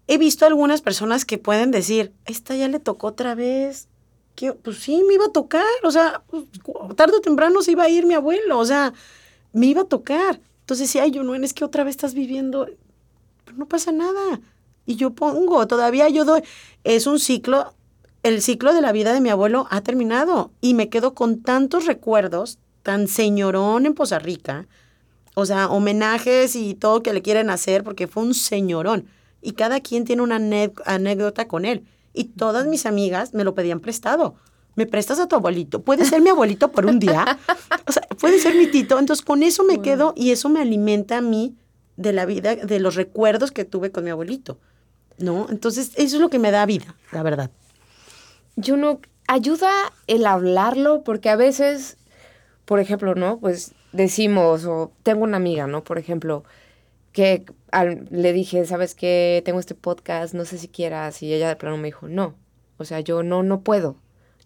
he 0.06 0.18
visto 0.18 0.46
algunas 0.46 0.82
personas 0.82 1.24
que 1.24 1.38
pueden 1.38 1.70
decir, 1.70 2.12
esta 2.26 2.54
ya 2.54 2.68
le 2.68 2.78
tocó 2.78 3.08
otra 3.08 3.34
vez. 3.34 3.88
Que, 4.34 4.52
pues 4.54 4.78
sí, 4.78 5.02
me 5.06 5.14
iba 5.14 5.26
a 5.26 5.32
tocar, 5.32 5.64
o 5.82 5.90
sea, 5.90 6.22
pues, 6.30 6.44
tarde 6.96 7.16
o 7.18 7.20
temprano 7.20 7.60
se 7.60 7.72
iba 7.72 7.84
a 7.84 7.88
ir 7.90 8.06
mi 8.06 8.14
abuelo, 8.14 8.58
o 8.58 8.64
sea, 8.64 8.94
me 9.52 9.66
iba 9.66 9.82
a 9.82 9.84
tocar. 9.84 10.40
Entonces, 10.60 10.88
sí, 10.88 10.98
ay, 10.98 11.10
yo 11.10 11.22
no, 11.22 11.34
es 11.34 11.52
que 11.52 11.64
otra 11.66 11.84
vez 11.84 11.92
estás 11.96 12.14
viviendo, 12.14 12.66
pero 13.52 13.58
no 13.58 13.68
pasa 13.68 13.92
nada. 13.92 14.40
Y 14.86 14.96
yo 14.96 15.10
pongo, 15.10 15.66
todavía 15.66 16.08
yo 16.08 16.24
doy, 16.24 16.42
es 16.82 17.06
un 17.06 17.20
ciclo, 17.20 17.74
el 18.22 18.42
ciclo 18.42 18.72
de 18.74 18.80
la 18.80 18.92
vida 18.92 19.12
de 19.12 19.20
mi 19.20 19.28
abuelo 19.28 19.66
ha 19.70 19.82
terminado 19.82 20.50
y 20.60 20.74
me 20.74 20.88
quedo 20.88 21.14
con 21.14 21.42
tantos 21.42 21.86
recuerdos, 21.86 22.58
tan 22.82 23.06
señorón 23.06 23.86
en 23.86 23.94
Poza 23.94 24.18
Rica, 24.18 24.66
o 25.34 25.46
sea, 25.46 25.68
homenajes 25.68 26.56
y 26.56 26.74
todo 26.74 27.02
que 27.02 27.12
le 27.12 27.22
quieren 27.22 27.50
hacer 27.50 27.84
porque 27.84 28.08
fue 28.08 28.22
un 28.22 28.34
señorón. 28.34 29.06
y 29.42 29.52
cada 29.52 29.80
quien 29.80 30.04
tiene 30.04 30.22
una 30.22 30.36
anécdota 30.86 31.48
con 31.48 31.64
él. 31.64 31.84
Y 32.14 32.24
todas 32.24 32.66
mis 32.66 32.86
amigas 32.86 33.34
me 33.34 33.44
lo 33.44 33.54
pedían 33.54 33.80
prestado. 33.80 34.36
¿Me 34.76 34.86
prestas 34.86 35.18
a 35.18 35.26
tu 35.28 35.36
abuelito? 35.36 35.82
¿Puede 35.82 36.04
ser 36.04 36.22
mi 36.22 36.30
abuelito 36.30 36.70
por 36.70 36.86
un 36.86 36.98
día? 36.98 37.38
O 37.86 37.92
sea, 37.92 38.02
puede 38.20 38.38
ser 38.38 38.54
mi 38.54 38.68
tito. 38.68 38.98
Entonces, 38.98 39.24
con 39.24 39.42
eso 39.42 39.64
me 39.64 39.82
quedo 39.82 40.14
y 40.16 40.30
eso 40.30 40.48
me 40.48 40.60
alimenta 40.60 41.18
a 41.18 41.20
mí 41.20 41.56
de 41.96 42.12
la 42.12 42.26
vida, 42.26 42.56
de 42.56 42.80
los 42.80 42.94
recuerdos 42.94 43.52
que 43.52 43.64
tuve 43.64 43.90
con 43.92 44.04
mi 44.04 44.10
abuelito. 44.10 44.58
¿No? 45.18 45.46
Entonces, 45.50 45.92
eso 45.96 46.16
es 46.16 46.22
lo 46.22 46.30
que 46.30 46.38
me 46.38 46.50
da 46.50 46.66
vida, 46.66 46.96
la 47.12 47.22
verdad. 47.22 47.50
Yo 48.56 48.76
no, 48.76 49.00
ayuda 49.28 49.70
el 50.06 50.26
hablarlo 50.26 51.04
porque 51.04 51.28
a 51.28 51.36
veces, 51.36 51.96
por 52.64 52.80
ejemplo, 52.80 53.14
¿no? 53.14 53.38
Pues 53.38 53.74
decimos, 53.92 54.64
o 54.64 54.92
tengo 55.02 55.22
una 55.24 55.36
amiga, 55.36 55.66
¿no? 55.66 55.84
Por 55.84 55.98
ejemplo, 55.98 56.44
que 57.12 57.44
le 58.10 58.32
dije, 58.32 58.64
¿sabes 58.66 58.94
qué? 58.94 59.42
Tengo 59.44 59.60
este 59.60 59.74
podcast, 59.74 60.34
no 60.34 60.44
sé 60.44 60.58
si 60.58 60.68
quieras, 60.68 61.22
y 61.22 61.32
ella 61.32 61.48
de 61.48 61.56
plano 61.56 61.76
me 61.76 61.88
dijo, 61.88 62.08
no, 62.08 62.34
o 62.78 62.84
sea, 62.84 63.00
yo 63.00 63.22
no, 63.22 63.42
no 63.42 63.60
puedo, 63.60 63.96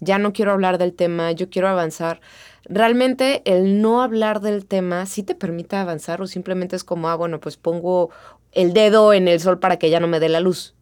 ya 0.00 0.18
no 0.18 0.32
quiero 0.32 0.52
hablar 0.52 0.78
del 0.78 0.92
tema, 0.92 1.32
yo 1.32 1.48
quiero 1.50 1.68
avanzar. 1.68 2.20
Realmente 2.64 3.42
el 3.44 3.80
no 3.80 4.02
hablar 4.02 4.40
del 4.40 4.66
tema 4.66 5.06
sí 5.06 5.22
te 5.22 5.34
permite 5.34 5.76
avanzar 5.76 6.20
o 6.20 6.26
simplemente 6.26 6.76
es 6.76 6.84
como, 6.84 7.08
ah, 7.08 7.14
bueno, 7.14 7.40
pues 7.40 7.56
pongo 7.56 8.10
el 8.52 8.72
dedo 8.72 9.12
en 9.12 9.28
el 9.28 9.40
sol 9.40 9.58
para 9.58 9.78
que 9.78 9.90
ya 9.90 10.00
no 10.00 10.08
me 10.08 10.20
dé 10.20 10.28
la 10.28 10.40
luz. 10.40 10.74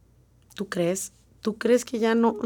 ¿Tú 0.54 0.68
crees? 0.68 1.12
¿Tú 1.40 1.58
crees 1.58 1.84
que 1.84 1.98
ya 1.98 2.14
no? 2.14 2.36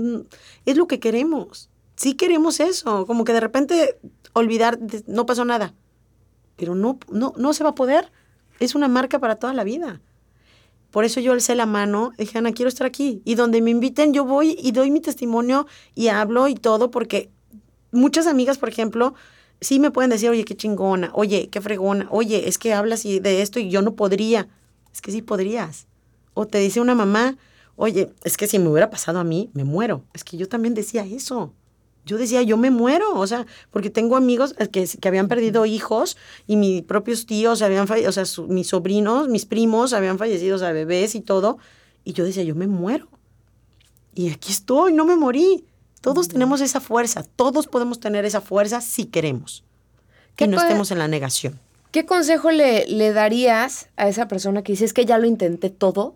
Es 0.67 0.77
lo 0.77 0.87
que 0.87 0.99
queremos. 0.99 1.71
Sí 1.95 2.15
queremos 2.15 2.61
eso, 2.61 3.07
como 3.07 3.25
que 3.25 3.33
de 3.33 3.41
repente 3.41 3.99
olvidar, 4.33 4.79
no 5.07 5.27
pasó 5.27 5.45
nada. 5.45 5.75
Pero 6.57 6.75
no, 6.75 6.99
no, 7.11 7.33
no 7.37 7.53
se 7.53 7.63
va 7.63 7.71
a 7.71 7.75
poder. 7.75 8.11
Es 8.59 8.75
una 8.75 8.89
marca 8.89 9.21
para 9.21 9.37
toda 9.37 9.53
la 9.53 9.63
vida. 9.65 10.01
Por 10.99 11.05
eso 11.05 11.21
yo 11.21 11.33
alcé 11.33 11.55
la 11.55 11.65
mano 11.65 12.11
dije, 12.19 12.39
Ana, 12.39 12.51
quiero 12.51 12.69
estar 12.69 12.85
aquí. 12.85 13.23
Y 13.25 13.37
donde 13.37 13.63
me 13.63 13.71
inviten, 13.71 14.13
yo 14.13 14.25
voy 14.25 14.57
y 14.61 14.73
doy 14.73 14.91
mi 14.91 15.01
testimonio 15.01 15.69
y 15.95 16.09
hablo 16.09 16.49
y 16.49 16.57
todo, 16.57 16.91
porque 16.91 17.31
muchas 17.93 18.27
amigas, 18.27 18.59
por 18.59 18.69
ejemplo, 18.69 19.15
sí 19.61 19.79
me 19.79 19.93
pueden 19.93 20.11
decir, 20.11 20.29
oye, 20.29 20.45
qué 20.45 20.57
chingona, 20.57 21.13
oye, 21.15 21.51
qué 21.51 21.61
fregona, 21.61 22.09
oye, 22.11 22.49
es 22.49 22.59
que 22.59 22.75
hablas 22.75 23.05
de 23.05 23.43
esto 23.43 23.61
y 23.61 23.71
yo 23.71 23.81
no 23.81 23.95
podría. 23.95 24.49
Es 24.93 25.01
que 25.01 25.13
sí 25.13 25.23
podrías. 25.23 25.87
O 26.35 26.49
te 26.49 26.59
dice 26.59 26.81
una 26.81 26.97
mamá, 26.97 27.39
oye, 27.77 28.13
es 28.25 28.37
que 28.37 28.49
si 28.49 28.59
me 28.59 28.69
hubiera 28.69 28.91
pasado 28.91 29.21
a 29.21 29.25
mí, 29.25 29.51
me 29.53 29.63
muero. 29.63 30.03
Es 30.15 30.25
que 30.25 30.37
yo 30.37 30.49
también 30.49 30.75
decía 30.75 31.07
eso 31.07 31.55
yo 32.09 32.17
decía, 32.17 32.43
yo 32.43 32.57
me 32.57 32.71
muero, 32.71 33.15
o 33.15 33.27
sea, 33.27 33.47
porque 33.71 33.91
tengo 33.91 34.17
amigos 34.17 34.55
eh, 34.59 34.69
que, 34.69 34.87
que 34.87 35.09
habían 35.09 35.29
perdido 35.29 35.67
hijos 35.67 36.17
y 36.47 36.57
mis 36.57 36.83
propios 36.83 37.27
tíos 37.27 37.61
habían 37.61 37.87
fallecido, 37.87 38.09
o 38.09 38.13
sea, 38.13 38.25
mis 38.49 38.69
sobrinos, 38.69 39.29
mis 39.29 39.45
primos 39.45 39.93
habían 39.93 40.19
fallecido, 40.19 40.57
o 40.57 40.59
sea, 40.59 40.73
bebés 40.73 41.15
y 41.15 41.21
todo. 41.21 41.59
Y 42.05 42.15
yo 42.15 42.25
decía, 42.25 42.43
yo 42.43 42.55
me 42.55 42.67
muero. 42.67 43.09
Y 44.15 44.31
aquí 44.31 44.51
estoy, 44.51 44.95
no 44.95 45.05
me 45.05 45.17
morí. 45.17 45.67
Todos 46.01 46.29
tenemos 46.29 46.63
esa 46.63 46.81
fuerza, 46.81 47.25
todos 47.37 47.67
podemos 47.67 48.01
tener 48.01 48.25
esa 48.25 48.41
fuerza 48.41 48.81
si 48.81 49.05
queremos. 49.05 49.65
Que 50.35 50.47
no 50.47 50.59
estemos 50.59 50.91
en 50.91 50.99
la 50.99 51.09
negación. 51.09 51.61
¿Qué 51.91 52.07
consejo 52.07 52.51
le, 52.51 52.87
le 52.87 53.13
darías 53.13 53.89
a 53.97 54.09
esa 54.09 54.29
persona 54.29 54.63
que 54.63 54.73
dice, 54.73 54.87
es 54.87 54.95
que 54.95 55.05
ya 55.05 55.19
lo 55.19 55.27
intenté 55.27 55.69
todo, 55.69 56.15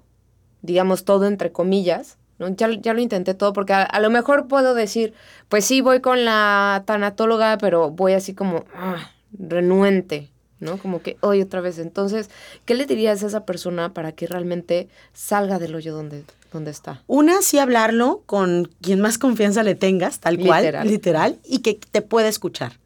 digamos 0.62 1.04
todo 1.04 1.26
entre 1.26 1.52
comillas, 1.52 2.16
ya, 2.48 2.70
ya 2.80 2.94
lo 2.94 3.00
intenté 3.00 3.34
todo 3.34 3.52
porque 3.52 3.72
a, 3.72 4.00
lo 4.00 4.10
mejor 4.10 4.48
puedo 4.48 4.74
decir, 4.74 5.14
pues 5.48 5.64
sí, 5.64 5.80
voy 5.80 6.00
con 6.00 6.24
la 6.24 6.82
tanatóloga, 6.86 7.58
pero 7.58 7.90
voy 7.90 8.12
así 8.12 8.34
como 8.34 8.64
ah, 8.74 9.10
renuente, 9.32 10.30
¿no? 10.60 10.78
Como 10.78 11.02
que 11.02 11.16
hoy 11.20 11.42
otra 11.42 11.60
vez. 11.60 11.78
Entonces, 11.78 12.30
¿qué 12.64 12.74
le 12.74 12.86
dirías 12.86 13.22
a 13.22 13.26
esa 13.26 13.44
persona 13.44 13.92
para 13.92 14.12
que 14.12 14.26
realmente 14.26 14.88
salga 15.12 15.58
del 15.58 15.74
hoyo 15.74 15.94
donde, 15.94 16.24
donde 16.52 16.70
está? 16.70 17.02
Una, 17.06 17.42
sí 17.42 17.58
hablarlo 17.58 18.22
con 18.26 18.70
quien 18.80 19.00
más 19.00 19.18
confianza 19.18 19.62
le 19.62 19.74
tengas, 19.74 20.20
tal 20.20 20.38
cual, 20.38 20.62
literal, 20.62 20.88
literal 20.88 21.38
y 21.44 21.58
que 21.58 21.74
te 21.74 22.02
pueda 22.02 22.28
escuchar. 22.28 22.78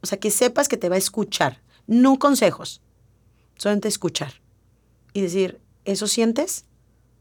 O 0.00 0.06
sea, 0.06 0.18
que 0.18 0.30
sepas 0.30 0.68
que 0.68 0.76
te 0.76 0.88
va 0.88 0.94
a 0.94 0.98
escuchar, 0.98 1.60
no 1.86 2.18
consejos, 2.18 2.80
solamente 3.56 3.88
escuchar. 3.88 4.34
Y 5.12 5.20
decir, 5.20 5.60
¿eso 5.84 6.06
sientes? 6.06 6.64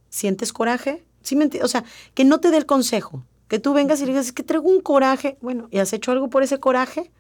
¿Sientes 0.10 0.54
coraje? 0.54 1.04
O 1.62 1.68
sea, 1.68 1.84
que 2.14 2.26
no 2.26 2.40
te 2.40 2.52
dé 2.52 2.58
el 2.58 2.66
consejo, 2.66 3.24
que 3.48 3.60
tú 3.60 3.74
vengas 3.74 4.00
y 4.00 4.06
le 4.06 4.12
digas, 4.12 4.28
es 4.28 4.32
que 4.34 4.44
traigo 4.44 4.70
un 4.70 4.82
coraje. 4.82 5.38
Bueno, 5.42 5.68
¿y 5.72 5.80
has 5.80 5.94
hecho 5.94 6.12
algo 6.12 6.30
por 6.30 6.44
ese 6.44 6.60
coraje? 6.60 7.12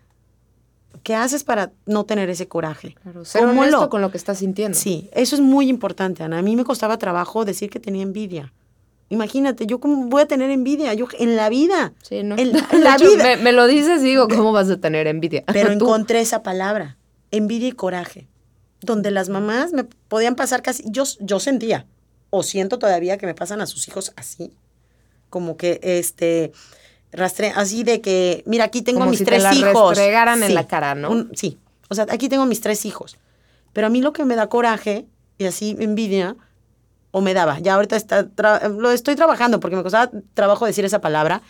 ¿Qué 1.03 1.15
haces 1.15 1.43
para 1.43 1.71
no 1.85 2.05
tener 2.05 2.29
ese 2.29 2.47
coraje? 2.47 2.95
Claro, 3.01 3.23
ser 3.23 3.45
honesto 3.45 3.89
con 3.89 4.01
lo 4.01 4.11
que 4.11 4.17
estás 4.17 4.39
sintiendo. 4.39 4.77
Sí, 4.77 5.09
eso 5.13 5.35
es 5.35 5.41
muy 5.41 5.69
importante, 5.69 6.23
Ana. 6.23 6.39
A 6.39 6.41
mí 6.41 6.55
me 6.55 6.65
costaba 6.65 6.97
trabajo 6.97 7.45
decir 7.45 7.69
que 7.69 7.79
tenía 7.79 8.03
envidia. 8.03 8.53
Imagínate, 9.09 9.65
yo 9.65 9.79
cómo 9.79 10.07
voy 10.07 10.23
a 10.23 10.25
tener 10.25 10.49
envidia, 10.49 10.93
yo 10.93 11.07
en 11.17 11.37
la 11.37 11.47
vida. 11.47 11.93
Sí, 12.01 12.23
¿no? 12.23 12.35
En, 12.37 12.51
la 12.83 12.97
vida. 12.97 13.37
Me, 13.37 13.53
lo 13.53 13.67
dices 13.67 14.01
y 14.01 14.05
digo, 14.05 14.27
¿cómo 14.27 14.51
vas 14.51 14.69
a 14.69 14.77
tener 14.77 15.07
envidia? 15.07 15.43
Pero 15.53 15.71
encontré 15.71 16.19
esa 16.19 16.43
palabra, 16.43 16.97
envidia 17.31 17.69
y 17.69 17.71
coraje, 17.71 18.27
donde 18.81 19.11
las 19.11 19.29
mamás 19.29 19.71
me 19.71 19.85
podían 19.85 20.35
pasar 20.35 20.61
casi, 20.61 20.83
yo, 20.87 21.03
yo 21.21 21.39
sentía, 21.39 21.85
o 22.29 22.43
siento 22.43 22.79
todavía 22.79 23.17
que 23.17 23.25
me 23.25 23.33
pasan 23.33 23.61
a 23.61 23.65
sus 23.65 23.87
hijos 23.87 24.13
así, 24.15 24.51
como 25.29 25.57
que 25.57 25.79
este 25.81 26.51
rastre 27.11 27.53
así 27.55 27.83
de 27.83 28.01
que, 28.01 28.43
mira, 28.45 28.65
aquí 28.65 28.81
tengo 28.81 29.05
mis 29.05 29.23
tres 29.23 29.43
hijos. 29.53 29.89
Restregaran 29.91 30.43
en 30.43 30.53
la 30.53 30.67
cara, 30.67 30.95
¿no? 30.95 31.27
sí, 31.33 31.57
o 31.89 31.95
sea, 31.95 32.05
aquí 32.09 32.29
tengo 32.29 32.45
mis 32.45 32.61
tres 32.61 32.85
hijos. 32.85 33.17
Pero 33.73 33.87
a 33.87 33.89
mí 33.89 34.01
lo 34.01 34.13
que 34.13 34.25
me 34.25 34.35
da 34.35 34.47
coraje 34.47 35.05
y 35.37 35.45
así 35.45 35.75
envidia, 35.79 36.35
o 37.11 37.21
me 37.21 37.33
daba, 37.33 37.59
ya 37.59 37.75
ahorita 37.75 37.95
está 37.95 38.27
lo 38.69 38.91
estoy 38.91 39.15
trabajando 39.15 39.59
porque 39.59 39.75
me 39.75 39.83
costaba 39.83 40.11
trabajo 40.33 40.65
decir 40.65 40.83
esa 40.85 40.99
palabra, 40.99 41.41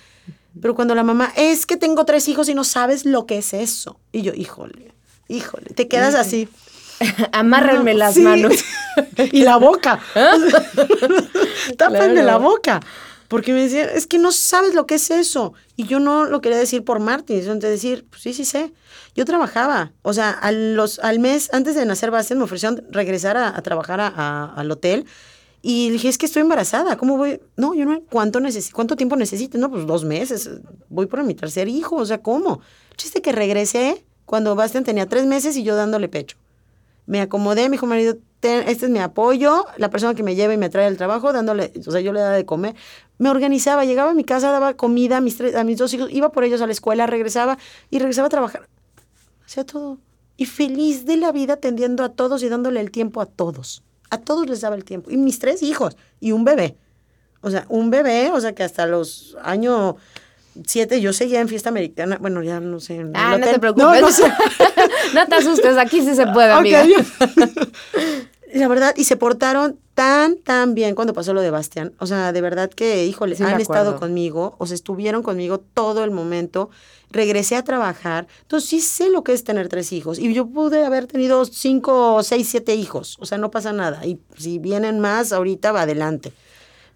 pero 0.61 0.75
cuando 0.75 0.95
la 0.95 1.03
mamá, 1.03 1.31
es 1.35 1.65
que 1.65 1.77
tengo 1.77 2.05
tres 2.05 2.27
hijos 2.27 2.49
y 2.49 2.53
no 2.53 2.63
sabes 2.63 3.05
lo 3.05 3.25
que 3.25 3.37
es 3.37 3.53
eso. 3.53 3.99
Y 4.11 4.21
yo, 4.21 4.33
híjole, 4.33 4.93
híjole, 5.27 5.73
te 5.75 5.87
quedas 5.87 6.15
así. 6.15 6.49
Amárrenme 7.31 7.93
las 7.93 8.17
manos. 8.17 8.63
y 9.31 9.41
la 9.43 9.57
boca. 9.57 9.99
Tápenme 11.77 12.23
la 12.23 12.37
boca. 12.37 12.79
Porque 13.27 13.51
me 13.51 13.63
decían, 13.63 13.89
es 13.93 14.07
que 14.07 14.19
no 14.19 14.31
sabes 14.31 14.73
lo 14.73 14.85
que 14.85 14.95
es 14.95 15.11
eso. 15.11 15.53
Y 15.75 15.85
yo 15.85 15.99
no 15.99 16.25
lo 16.25 16.39
quería 16.39 16.57
decir 16.57 16.85
por 16.85 16.99
Martín, 16.99 17.41
sino 17.41 17.55
decir, 17.55 18.05
pues 18.09 18.21
sí, 18.21 18.33
sí 18.33 18.45
sé. 18.45 18.73
Yo 19.15 19.25
trabajaba. 19.25 19.91
O 20.01 20.13
sea, 20.13 20.31
a 20.31 20.51
los, 20.51 20.99
al 20.99 21.19
mes, 21.19 21.49
antes 21.51 21.75
de 21.75 21.85
nacer 21.85 22.09
Bastián, 22.09 22.39
me 22.39 22.45
ofrecieron 22.45 22.85
regresar 22.89 23.35
a, 23.35 23.61
trabajar 23.61 23.99
al 23.99 24.71
hotel. 24.71 25.05
Y 25.61 25.89
dije, 25.89 26.07
es 26.07 26.17
que 26.17 26.27
estoy 26.27 26.43
embarazada, 26.43 26.95
¿cómo 26.95 27.17
voy? 27.17 27.41
No, 27.57 27.73
yo 27.73 27.83
no, 27.83 27.99
¿cuánto, 28.09 28.39
¿cuánto 28.71 28.95
tiempo 28.95 29.17
necesito? 29.17 29.57
No, 29.57 29.69
pues 29.69 29.85
dos 29.85 30.05
meses, 30.05 30.49
voy 30.87 31.07
por 31.07 31.23
mi 31.23 31.33
tercer 31.33 31.67
hijo, 31.67 31.95
o 31.95 32.05
sea, 32.05 32.21
¿cómo? 32.21 32.61
Chiste 32.95 33.21
que 33.21 33.31
regresé 33.31 34.05
cuando 34.25 34.55
Bastian 34.55 34.83
tenía 34.83 35.07
tres 35.07 35.25
meses 35.25 35.57
y 35.57 35.63
yo 35.63 35.75
dándole 35.75 36.07
pecho 36.07 36.37
me 37.07 37.21
acomodé, 37.21 37.69
mi 37.69 37.75
hijo 37.75 37.87
marido, 37.87 38.17
este 38.41 38.85
es 38.85 38.89
mi 38.89 38.99
apoyo, 38.99 39.65
la 39.77 39.89
persona 39.89 40.13
que 40.13 40.23
me 40.23 40.35
lleva 40.35 40.53
y 40.53 40.57
me 40.57 40.69
trae 40.69 40.85
al 40.85 40.97
trabajo, 40.97 41.33
dándole, 41.33 41.73
o 41.85 41.91
sea, 41.91 42.01
yo 42.01 42.13
le 42.13 42.19
daba 42.19 42.35
de 42.35 42.45
comer. 42.45 42.75
Me 43.17 43.29
organizaba, 43.29 43.85
llegaba 43.85 44.11
a 44.11 44.13
mi 44.13 44.23
casa, 44.23 44.51
daba 44.51 44.75
comida 44.75 45.17
a 45.17 45.21
mis, 45.21 45.41
a 45.41 45.63
mis 45.63 45.77
dos 45.77 45.93
hijos, 45.93 46.09
iba 46.11 46.31
por 46.31 46.43
ellos 46.43 46.61
a 46.61 46.67
la 46.67 46.73
escuela, 46.73 47.07
regresaba 47.07 47.57
y 47.89 47.99
regresaba 47.99 48.27
a 48.27 48.29
trabajar. 48.29 48.69
Hacía 49.45 49.65
todo. 49.65 49.97
Y 50.35 50.45
feliz 50.45 51.05
de 51.05 51.17
la 51.17 51.31
vida 51.31 51.53
atendiendo 51.53 52.03
a 52.03 52.09
todos 52.09 52.43
y 52.43 52.49
dándole 52.49 52.79
el 52.79 52.91
tiempo 52.91 53.21
a 53.21 53.25
todos. 53.25 53.83
A 54.09 54.19
todos 54.19 54.47
les 54.47 54.61
daba 54.61 54.75
el 54.75 54.83
tiempo. 54.83 55.09
Y 55.09 55.17
mis 55.17 55.39
tres 55.39 55.63
hijos 55.63 55.97
y 56.19 56.33
un 56.33 56.43
bebé. 56.43 56.77
O 57.41 57.49
sea, 57.49 57.65
un 57.69 57.89
bebé, 57.89 58.31
o 58.31 58.39
sea, 58.39 58.53
que 58.53 58.63
hasta 58.63 58.85
los 58.85 59.35
años 59.41 59.95
siete 60.65 61.01
yo 61.01 61.13
seguía 61.13 61.41
en 61.41 61.47
fiesta 61.47 61.69
americana. 61.69 62.17
Bueno, 62.19 62.43
ya 62.43 62.59
no 62.59 62.79
sé. 62.79 63.05
Ah, 63.13 63.37
no 63.37 63.45
te 63.45 63.59
preocupes. 63.59 64.21
No, 65.13 65.25
te 65.25 65.35
asustes, 65.35 65.77
aquí 65.77 66.01
sí 66.01 66.15
se 66.15 66.27
puede, 66.27 66.51
amiga. 66.51 66.83
la 68.53 68.67
verdad, 68.67 68.93
y 68.97 69.05
se 69.05 69.15
portaron 69.15 69.79
tan, 69.93 70.37
tan 70.37 70.73
bien 70.73 70.95
cuando 70.95 71.13
pasó 71.13 71.33
lo 71.33 71.41
de 71.41 71.49
Bastián. 71.49 71.93
O 71.99 72.05
sea, 72.05 72.33
de 72.33 72.41
verdad 72.41 72.69
que, 72.69 73.05
híjole, 73.05 73.35
han 73.39 73.59
estado 73.59 73.99
conmigo, 73.99 74.55
o 74.57 74.65
sea, 74.65 74.75
estuvieron 74.75 75.23
conmigo 75.23 75.59
todo 75.59 76.03
el 76.03 76.11
momento. 76.11 76.69
Regresé 77.09 77.55
a 77.55 77.63
trabajar. 77.63 78.27
Entonces, 78.41 78.69
sí 78.69 78.81
sé 78.81 79.09
lo 79.09 79.23
que 79.23 79.33
es 79.33 79.43
tener 79.43 79.69
tres 79.69 79.93
hijos. 79.93 80.19
Y 80.19 80.33
yo 80.33 80.45
pude 80.47 80.85
haber 80.85 81.07
tenido 81.07 81.45
cinco, 81.45 82.21
seis, 82.21 82.49
siete 82.49 82.75
hijos. 82.75 83.17
O 83.19 83.25
sea, 83.25 83.37
no 83.37 83.49
pasa 83.49 83.71
nada. 83.71 84.05
Y 84.05 84.19
si 84.37 84.59
vienen 84.59 84.99
más, 84.99 85.31
ahorita 85.31 85.71
va 85.71 85.83
adelante. 85.83 86.33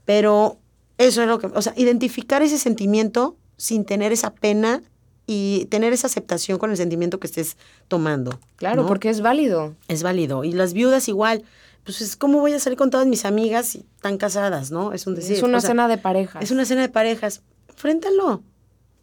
Pero 0.05 0.57
eso 0.97 1.21
es 1.21 1.27
lo 1.27 1.39
que, 1.39 1.47
o 1.47 1.61
sea, 1.61 1.73
identificar 1.77 2.43
ese 2.43 2.57
sentimiento 2.57 3.37
sin 3.61 3.85
tener 3.85 4.11
esa 4.11 4.33
pena 4.33 4.81
y 5.27 5.67
tener 5.69 5.93
esa 5.93 6.07
aceptación 6.07 6.57
con 6.57 6.71
el 6.71 6.77
sentimiento 6.77 7.19
que 7.19 7.27
estés 7.27 7.57
tomando. 7.87 8.39
Claro, 8.55 8.87
porque 8.87 9.09
es 9.09 9.21
válido. 9.21 9.75
Es 9.87 10.01
válido. 10.01 10.43
Y 10.43 10.51
las 10.51 10.73
viudas 10.73 11.07
igual. 11.07 11.43
Pues 11.83 12.01
es 12.01 12.15
como 12.15 12.39
voy 12.39 12.53
a 12.53 12.59
salir 12.59 12.77
con 12.77 12.89
todas 12.89 13.05
mis 13.05 13.23
amigas 13.23 13.75
y 13.75 13.85
tan 14.01 14.17
casadas, 14.17 14.71
¿no? 14.71 14.93
Es 14.93 15.05
un 15.05 15.13
decir. 15.13 15.37
Es 15.37 15.43
una 15.43 15.61
cena 15.61 15.87
de 15.87 15.99
parejas. 15.99 16.43
Es 16.43 16.49
una 16.49 16.65
cena 16.65 16.81
de 16.81 16.89
parejas. 16.89 17.43
Fréntalo. 17.75 18.41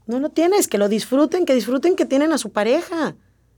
No 0.06 0.18
lo 0.18 0.30
tienes, 0.30 0.66
que 0.66 0.78
lo 0.78 0.88
disfruten, 0.88 1.44
que 1.44 1.54
disfruten 1.54 1.94
que 1.94 2.04
tienen 2.04 2.32
a 2.32 2.38
su 2.38 2.50
pareja. 2.50 3.14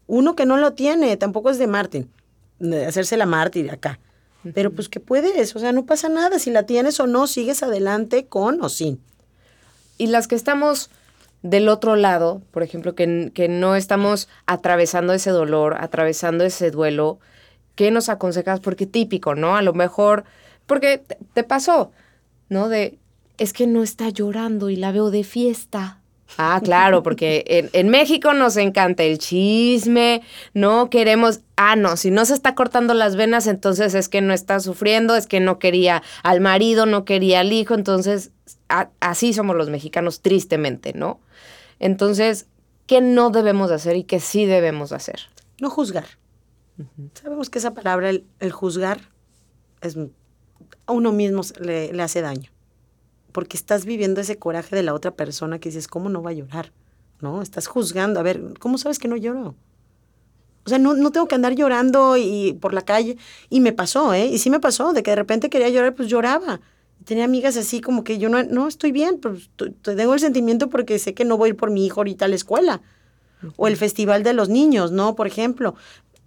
Uno 0.06 0.36
que 0.36 0.44
no 0.44 0.58
lo 0.58 0.74
tiene, 0.74 1.16
tampoco 1.16 1.48
es 1.48 1.58
de 1.58 1.66
Martín, 1.66 2.10
de 2.58 2.84
hacerse 2.84 3.16
la 3.16 3.24
mártir 3.24 3.70
acá. 3.70 4.00
Pero 4.54 4.70
pues 4.72 4.88
que 4.88 5.00
puedes, 5.00 5.56
o 5.56 5.58
sea, 5.60 5.72
no 5.72 5.86
pasa 5.86 6.10
nada. 6.10 6.38
Si 6.38 6.50
la 6.50 6.64
tienes 6.64 7.00
o 7.00 7.06
no, 7.06 7.26
sigues 7.26 7.62
adelante 7.62 8.26
con 8.26 8.60
o 8.62 8.68
sin. 8.68 9.00
Y 10.00 10.06
las 10.06 10.28
que 10.28 10.34
estamos 10.34 10.88
del 11.42 11.68
otro 11.68 11.94
lado, 11.94 12.40
por 12.52 12.62
ejemplo, 12.62 12.94
que, 12.94 13.32
que 13.34 13.48
no 13.48 13.76
estamos 13.76 14.28
atravesando 14.46 15.12
ese 15.12 15.28
dolor, 15.28 15.76
atravesando 15.78 16.42
ese 16.42 16.70
duelo, 16.70 17.18
¿qué 17.74 17.90
nos 17.90 18.08
aconsejas? 18.08 18.60
Porque 18.60 18.86
típico, 18.86 19.34
¿no? 19.34 19.56
A 19.56 19.62
lo 19.62 19.74
mejor, 19.74 20.24
porque 20.64 21.02
te, 21.34 21.44
pasó, 21.44 21.92
¿no? 22.48 22.70
De, 22.70 22.98
es 23.36 23.52
que 23.52 23.66
no 23.66 23.82
está 23.82 24.08
llorando 24.08 24.70
y 24.70 24.76
la 24.76 24.90
veo 24.90 25.10
de 25.10 25.22
fiesta. 25.22 25.98
Ah, 26.38 26.62
claro, 26.64 27.02
porque 27.02 27.44
en, 27.48 27.68
en, 27.74 27.90
México 27.90 28.32
nos 28.32 28.56
encanta 28.56 29.02
el 29.02 29.18
chisme, 29.18 30.22
no 30.54 30.88
queremos, 30.88 31.40
ah, 31.56 31.76
no, 31.76 31.98
si 31.98 32.10
no 32.10 32.24
se 32.24 32.32
está 32.32 32.54
cortando 32.54 32.94
las 32.94 33.16
venas, 33.16 33.46
entonces 33.46 33.92
es 33.92 34.08
que 34.08 34.22
no 34.22 34.32
está 34.32 34.60
sufriendo, 34.60 35.14
es 35.14 35.26
que 35.26 35.40
no 35.40 35.58
quería 35.58 36.02
al 36.22 36.40
marido, 36.40 36.86
no 36.86 37.04
quería 37.04 37.40
al 37.40 37.52
hijo, 37.52 37.74
entonces 37.74 38.30
a, 38.70 38.90
así 39.00 39.34
somos 39.34 39.56
los 39.56 39.68
mexicanos, 39.68 40.20
tristemente, 40.20 40.92
¿no? 40.94 41.20
Entonces, 41.78 42.46
¿qué 42.86 43.00
no 43.00 43.30
debemos 43.30 43.70
hacer 43.70 43.96
y 43.96 44.04
qué 44.04 44.20
sí 44.20 44.46
debemos 44.46 44.92
hacer? 44.92 45.20
No 45.60 45.68
juzgar. 45.68 46.06
Uh 46.78 46.82
-huh. 46.82 47.10
Sabemos 47.20 47.50
que 47.50 47.58
esa 47.58 47.74
palabra, 47.74 48.08
el, 48.08 48.24
el 48.38 48.52
juzgar, 48.52 49.00
es, 49.82 49.96
a 50.86 50.92
uno 50.92 51.12
mismo 51.12 51.42
le, 51.60 51.92
le 51.92 52.02
hace 52.02 52.22
daño 52.22 52.50
porque 53.30 53.56
estás 53.56 53.84
viviendo 53.84 54.20
ese 54.20 54.38
coraje 54.38 54.76
de 54.76 54.82
la 54.82 54.94
otra 54.94 55.12
persona 55.12 55.58
que 55.58 55.68
dices, 55.68 55.88
¿cómo 55.88 56.08
no 56.08 56.22
va 56.22 56.30
a 56.30 56.34
llorar? 56.34 56.72
¿No? 57.20 57.42
Estás 57.42 57.66
juzgando. 57.66 58.20
A 58.20 58.22
ver, 58.22 58.54
¿cómo 58.58 58.78
sabes 58.78 58.98
que 58.98 59.08
no 59.08 59.16
lloro? 59.16 59.54
O 60.64 60.68
sea, 60.68 60.78
no, 60.78 60.94
no 60.94 61.10
tengo 61.10 61.26
que 61.28 61.34
andar 61.34 61.54
llorando 61.54 62.16
y 62.16 62.54
por 62.60 62.74
la 62.74 62.82
calle. 62.82 63.16
Y 63.48 63.60
me 63.60 63.72
pasó, 63.72 64.12
¿eh? 64.14 64.26
Y 64.26 64.38
sí 64.38 64.50
me 64.50 64.60
pasó, 64.60 64.92
de 64.92 65.02
que 65.02 65.10
de 65.10 65.16
repente 65.16 65.50
quería 65.50 65.68
llorar, 65.68 65.94
pues 65.94 66.08
lloraba. 66.08 66.60
Tenía 67.04 67.24
amigas 67.24 67.56
así 67.56 67.80
como 67.80 68.04
que 68.04 68.18
yo 68.18 68.28
no, 68.28 68.42
no 68.42 68.68
estoy 68.68 68.92
bien, 68.92 69.18
pues 69.18 69.50
tengo 69.82 70.14
el 70.14 70.20
sentimiento 70.20 70.68
porque 70.68 70.98
sé 70.98 71.14
que 71.14 71.24
no 71.24 71.36
voy 71.36 71.48
a 71.48 71.50
ir 71.50 71.56
por 71.56 71.70
mi 71.70 71.86
hijo 71.86 72.00
ahorita 72.00 72.26
a 72.26 72.28
la 72.28 72.34
escuela. 72.34 72.82
O 73.56 73.68
el 73.68 73.76
festival 73.76 74.22
de 74.22 74.34
los 74.34 74.50
niños, 74.50 74.92
¿no? 74.92 75.14
Por 75.14 75.26
ejemplo. 75.26 75.74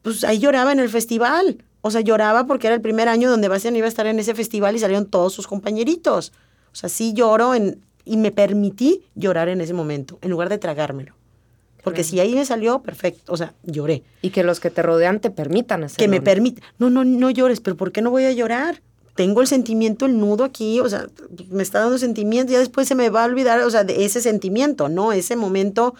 Pues 0.01 0.23
ahí 0.23 0.39
lloraba 0.39 0.71
en 0.71 0.79
el 0.79 0.89
festival. 0.89 1.63
O 1.81 1.91
sea, 1.91 2.01
lloraba 2.01 2.47
porque 2.47 2.67
era 2.67 2.75
el 2.75 2.81
primer 2.81 3.07
año 3.07 3.29
donde 3.29 3.49
Bastian 3.49 3.75
iba 3.75 3.85
a 3.85 3.89
estar 3.89 4.07
en 4.07 4.17
ese 4.17 4.33
festival 4.33 4.75
y 4.75 4.79
salieron 4.79 5.05
todos 5.05 5.33
sus 5.33 5.47
compañeritos. 5.47 6.31
O 6.71 6.75
sea, 6.75 6.89
sí 6.89 7.13
lloro 7.13 7.53
en, 7.53 7.81
y 8.05 8.17
me 8.17 8.31
permití 8.31 9.05
llorar 9.15 9.49
en 9.49 9.61
ese 9.61 9.73
momento, 9.73 10.17
en 10.21 10.31
lugar 10.31 10.49
de 10.49 10.57
tragármelo. 10.57 11.13
Porque 11.83 12.05
si 12.05 12.19
ahí 12.21 12.33
me 12.33 12.45
salió, 12.45 12.81
perfecto, 12.81 13.33
o 13.33 13.35
sea, 13.35 13.53
lloré. 13.63 14.03
Y 14.21 14.29
que 14.29 14.43
los 14.43 14.61
que 14.61 14.69
te 14.69 14.81
rodean 14.81 15.19
te 15.19 15.29
permitan 15.29 15.83
hacerlo. 15.83 15.99
Que 15.99 16.07
me 16.07 16.21
permitan. 16.21 16.63
No, 16.79 16.89
no, 16.89 17.03
no 17.03 17.29
llores, 17.29 17.59
pero 17.59 17.75
¿por 17.75 17.91
qué 17.91 18.01
no 18.01 18.09
voy 18.09 18.23
a 18.23 18.31
llorar? 18.31 18.81
Tengo 19.15 19.41
el 19.41 19.47
sentimiento, 19.47 20.05
el 20.05 20.19
nudo 20.19 20.43
aquí, 20.43 20.79
o 20.79 20.89
sea, 20.89 21.07
me 21.49 21.61
está 21.61 21.79
dando 21.79 21.97
sentimiento, 21.97 22.51
ya 22.51 22.59
después 22.59 22.87
se 22.87 22.95
me 22.95 23.09
va 23.09 23.23
a 23.23 23.27
olvidar, 23.27 23.61
o 23.61 23.69
sea, 23.69 23.83
de 23.83 24.05
ese 24.05 24.21
sentimiento, 24.21 24.89
¿no? 24.89 25.13
Ese 25.13 25.35
momento 25.35 25.93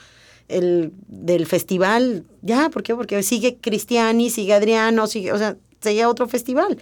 el, 0.47 0.91
del 1.07 1.45
festival, 1.45 2.26
ya, 2.41 2.70
¿por 2.70 2.82
qué? 2.82 2.95
Porque 2.95 3.22
sigue 3.22 3.57
Cristiani, 3.57 4.30
sigue 4.30 4.53
Adriano, 4.53 5.05
sigue, 5.07 5.32
o 5.32 5.38
sea, 5.38 5.57
sigue 5.82 6.05
otro 6.05 6.28
festival 6.28 6.80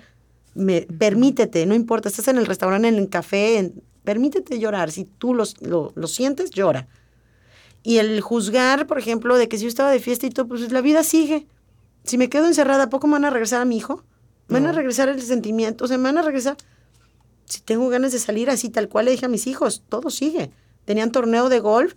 me, 0.53 0.81
permítete, 0.81 1.65
no 1.65 1.75
importa, 1.75 2.09
estás 2.09 2.27
en 2.27 2.37
el 2.37 2.45
restaurante, 2.45 2.87
en 2.87 2.95
el 2.95 3.09
café, 3.09 3.57
en, 3.57 3.83
permítete 4.03 4.59
llorar. 4.59 4.91
Si 4.91 5.05
tú 5.05 5.33
los, 5.33 5.61
lo, 5.61 5.93
lo, 5.95 6.07
sientes, 6.07 6.51
llora. 6.51 6.87
Y 7.83 7.97
el 7.97 8.21
juzgar, 8.21 8.87
por 8.87 8.99
ejemplo, 8.99 9.37
de 9.37 9.47
que 9.47 9.57
si 9.57 9.63
yo 9.63 9.69
estaba 9.69 9.91
de 9.91 9.99
fiesta 9.99 10.27
y 10.27 10.29
todo, 10.29 10.47
pues 10.47 10.71
la 10.71 10.81
vida 10.81 11.03
sigue. 11.03 11.47
Si 12.03 12.17
me 12.17 12.29
quedo 12.29 12.47
encerrada, 12.47 12.83
¿a 12.83 12.89
poco 12.89 13.07
me 13.07 13.13
van 13.13 13.25
a 13.25 13.29
regresar 13.29 13.61
a 13.61 13.65
mi 13.65 13.77
hijo? 13.77 14.03
¿Me 14.51 14.59
van 14.59 14.67
a 14.67 14.73
regresar 14.73 15.07
el 15.07 15.21
sentimiento? 15.21 15.85
O 15.85 15.87
sea, 15.87 15.97
me 15.97 16.03
van 16.03 16.17
a 16.17 16.21
regresar. 16.21 16.57
Si 17.45 17.61
tengo 17.61 17.87
ganas 17.89 18.11
de 18.11 18.19
salir 18.19 18.49
así, 18.49 18.69
tal 18.69 18.89
cual 18.89 19.05
le 19.05 19.11
dije 19.11 19.25
a 19.25 19.29
mis 19.29 19.47
hijos, 19.47 19.83
todo 19.87 20.09
sigue. 20.09 20.51
Tenían 20.85 21.11
torneo 21.11 21.47
de 21.47 21.59
golf 21.59 21.93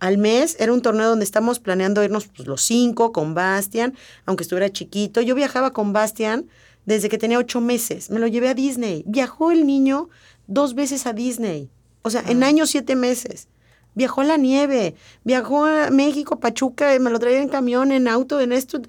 al 0.00 0.16
mes, 0.16 0.56
era 0.58 0.72
un 0.72 0.80
torneo 0.80 1.08
donde 1.08 1.24
estamos 1.24 1.58
planeando 1.58 2.02
irnos 2.02 2.28
pues, 2.28 2.48
los 2.48 2.62
cinco 2.62 3.12
con 3.12 3.34
Bastian, 3.34 3.94
aunque 4.26 4.42
estuviera 4.42 4.70
chiquito. 4.70 5.20
Yo 5.20 5.34
viajaba 5.34 5.72
con 5.72 5.92
Bastian 5.92 6.48
desde 6.86 7.08
que 7.10 7.18
tenía 7.18 7.38
ocho 7.38 7.60
meses. 7.60 8.10
Me 8.10 8.18
lo 8.20 8.26
llevé 8.26 8.48
a 8.48 8.54
Disney. 8.54 9.04
Viajó 9.06 9.50
el 9.50 9.66
niño 9.66 10.08
dos 10.46 10.74
veces 10.74 11.06
a 11.06 11.12
Disney. 11.12 11.68
O 12.02 12.10
sea, 12.10 12.22
ah. 12.26 12.30
en 12.30 12.42
años 12.42 12.70
siete 12.70 12.96
meses. 12.96 13.48
Viajó 13.94 14.20
a 14.20 14.24
la 14.24 14.36
nieve, 14.36 14.94
viajó 15.24 15.66
a 15.66 15.90
México, 15.90 16.38
Pachuca, 16.38 16.96
me 17.00 17.10
lo 17.10 17.18
traía 17.18 17.42
en 17.42 17.48
camión, 17.48 17.90
en 17.90 18.06
auto, 18.06 18.40
en 18.40 18.52
esto. 18.52 18.80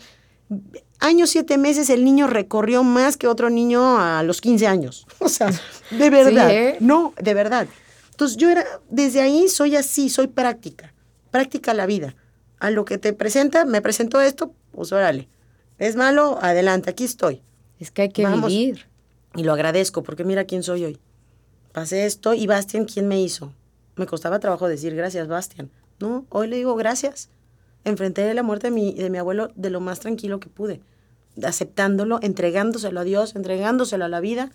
Años 1.00 1.30
siete 1.30 1.58
meses 1.58 1.89
el 1.89 2.04
niño 2.04 2.28
recorrió 2.28 2.84
más 2.84 3.16
que 3.16 3.28
otro 3.28 3.50
niño 3.50 4.00
a 4.00 4.22
los 4.24 4.41
15 4.41 4.68
años. 4.68 5.08
O 5.20 5.30
sea, 5.30 5.50
de 5.91 6.10
verdad. 6.10 6.50
Sí, 6.50 6.56
¿eh? 6.56 6.78
No, 6.80 7.14
de 7.22 7.34
verdad. 7.34 7.68
Entonces 8.12 8.38
yo 8.38 8.50
era, 8.50 8.66
desde 8.89 9.22
ahí 9.22 9.47
soy 9.47 9.76
así, 9.76 10.10
soy 10.10 10.28
práctica. 10.28 10.93
Práctica 11.32 11.74
la 11.74 11.86
vida. 11.86 12.16
A 12.60 12.70
lo 12.72 12.84
que 12.84 12.97
te 12.97 13.14
presenta, 13.14 13.64
me 13.66 13.82
presentó 13.82 14.20
esto, 14.20 14.54
pues 14.72 14.91
órale. 14.91 15.30
Es 15.78 15.95
malo, 15.95 16.38
adelante, 16.41 16.89
aquí 16.89 17.06
estoy. 17.06 17.41
Es 17.80 17.91
que 17.91 18.02
hay 18.04 18.10
que 18.10 18.24
Vamos. 18.24 18.50
vivir. 18.50 18.88
Y 19.36 19.43
lo 19.43 19.54
agradezco, 19.54 20.04
porque 20.04 20.26
mira 20.26 20.43
quién 20.43 20.64
soy 20.64 20.84
hoy. 20.84 21.00
Pasé 21.72 22.06
esto 22.06 22.34
y 22.34 22.47
Bastian, 22.47 22.86
¿quién 22.86 23.08
me 23.08 23.22
hizo? 23.22 23.54
Me 23.95 24.06
costaba 24.06 24.39
trabajo 24.39 24.68
decir 24.68 24.95
gracias, 24.95 25.28
Bastian. 25.28 25.70
No, 26.00 26.26
hoy 26.30 26.47
le 26.47 26.58
digo 26.58 26.76
gracias. 26.76 27.30
Enfrenté 27.86 28.34
la 28.34 28.43
muerte 28.43 28.67
de 28.67 28.71
mi, 28.71 28.93
de 28.93 29.09
mi 29.09 29.17
abuelo 29.17 29.51
de 29.55 29.69
lo 29.69 29.80
más 29.80 29.99
tranquilo 29.99 30.39
que 30.39 30.49
pude. 30.49 30.82
Aceptándolo, 31.43 32.19
entregándoselo 32.21 32.99
a 32.99 33.03
Dios, 33.03 33.36
entregándoselo 33.36 34.05
a 34.05 34.09
la 34.09 34.19
vida, 34.19 34.51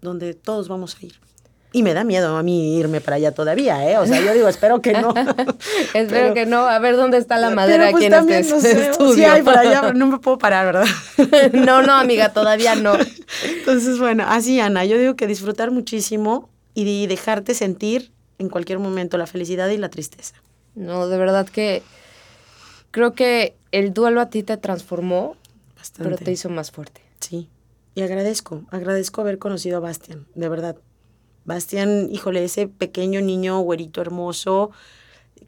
donde 0.00 0.34
todos 0.34 0.68
vamos 0.68 0.96
a 1.00 1.06
ir. 1.06 1.14
Y 1.74 1.82
me 1.82 1.94
da 1.94 2.04
miedo 2.04 2.36
a 2.36 2.42
mí 2.42 2.76
irme 2.76 3.00
para 3.00 3.16
allá 3.16 3.32
todavía, 3.32 3.90
¿eh? 3.90 3.96
O 3.96 4.06
sea, 4.06 4.20
yo 4.20 4.34
digo, 4.34 4.46
espero 4.46 4.82
que 4.82 4.92
no. 4.92 5.14
espero 5.94 6.08
pero, 6.08 6.34
que 6.34 6.44
no. 6.44 6.66
A 6.66 6.78
ver 6.78 6.96
dónde 6.96 7.16
está 7.16 7.38
la 7.38 7.48
madera 7.48 7.90
pues, 7.90 8.04
aquí 8.04 8.14
en 8.14 8.14
este 8.14 8.54
no 8.54 8.60
sé, 8.60 8.90
estudio. 8.90 9.14
Sí, 9.14 9.24
hay 9.24 9.42
para 9.42 9.60
allá, 9.60 9.80
pero 9.80 9.94
no 9.94 10.06
me 10.06 10.18
puedo 10.18 10.36
parar, 10.36 10.66
¿verdad? 10.66 10.86
no, 11.54 11.80
no, 11.80 11.94
amiga, 11.94 12.28
todavía 12.28 12.74
no. 12.74 12.92
Entonces, 13.44 13.98
bueno, 13.98 14.24
así, 14.28 14.60
Ana, 14.60 14.84
yo 14.84 14.98
digo 14.98 15.16
que 15.16 15.26
disfrutar 15.26 15.70
muchísimo 15.70 16.50
y 16.74 17.06
dejarte 17.06 17.54
sentir 17.54 18.12
en 18.38 18.50
cualquier 18.50 18.78
momento 18.78 19.16
la 19.16 19.26
felicidad 19.26 19.70
y 19.70 19.78
la 19.78 19.88
tristeza. 19.88 20.34
No, 20.74 21.08
de 21.08 21.16
verdad 21.16 21.48
que 21.48 21.82
creo 22.92 23.12
que 23.14 23.56
el 23.72 23.92
duelo 23.92 24.20
a 24.20 24.30
ti 24.30 24.44
te 24.44 24.56
transformó, 24.56 25.36
Bastante. 25.76 26.04
pero 26.04 26.16
te 26.16 26.30
hizo 26.30 26.48
más 26.48 26.70
fuerte. 26.70 27.00
Sí, 27.18 27.48
y 27.96 28.02
agradezco, 28.02 28.62
agradezco 28.70 29.20
haber 29.20 29.38
conocido 29.38 29.78
a 29.78 29.80
Bastian, 29.80 30.26
de 30.36 30.48
verdad. 30.48 30.76
Bastian, 31.44 32.08
híjole, 32.12 32.44
ese 32.44 32.68
pequeño 32.68 33.20
niño 33.20 33.58
güerito 33.60 34.00
hermoso 34.00 34.70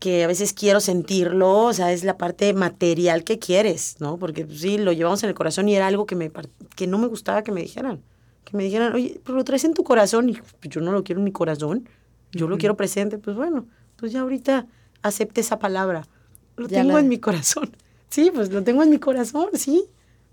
que 0.01 0.24
a 0.24 0.26
veces 0.26 0.53
quiero 0.53 0.80
sentirlo, 0.80 1.66
o 1.66 1.72
sea, 1.72 1.92
es 1.92 2.05
la 2.05 2.18
parte 2.18 2.53
material 2.53 3.22
que 3.24 3.38
quieres, 3.38 3.97
¿no? 4.01 4.18
Porque 4.18 4.45
pues, 4.45 4.61
sí, 4.61 4.76
lo 4.76 4.92
llevamos 4.92 5.22
en 5.22 5.28
el 5.28 5.34
corazón 5.34 5.68
y 5.68 5.76
era 5.76 5.86
algo 5.86 6.05
que, 6.05 6.16
me, 6.16 6.32
que 6.74 6.86
no 6.86 6.99
me 6.99 7.07
gustaba 7.07 7.42
que 7.42 7.53
me 7.53 7.62
dijeran. 7.62 8.03
Que 8.45 8.57
me 8.57 8.64
dijeran, 8.64 8.92
oye, 8.92 9.20
pero 9.24 9.36
lo 9.38 9.45
traes 9.45 9.64
en 9.64 9.72
tu 9.72 9.84
corazón. 9.84 10.28
Y 10.28 10.34
pues, 10.34 10.53
yo 10.62 10.80
no 10.80 10.92
lo 10.92 11.05
quiero 11.05 11.20
en 11.20 11.24
mi 11.24 11.32
corazón, 11.32 11.88
yo 12.32 12.45
uh 12.45 12.49
-huh. 12.49 12.51
lo 12.51 12.59
quiero 12.59 12.76
presente. 12.76 13.18
Pues 13.18 13.36
bueno, 13.36 13.66
pues 13.97 14.12
ya 14.12 14.20
ahorita 14.20 14.66
acepte 15.03 15.40
esa 15.40 15.59
palabra. 15.59 16.07
Lo 16.57 16.68
ya 16.68 16.82
tengo 16.82 16.94
la... 16.94 17.00
en 17.00 17.09
mi 17.09 17.18
corazón. 17.18 17.76
Sí, 18.11 18.30
pues 18.32 18.52
lo 18.52 18.62
tengo 18.62 18.84
en 18.84 18.90
mi 18.90 18.98
corazón, 18.98 19.48
sí. 19.55 19.86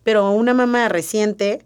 Pero 0.03 0.19
a 0.19 0.29
una 0.29 0.53
mamá 0.53 0.87
reciente 0.87 1.65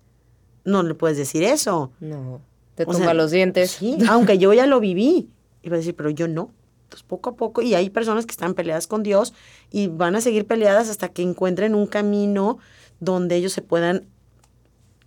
no 0.63 0.81
le 0.81 0.93
puedes 0.93 1.17
decir 1.17 1.43
eso. 1.43 1.91
No. 1.99 2.39
Te 2.75 2.85
tumba 2.85 2.99
sea, 2.99 3.13
los 3.13 3.31
dientes. 3.31 3.71
Sí, 3.71 3.97
aunque 4.07 4.37
yo 4.37 4.53
ya 4.53 4.65
lo 4.65 4.79
viví. 4.79 5.29
Iba 5.61 5.75
a 5.75 5.79
decir, 5.79 5.93
pero 5.93 6.09
yo 6.09 6.29
no. 6.29 6.51
Entonces, 6.83 7.03
poco 7.05 7.31
a 7.31 7.35
poco, 7.35 7.61
y 7.61 7.73
hay 7.73 7.89
personas 7.89 8.25
que 8.25 8.31
están 8.31 8.53
peleadas 8.53 8.87
con 8.87 9.03
Dios 9.03 9.33
y 9.71 9.87
van 9.87 10.15
a 10.15 10.21
seguir 10.21 10.45
peleadas 10.45 10.89
hasta 10.89 11.09
que 11.09 11.21
encuentren 11.21 11.75
un 11.75 11.87
camino 11.87 12.59
donde 12.99 13.35
ellos 13.35 13.51
se 13.53 13.61
puedan 13.61 14.05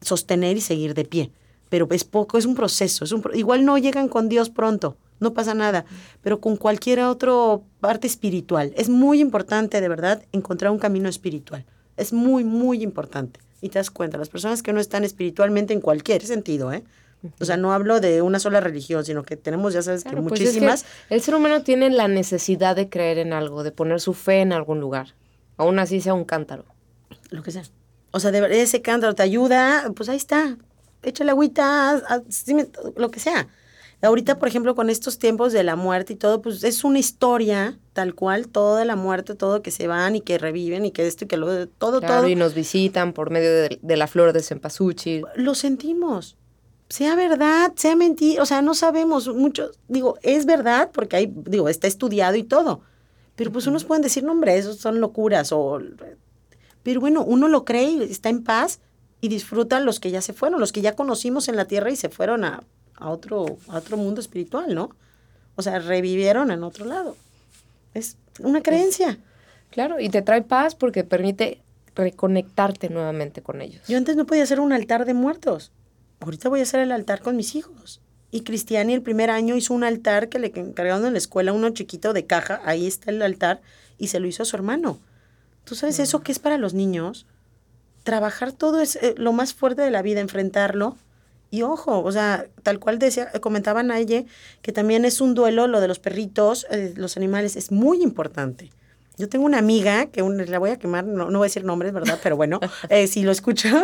sostener 0.00 0.56
y 0.56 0.60
seguir 0.60 0.92
de 0.92 1.04
pie. 1.04 1.30
Pero 1.68 1.86
es 1.90 2.04
poco, 2.04 2.36
es 2.36 2.46
un 2.46 2.54
proceso. 2.54 3.04
Es 3.04 3.12
un 3.12 3.22
Igual 3.34 3.64
no 3.64 3.78
llegan 3.78 4.08
con 4.08 4.28
Dios 4.28 4.50
pronto, 4.50 4.96
no 5.20 5.34
pasa 5.34 5.54
nada, 5.54 5.84
pero 6.22 6.40
con 6.40 6.56
cualquier 6.56 7.00
otra 7.00 7.60
parte 7.80 8.06
espiritual. 8.06 8.72
Es 8.76 8.88
muy 8.88 9.20
importante, 9.20 9.80
de 9.80 9.88
verdad, 9.88 10.22
encontrar 10.32 10.70
un 10.70 10.78
camino 10.78 11.08
espiritual. 11.08 11.64
Es 11.96 12.12
muy, 12.12 12.44
muy 12.44 12.82
importante. 12.82 13.40
Y 13.60 13.70
te 13.70 13.78
das 13.78 13.90
cuenta, 13.90 14.18
las 14.18 14.28
personas 14.28 14.62
que 14.62 14.72
no 14.72 14.80
están 14.80 15.04
espiritualmente 15.04 15.72
en 15.74 15.80
cualquier 15.80 16.24
sentido, 16.24 16.72
¿eh? 16.72 16.84
O 17.40 17.44
sea, 17.44 17.56
no 17.56 17.72
hablo 17.72 17.98
de 18.00 18.22
una 18.22 18.38
sola 18.38 18.60
religión, 18.60 19.04
sino 19.04 19.24
que 19.24 19.36
tenemos, 19.36 19.74
ya 19.74 19.82
sabes, 19.82 20.04
claro, 20.04 20.18
que 20.18 20.22
muchísimas. 20.22 20.82
Pues 20.84 20.92
es 20.92 21.08
que 21.08 21.14
el 21.16 21.20
ser 21.20 21.34
humano 21.34 21.62
tiene 21.62 21.90
la 21.90 22.06
necesidad 22.06 22.76
de 22.76 22.88
creer 22.88 23.18
en 23.18 23.32
algo, 23.32 23.64
de 23.64 23.72
poner 23.72 24.00
su 24.00 24.14
fe 24.14 24.40
en 24.40 24.52
algún 24.52 24.78
lugar. 24.78 25.14
Aún 25.56 25.80
así 25.80 26.00
sea 26.00 26.14
un 26.14 26.24
cántaro. 26.24 26.64
Lo 27.30 27.42
que 27.42 27.50
sea. 27.50 27.64
O 28.12 28.20
sea, 28.20 28.30
de 28.30 28.62
ese 28.62 28.82
cántaro 28.82 29.16
te 29.16 29.24
ayuda, 29.24 29.90
pues 29.96 30.08
ahí 30.08 30.16
está. 30.16 30.56
Échale 31.02 31.32
agüita, 31.32 32.02
lo 32.96 33.10
que 33.10 33.18
sea. 33.18 33.48
Ahorita, 34.00 34.38
por 34.38 34.46
ejemplo, 34.48 34.76
con 34.76 34.90
estos 34.90 35.18
tiempos 35.18 35.52
de 35.52 35.64
la 35.64 35.74
muerte 35.74 36.12
y 36.12 36.16
todo, 36.16 36.40
pues 36.40 36.62
es 36.62 36.84
una 36.84 37.00
historia 37.00 37.78
tal 37.92 38.14
cual, 38.14 38.46
toda 38.46 38.84
la 38.84 38.94
muerte, 38.94 39.34
todo 39.34 39.60
que 39.60 39.72
se 39.72 39.88
van 39.88 40.14
y 40.14 40.20
que 40.20 40.38
reviven 40.38 40.84
y 40.84 40.92
que 40.92 41.06
esto 41.06 41.24
y 41.24 41.28
que 41.28 41.36
lo 41.36 41.66
todo, 41.66 41.98
Claro, 41.98 42.18
todo. 42.18 42.28
y 42.28 42.36
nos 42.36 42.54
visitan 42.54 43.12
por 43.12 43.30
medio 43.30 43.50
de, 43.52 43.78
de 43.82 43.96
la 43.96 44.06
flor 44.06 44.32
de 44.32 44.40
cempasúchil. 44.42 45.24
Lo 45.34 45.56
sentimos. 45.56 46.36
Sea 46.88 47.16
verdad, 47.16 47.72
sea 47.74 47.96
mentira, 47.96 48.40
o 48.42 48.46
sea, 48.46 48.62
no 48.62 48.74
sabemos 48.74 49.28
mucho. 49.34 49.72
Digo, 49.88 50.16
es 50.22 50.46
verdad 50.46 50.90
porque 50.92 51.16
hay, 51.16 51.32
digo, 51.34 51.68
está 51.68 51.88
estudiado 51.88 52.36
y 52.36 52.44
todo. 52.44 52.82
Pero 53.34 53.50
pues 53.52 53.66
unos 53.66 53.84
pueden 53.84 54.02
decir, 54.02 54.22
no, 54.22 54.32
hombre, 54.32 54.56
esos 54.56 54.78
son 54.78 55.00
locuras 55.00 55.50
o... 55.52 55.80
Pero 56.84 57.00
bueno, 57.00 57.24
uno 57.24 57.48
lo 57.48 57.64
cree 57.64 57.90
y 57.90 58.02
está 58.04 58.28
en 58.30 58.42
paz 58.44 58.80
y 59.20 59.28
disfruta 59.28 59.80
los 59.80 59.98
que 60.00 60.10
ya 60.12 60.22
se 60.22 60.32
fueron, 60.32 60.60
los 60.60 60.72
que 60.72 60.80
ya 60.80 60.94
conocimos 60.94 61.48
en 61.48 61.56
la 61.56 61.66
tierra 61.66 61.90
y 61.90 61.96
se 61.96 62.08
fueron 62.08 62.44
a, 62.44 62.62
a 62.98 63.10
otro, 63.10 63.58
a 63.68 63.78
otro 63.78 63.96
mundo 63.96 64.20
espiritual, 64.20 64.74
¿no? 64.74 64.90
O 65.56 65.62
sea, 65.62 65.78
revivieron 65.78 66.50
en 66.50 66.62
otro 66.62 66.84
lado. 66.84 67.16
Es 67.94 68.16
una 68.40 68.62
creencia. 68.62 69.18
Claro, 69.70 70.00
y 70.00 70.08
te 70.08 70.22
trae 70.22 70.42
paz 70.42 70.74
porque 70.74 71.04
permite 71.04 71.62
reconectarte 71.94 72.88
nuevamente 72.88 73.42
con 73.42 73.60
ellos. 73.60 73.86
Yo 73.88 73.98
antes 73.98 74.16
no 74.16 74.24
podía 74.24 74.44
hacer 74.44 74.60
un 74.60 74.72
altar 74.72 75.04
de 75.04 75.14
muertos. 75.14 75.72
Ahorita 76.20 76.48
voy 76.48 76.60
a 76.60 76.62
hacer 76.62 76.80
el 76.80 76.92
altar 76.92 77.20
con 77.20 77.36
mis 77.36 77.54
hijos. 77.54 78.00
Y 78.30 78.42
Cristiani 78.42 78.92
el 78.92 79.02
primer 79.02 79.30
año 79.30 79.56
hizo 79.56 79.74
un 79.74 79.84
altar 79.84 80.28
que 80.28 80.38
le 80.38 80.52
encargaron 80.54 81.06
en 81.06 81.12
la 81.12 81.18
escuela, 81.18 81.52
uno 81.52 81.70
chiquito 81.70 82.12
de 82.12 82.26
caja, 82.26 82.60
ahí 82.64 82.86
está 82.86 83.10
el 83.10 83.22
altar, 83.22 83.62
y 83.96 84.08
se 84.08 84.20
lo 84.20 84.26
hizo 84.26 84.42
a 84.42 84.46
su 84.46 84.54
hermano. 84.54 84.98
¿Tú 85.64 85.74
sabes 85.74 85.98
eso 85.98 86.20
que 86.20 86.32
es 86.32 86.38
para 86.38 86.58
los 86.58 86.74
niños? 86.74 87.26
Trabajar 88.02 88.52
todo 88.52 88.80
es 88.80 88.96
eh, 88.96 89.14
lo 89.16 89.32
más 89.32 89.54
fuerte 89.54 89.82
de 89.82 89.90
la 89.90 90.02
vida, 90.02 90.20
enfrentarlo. 90.20 90.96
Y 91.50 91.62
ojo, 91.62 92.02
o 92.02 92.12
sea, 92.12 92.46
tal 92.62 92.78
cual 92.78 92.98
decía, 92.98 93.28
eh, 93.32 93.40
comentaba 93.40 93.82
Naye, 93.82 94.26
que 94.60 94.72
también 94.72 95.04
es 95.04 95.20
un 95.20 95.34
duelo 95.34 95.66
lo 95.66 95.80
de 95.80 95.88
los 95.88 95.98
perritos, 95.98 96.66
eh, 96.70 96.92
los 96.96 97.16
animales, 97.16 97.56
es 97.56 97.72
muy 97.72 98.02
importante. 98.02 98.70
Yo 99.16 99.28
tengo 99.28 99.46
una 99.46 99.58
amiga 99.58 100.06
que 100.06 100.22
un- 100.22 100.44
la 100.50 100.58
voy 100.58 100.70
a 100.70 100.78
quemar, 100.78 101.04
no, 101.04 101.30
no 101.30 101.38
voy 101.38 101.46
a 101.46 101.48
decir 101.48 101.64
nombres, 101.64 101.92
¿verdad? 101.92 102.18
Pero 102.22 102.36
bueno, 102.36 102.60
eh, 102.90 103.06
si 103.06 103.22
lo 103.22 103.32
escucha, 103.32 103.82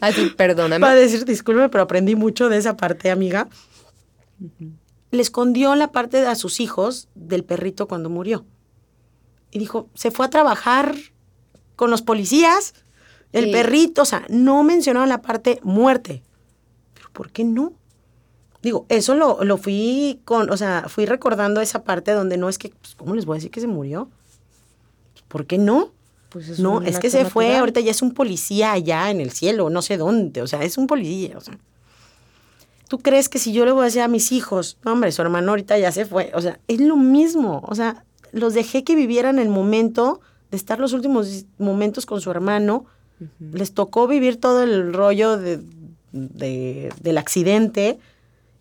Así, 0.00 0.30
perdóname. 0.36 0.84
Va 0.84 0.92
a 0.92 0.94
decir, 0.96 1.24
disculpe, 1.24 1.68
pero 1.68 1.84
aprendí 1.84 2.16
mucho 2.16 2.48
de 2.48 2.56
esa 2.56 2.76
parte, 2.76 3.10
amiga. 3.10 3.48
Le 5.10 5.22
escondió 5.22 5.74
la 5.74 5.92
parte 5.92 6.20
de 6.20 6.26
a 6.26 6.34
sus 6.34 6.58
hijos 6.60 7.08
del 7.14 7.44
perrito 7.44 7.86
cuando 7.86 8.08
murió. 8.10 8.44
Y 9.50 9.58
dijo, 9.58 9.88
se 9.94 10.10
fue 10.10 10.26
a 10.26 10.30
trabajar 10.30 10.94
con 11.76 11.90
los 11.90 12.02
policías, 12.02 12.74
el 13.32 13.46
Sí. 13.46 13.52
perrito, 13.52 14.02
o 14.02 14.06
sea, 14.06 14.24
no 14.28 14.62
mencionaron 14.64 15.08
la 15.08 15.20
parte 15.22 15.60
muerte. 15.62 16.22
¿Por 17.12 17.30
qué 17.30 17.44
no? 17.44 17.72
Digo, 18.62 18.86
eso 18.88 19.14
lo, 19.14 19.42
lo 19.42 19.56
fui 19.56 20.20
con, 20.24 20.50
o 20.50 20.56
sea, 20.56 20.84
fui 20.88 21.04
recordando 21.04 21.60
esa 21.60 21.82
parte 21.82 22.12
donde 22.12 22.36
no 22.36 22.48
es 22.48 22.58
que, 22.58 22.70
pues, 22.70 22.94
¿cómo 22.94 23.14
les 23.14 23.26
voy 23.26 23.34
a 23.34 23.38
decir 23.38 23.50
que 23.50 23.60
se 23.60 23.66
murió? 23.66 24.08
¿Por 25.28 25.46
qué 25.46 25.58
no? 25.58 25.90
Pues 26.28 26.48
es 26.48 26.60
no, 26.60 26.80
es 26.80 26.98
que 26.98 27.10
se 27.10 27.24
fue, 27.24 27.56
ahorita 27.56 27.80
ya 27.80 27.90
es 27.90 28.00
un 28.00 28.14
policía 28.14 28.72
allá 28.72 29.10
en 29.10 29.20
el 29.20 29.32
cielo, 29.32 29.68
no 29.68 29.82
sé 29.82 29.98
dónde, 29.98 30.40
o 30.42 30.46
sea, 30.46 30.62
es 30.62 30.78
un 30.78 30.86
policía, 30.86 31.36
o 31.36 31.40
sea. 31.40 31.58
¿Tú 32.88 32.98
crees 32.98 33.28
que 33.28 33.38
si 33.38 33.52
yo 33.52 33.64
le 33.64 33.72
voy 33.72 33.82
a 33.82 33.84
decir 33.86 34.02
a 34.02 34.08
mis 34.08 34.32
hijos, 34.32 34.78
no, 34.84 34.92
hombre, 34.92 35.12
su 35.12 35.22
hermano 35.22 35.50
ahorita 35.50 35.78
ya 35.78 35.92
se 35.92 36.06
fue? 36.06 36.30
O 36.34 36.40
sea, 36.40 36.60
es 36.68 36.80
lo 36.80 36.96
mismo, 36.96 37.62
o 37.66 37.74
sea, 37.74 38.04
los 38.32 38.54
dejé 38.54 38.84
que 38.84 38.94
vivieran 38.94 39.38
el 39.38 39.48
momento 39.48 40.20
de 40.50 40.56
estar 40.56 40.78
los 40.78 40.92
últimos 40.92 41.46
momentos 41.58 42.06
con 42.06 42.20
su 42.20 42.30
hermano, 42.30 42.86
les 43.40 43.72
tocó 43.74 44.06
vivir 44.06 44.38
todo 44.38 44.62
el 44.62 44.92
rollo 44.92 45.36
de, 45.36 45.60
de- 46.12 46.92
del 47.00 47.18
accidente 47.18 47.98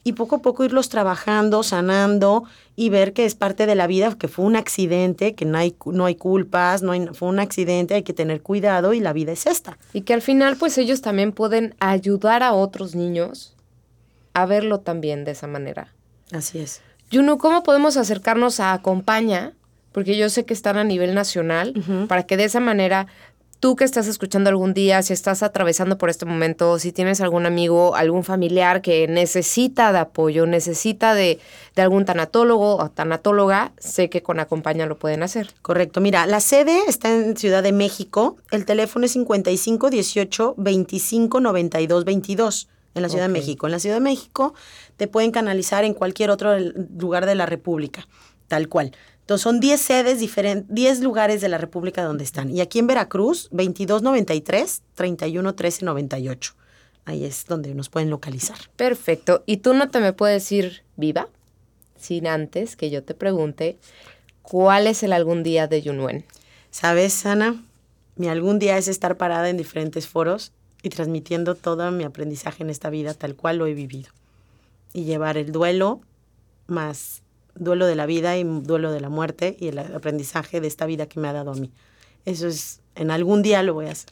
y 0.03 0.13
poco 0.13 0.37
a 0.37 0.41
poco 0.41 0.63
irlos 0.63 0.89
trabajando, 0.89 1.61
sanando 1.61 2.43
y 2.75 2.89
ver 2.89 3.13
que 3.13 3.25
es 3.25 3.35
parte 3.35 3.67
de 3.67 3.75
la 3.75 3.85
vida, 3.85 4.15
que 4.17 4.27
fue 4.27 4.45
un 4.45 4.55
accidente, 4.55 5.35
que 5.35 5.45
no 5.45 5.57
hay, 5.59 5.75
no 5.85 6.05
hay 6.05 6.15
culpas, 6.15 6.81
no 6.81 6.91
hay, 6.93 7.05
fue 7.13 7.27
un 7.29 7.39
accidente, 7.39 7.93
hay 7.93 8.03
que 8.03 8.13
tener 8.13 8.41
cuidado 8.41 8.93
y 8.93 8.99
la 8.99 9.13
vida 9.13 9.31
es 9.31 9.45
esta. 9.45 9.77
Y 9.93 10.01
que 10.01 10.13
al 10.15 10.23
final, 10.23 10.55
pues 10.57 10.77
ellos 10.79 11.01
también 11.01 11.31
pueden 11.33 11.75
ayudar 11.79 12.41
a 12.41 12.53
otros 12.53 12.95
niños 12.95 13.55
a 14.33 14.45
verlo 14.47 14.79
también 14.79 15.23
de 15.23 15.31
esa 15.31 15.45
manera. 15.45 15.93
Así 16.31 16.57
es. 16.59 16.81
Juno, 17.11 17.37
¿cómo 17.37 17.61
podemos 17.61 17.97
acercarnos 17.97 18.59
a 18.59 18.73
Acompaña? 18.73 19.51
Porque 19.91 20.15
yo 20.17 20.29
sé 20.29 20.45
que 20.45 20.53
están 20.53 20.77
a 20.77 20.85
nivel 20.85 21.13
nacional, 21.13 21.73
para 22.07 22.23
que 22.23 22.37
de 22.37 22.45
esa 22.45 22.61
manera, 22.61 23.07
tú 23.61 23.75
que 23.75 23.83
estás 23.85 24.07
escuchando 24.07 24.49
algún 24.49 24.73
día, 24.73 25.03
si 25.03 25.13
estás 25.13 25.43
atravesando 25.43 25.99
por 25.99 26.09
este 26.09 26.25
momento, 26.25 26.79
si 26.79 26.91
tienes 26.91 27.21
algún 27.21 27.45
amigo, 27.45 27.95
algún 27.95 28.23
familiar 28.23 28.81
que 28.81 29.07
necesita 29.07 29.93
de 29.93 29.99
apoyo, 29.99 30.47
necesita 30.47 31.13
de, 31.13 31.39
de 31.75 31.81
algún 31.83 32.03
tanatólogo 32.03 32.77
o 32.77 32.89
tanatóloga, 32.89 33.71
sé 33.77 34.09
que 34.09 34.23
con 34.23 34.39
Acompaña 34.39 34.87
lo 34.87 34.97
pueden 34.97 35.21
hacer. 35.21 35.51
Correcto. 35.61 36.01
Mira, 36.01 36.25
la 36.25 36.39
sede 36.39 36.81
está 36.87 37.13
en 37.13 37.37
Ciudad 37.37 37.61
de 37.61 37.71
México. 37.71 38.37
El 38.49 38.65
teléfono 38.65 39.05
es 39.05 39.11
55 39.11 39.91
18 39.91 40.55
25 40.57 41.39
92 41.39 42.03
22 42.03 42.67
en 42.95 43.01
la 43.03 43.09
Ciudad 43.09 43.25
de 43.25 43.33
México. 43.33 43.67
En 43.67 43.73
la 43.73 43.79
Ciudad 43.79 43.97
de 43.97 44.01
México 44.01 44.55
te 44.97 45.07
pueden 45.07 45.29
canalizar 45.29 45.83
en 45.83 45.93
cualquier 45.93 46.31
otro 46.31 46.57
lugar 46.59 47.27
de 47.27 47.35
la 47.35 47.45
República, 47.45 48.07
tal 48.47 48.67
cual. 48.69 48.91
Entonces 49.21 49.43
son 49.43 49.59
10 49.59 49.79
sedes 49.79 50.19
diferentes, 50.19 50.73
10 50.73 51.01
lugares 51.01 51.41
de 51.41 51.49
la 51.49 51.57
República 51.57 52.03
donde 52.03 52.23
están. 52.23 52.49
Y 52.49 52.61
aquí 52.61 52.79
en 52.79 52.87
Veracruz, 52.87 53.47
22 53.51 54.01
93 54.01 54.81
31 54.95 55.55
13 55.55 55.85
98. 55.85 56.53
Ahí 57.05 57.25
es 57.25 57.45
donde 57.45 57.73
nos 57.73 57.89
pueden 57.89 58.09
localizar. 58.09 58.57
Perfecto. 58.75 59.43
¿Y 59.45 59.57
tú 59.57 59.73
no 59.73 59.89
te 59.89 59.99
me 59.99 60.13
puedes 60.13 60.51
ir 60.51 60.83
viva 60.97 61.27
sin 61.97 62.27
antes 62.27 62.75
que 62.75 62.89
yo 62.89 63.03
te 63.03 63.13
pregunte 63.13 63.77
cuál 64.41 64.87
es 64.87 65.03
el 65.03 65.13
algún 65.13 65.43
día 65.43 65.67
de 65.67 65.81
Yunuen? 65.81 66.25
¿Sabes, 66.69 67.25
Ana? 67.25 67.63
Mi 68.15 68.27
algún 68.27 68.59
día 68.59 68.77
es 68.77 68.87
estar 68.87 69.17
parada 69.17 69.49
en 69.49 69.57
diferentes 69.57 70.07
foros 70.07 70.51
y 70.83 70.89
transmitiendo 70.89 71.55
todo 71.55 71.91
mi 71.91 72.03
aprendizaje 72.03 72.63
en 72.63 72.69
esta 72.69 72.89
vida 72.89 73.13
tal 73.13 73.35
cual 73.35 73.57
lo 73.57 73.67
he 73.67 73.73
vivido. 73.73 74.11
Y 74.93 75.05
llevar 75.05 75.37
el 75.37 75.51
duelo 75.51 76.01
más 76.67 77.20
duelo 77.55 77.85
de 77.87 77.95
la 77.95 78.05
vida 78.05 78.37
y 78.37 78.43
duelo 78.43 78.91
de 78.91 79.01
la 79.01 79.09
muerte 79.09 79.55
y 79.59 79.67
el 79.69 79.79
aprendizaje 79.79 80.61
de 80.61 80.67
esta 80.67 80.85
vida 80.85 81.05
que 81.07 81.19
me 81.19 81.27
ha 81.27 81.33
dado 81.33 81.51
a 81.51 81.55
mí. 81.55 81.71
Eso 82.25 82.47
es, 82.47 82.81
en 82.95 83.11
algún 83.11 83.41
día 83.41 83.63
lo 83.63 83.73
voy 83.73 83.87
a 83.87 83.91
hacer. 83.91 84.11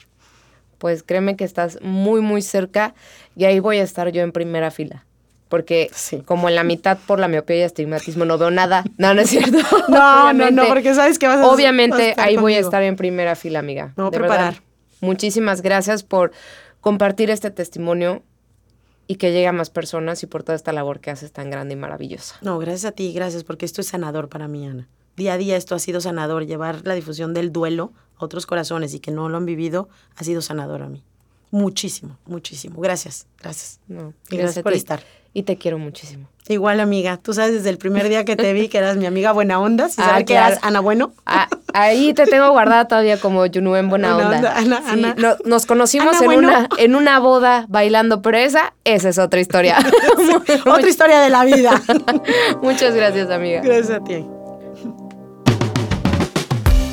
Pues 0.77 1.03
créeme 1.03 1.35
que 1.35 1.43
estás 1.43 1.79
muy, 1.81 2.21
muy 2.21 2.41
cerca 2.41 2.93
y 3.35 3.45
ahí 3.45 3.59
voy 3.59 3.77
a 3.79 3.83
estar 3.83 4.09
yo 4.11 4.21
en 4.21 4.31
primera 4.31 4.71
fila. 4.71 5.05
Porque 5.49 5.89
Sí. 5.93 6.21
como 6.25 6.47
en 6.47 6.55
la 6.55 6.63
mitad 6.63 6.97
por 7.07 7.19
la 7.19 7.27
miopía 7.27 7.57
y 7.57 7.61
astigmatismo 7.63 8.23
no 8.23 8.37
veo 8.37 8.51
nada. 8.51 8.83
No, 8.97 9.13
no 9.13 9.21
es 9.21 9.29
cierto. 9.29 9.57
No, 9.89 10.31
no, 10.33 10.51
no, 10.51 10.67
porque 10.67 10.93
sabes 10.93 11.17
que 11.19 11.27
vas 11.27 11.37
a- 11.37 11.41
vas 11.41 11.53
Obviamente 11.53 12.01
a 12.03 12.09
estar 12.11 12.27
ahí 12.27 12.35
voy 12.37 12.53
a 12.53 12.57
conmigo. 12.57 12.67
estar 12.69 12.83
en 12.83 12.95
primera 12.95 13.35
fila, 13.35 13.59
amiga. 13.59 13.93
A 13.97 14.03
De 14.05 14.11
preparar. 14.11 14.53
verdad, 14.53 14.63
muchísimas 15.01 15.61
gracias 15.61 16.03
por 16.03 16.31
compartir 16.81 17.29
este 17.29 17.51
testimonio 17.51 18.21
y 19.09 19.15
que 19.15 19.31
llegue 19.31 19.47
a 19.47 19.51
más 19.51 19.71
personas 19.71 20.21
y 20.21 20.27
por 20.27 20.43
toda 20.43 20.55
esta 20.55 20.71
labor 20.71 20.99
que 20.99 21.09
haces 21.09 21.31
tan 21.31 21.49
grande 21.49 21.73
y 21.73 21.75
maravillosa. 21.75 22.35
No, 22.41 22.59
gracias 22.59 22.85
a 22.85 22.91
ti, 22.91 23.11
gracias, 23.11 23.43
porque 23.43 23.65
esto 23.65 23.81
es 23.81 23.87
sanador 23.87 24.29
para 24.29 24.47
mí, 24.47 24.67
Ana. 24.67 24.87
Día 25.17 25.33
a 25.33 25.37
día 25.37 25.57
esto 25.57 25.73
ha 25.73 25.79
sido 25.79 25.99
sanador. 25.99 26.45
Llevar 26.45 26.85
la 26.85 26.93
difusión 26.93 27.33
del 27.33 27.51
duelo 27.51 27.91
a 28.17 28.25
otros 28.25 28.45
corazones 28.45 28.93
y 28.93 28.99
que 28.99 29.09
no 29.09 29.27
lo 29.27 29.37
han 29.37 29.47
vivido 29.47 29.89
ha 30.15 30.23
sido 30.23 30.43
sanador 30.43 30.83
a 30.83 30.89
mí. 30.89 31.03
Muchísimo, 31.49 32.19
muchísimo. 32.27 32.79
Gracias, 32.79 33.25
gracias. 33.39 33.79
No, 33.87 34.13
Y 34.29 34.37
gracias 34.37 34.61
por 34.61 34.73
estar. 34.73 35.01
Y 35.33 35.43
te 35.43 35.57
quiero 35.57 35.77
muchísimo. 35.77 36.27
Igual, 36.47 36.79
amiga. 36.79 37.17
Tú 37.17 37.33
sabes 37.35 37.53
desde 37.53 37.69
el 37.69 37.77
primer 37.77 38.09
día 38.09 38.25
que 38.25 38.35
te 38.35 38.51
vi 38.53 38.69
que 38.69 38.79
eras 38.79 38.97
mi 38.97 39.05
amiga 39.05 39.31
buena 39.33 39.59
onda. 39.59 39.87
Si 39.87 40.01
Ah, 40.01 40.05
sabes 40.05 40.25
que 40.25 40.33
eras 40.33 40.57
Ana 40.63 40.79
Bueno. 40.79 41.11
Ah, 41.27 41.47
ahí 41.73 42.11
te 42.15 42.25
tengo 42.25 42.49
guardada 42.49 42.87
todavía 42.87 43.19
como 43.19 43.45
Yunuen 43.45 43.87
buena 43.89 44.15
Buena 44.15 44.29
onda. 44.37 44.37
onda, 44.37 44.57
Ana, 44.57 44.77
Sí, 44.83 44.91
Ana. 45.03 45.15
no- 45.15 45.35
nos 45.45 45.67
conocimos 45.67 46.15
Ana, 46.15 46.19
en, 46.19 46.25
bueno. 46.25 46.47
una, 46.47 46.69
en 46.77 46.95
una 46.95 47.19
boda 47.19 47.65
bailando, 47.69 48.23
pero 48.23 48.37
esa, 48.39 48.73
esa 48.83 49.09
es 49.09 49.19
otra 49.19 49.39
historia. 49.39 49.77
Otra 50.65 50.89
historia 50.89 51.19
de 51.19 51.29
la 51.29 51.45
vida. 51.45 51.79
Muchas 52.63 52.95
gracias, 52.95 53.29
amiga. 53.29 53.61
gracias 53.61 53.91
a 53.91 54.03
ti. 54.03 54.25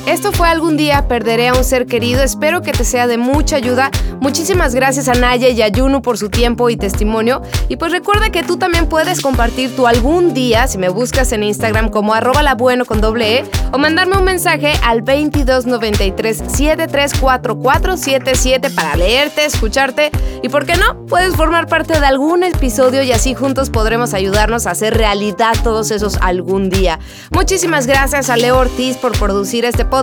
Esto 0.07 0.31
fue 0.31 0.47
algún 0.47 0.77
día 0.77 1.09
perderé 1.09 1.49
a 1.49 1.53
un 1.53 1.65
ser 1.65 1.85
querido. 1.85 2.23
Espero 2.23 2.61
que 2.61 2.71
te 2.71 2.85
sea 2.85 3.07
de 3.07 3.17
mucha 3.17 3.57
ayuda. 3.57 3.91
Muchísimas 4.21 4.73
gracias 4.73 5.09
a 5.09 5.15
Naya 5.15 5.49
y 5.49 5.61
a 5.61 5.67
Yunu 5.67 6.01
por 6.01 6.17
su 6.17 6.29
tiempo 6.29 6.69
y 6.69 6.77
testimonio. 6.77 7.41
Y 7.67 7.75
pues 7.75 7.91
recuerda 7.91 8.29
que 8.29 8.41
tú 8.41 8.55
también 8.55 8.87
puedes 8.87 9.19
compartir 9.19 9.75
tu 9.75 9.85
algún 9.85 10.33
día 10.33 10.65
si 10.67 10.77
me 10.77 10.87
buscas 10.87 11.33
en 11.33 11.43
Instagram 11.43 11.89
como 11.89 12.13
arroba 12.13 12.41
la 12.41 12.55
con 12.87 13.01
doble 13.01 13.39
E 13.39 13.45
o 13.73 13.77
mandarme 13.77 14.17
un 14.17 14.23
mensaje 14.23 14.71
al 14.81 15.03
2293 15.03 16.37
734477 16.37 18.69
para 18.69 18.95
leerte, 18.95 19.43
escucharte 19.43 20.11
y 20.41 20.47
por 20.47 20.65
qué 20.65 20.77
no, 20.77 21.05
puedes 21.07 21.35
formar 21.35 21.67
parte 21.67 21.99
de 21.99 22.05
algún 22.05 22.43
episodio 22.43 23.03
y 23.03 23.11
así 23.11 23.33
juntos 23.33 23.69
podremos 23.69 24.13
ayudarnos 24.13 24.67
a 24.67 24.71
hacer 24.71 24.97
realidad 24.97 25.53
todos 25.63 25.91
esos 25.91 26.17
algún 26.21 26.69
día. 26.69 26.99
Muchísimas 27.29 27.87
gracias 27.87 28.29
a 28.29 28.37
Leo 28.37 28.57
Ortiz 28.57 28.95
por 28.97 29.11
producir 29.17 29.65
este 29.65 29.83
podcast 29.83 29.96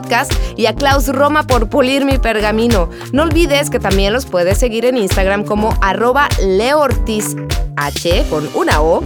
y 0.56 0.66
a 0.66 0.74
Klaus 0.74 1.08
Roma 1.08 1.44
por 1.44 1.68
pulir 1.68 2.04
mi 2.04 2.18
pergamino. 2.18 2.88
No 3.12 3.22
olvides 3.22 3.70
que 3.70 3.78
también 3.78 4.12
los 4.12 4.26
puedes 4.26 4.58
seguir 4.58 4.84
en 4.84 4.96
Instagram 4.96 5.44
como 5.44 5.76
arroba 5.80 6.28
Leo 6.42 6.80
Ortiz 6.80 7.36
H 7.76 8.24
con 8.30 8.48
una 8.54 8.80
O 8.80 9.02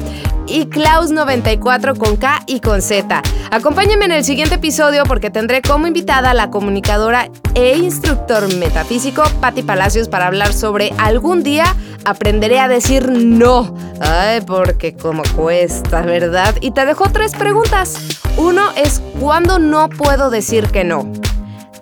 y 0.47 0.67
Klaus94 0.67 1.97
con 1.97 2.17
K 2.17 2.43
y 2.47 2.61
con 2.61 2.81
Z. 2.81 3.23
Acompáñenme 3.51 4.07
en 4.07 4.13
el 4.13 4.25
siguiente 4.25 4.57
episodio 4.57 5.05
porque 5.05 5.31
tendré 5.31 5.63
como 5.63 5.87
invitada 5.87 6.31
a 6.31 6.35
la 6.35 6.51
comunicadora 6.51 7.31
e 7.55 7.77
instructor 7.77 8.53
metafísico 8.55 9.23
Patti 9.41 9.63
Palacios 9.63 10.09
para 10.09 10.27
hablar 10.27 10.53
sobre 10.53 10.93
algún 10.99 11.43
día 11.43 11.65
aprenderé 12.05 12.59
a 12.59 12.69
decir 12.69 13.11
no. 13.11 13.75
Ay, 14.01 14.41
porque 14.41 14.97
como 14.97 15.23
cuesta, 15.37 16.03
¿verdad? 16.03 16.55
Y 16.61 16.71
te 16.71 16.87
dejo 16.87 17.11
tres 17.11 17.35
preguntas. 17.35 17.97
Uno 18.37 18.71
es 18.77 19.03
¿cuándo 19.21 19.59
no 19.59 19.89
puedo 19.89 20.31
decir 20.31 20.69
que 20.69 20.85
no? 20.85 21.11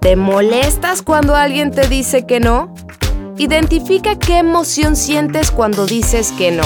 ¿Te 0.01 0.17
molestas 0.17 1.03
cuando 1.03 1.35
alguien 1.35 1.71
te 1.71 1.89
dice 1.89 2.27
que 2.27 2.41
no? 2.41 2.75
Identifica 3.39 4.19
qué 4.19 4.39
emoción 4.39 4.97
sientes 4.97 5.51
cuando 5.51 5.87
dices 5.87 6.33
que 6.33 6.51
no. 6.51 6.65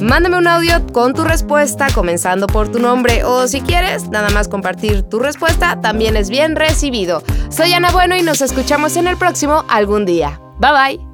Mándame 0.00 0.36
un 0.36 0.48
audio 0.48 0.84
con 0.92 1.14
tu 1.14 1.22
respuesta, 1.22 1.88
comenzando 1.94 2.46
por 2.46 2.70
tu 2.70 2.78
nombre, 2.78 3.24
o 3.24 3.46
si 3.46 3.60
quieres, 3.60 4.08
nada 4.08 4.30
más 4.30 4.48
compartir 4.48 5.02
tu 5.02 5.18
respuesta, 5.18 5.80
también 5.80 6.16
es 6.16 6.28
bien 6.28 6.56
recibido. 6.56 7.22
Soy 7.50 7.72
Ana 7.72 7.90
Bueno 7.92 8.16
y 8.16 8.22
nos 8.22 8.40
escuchamos 8.40 8.96
en 8.96 9.06
el 9.06 9.16
próximo 9.16 9.64
algún 9.68 10.04
día. 10.04 10.40
Bye 10.58 10.70
bye. 10.96 11.11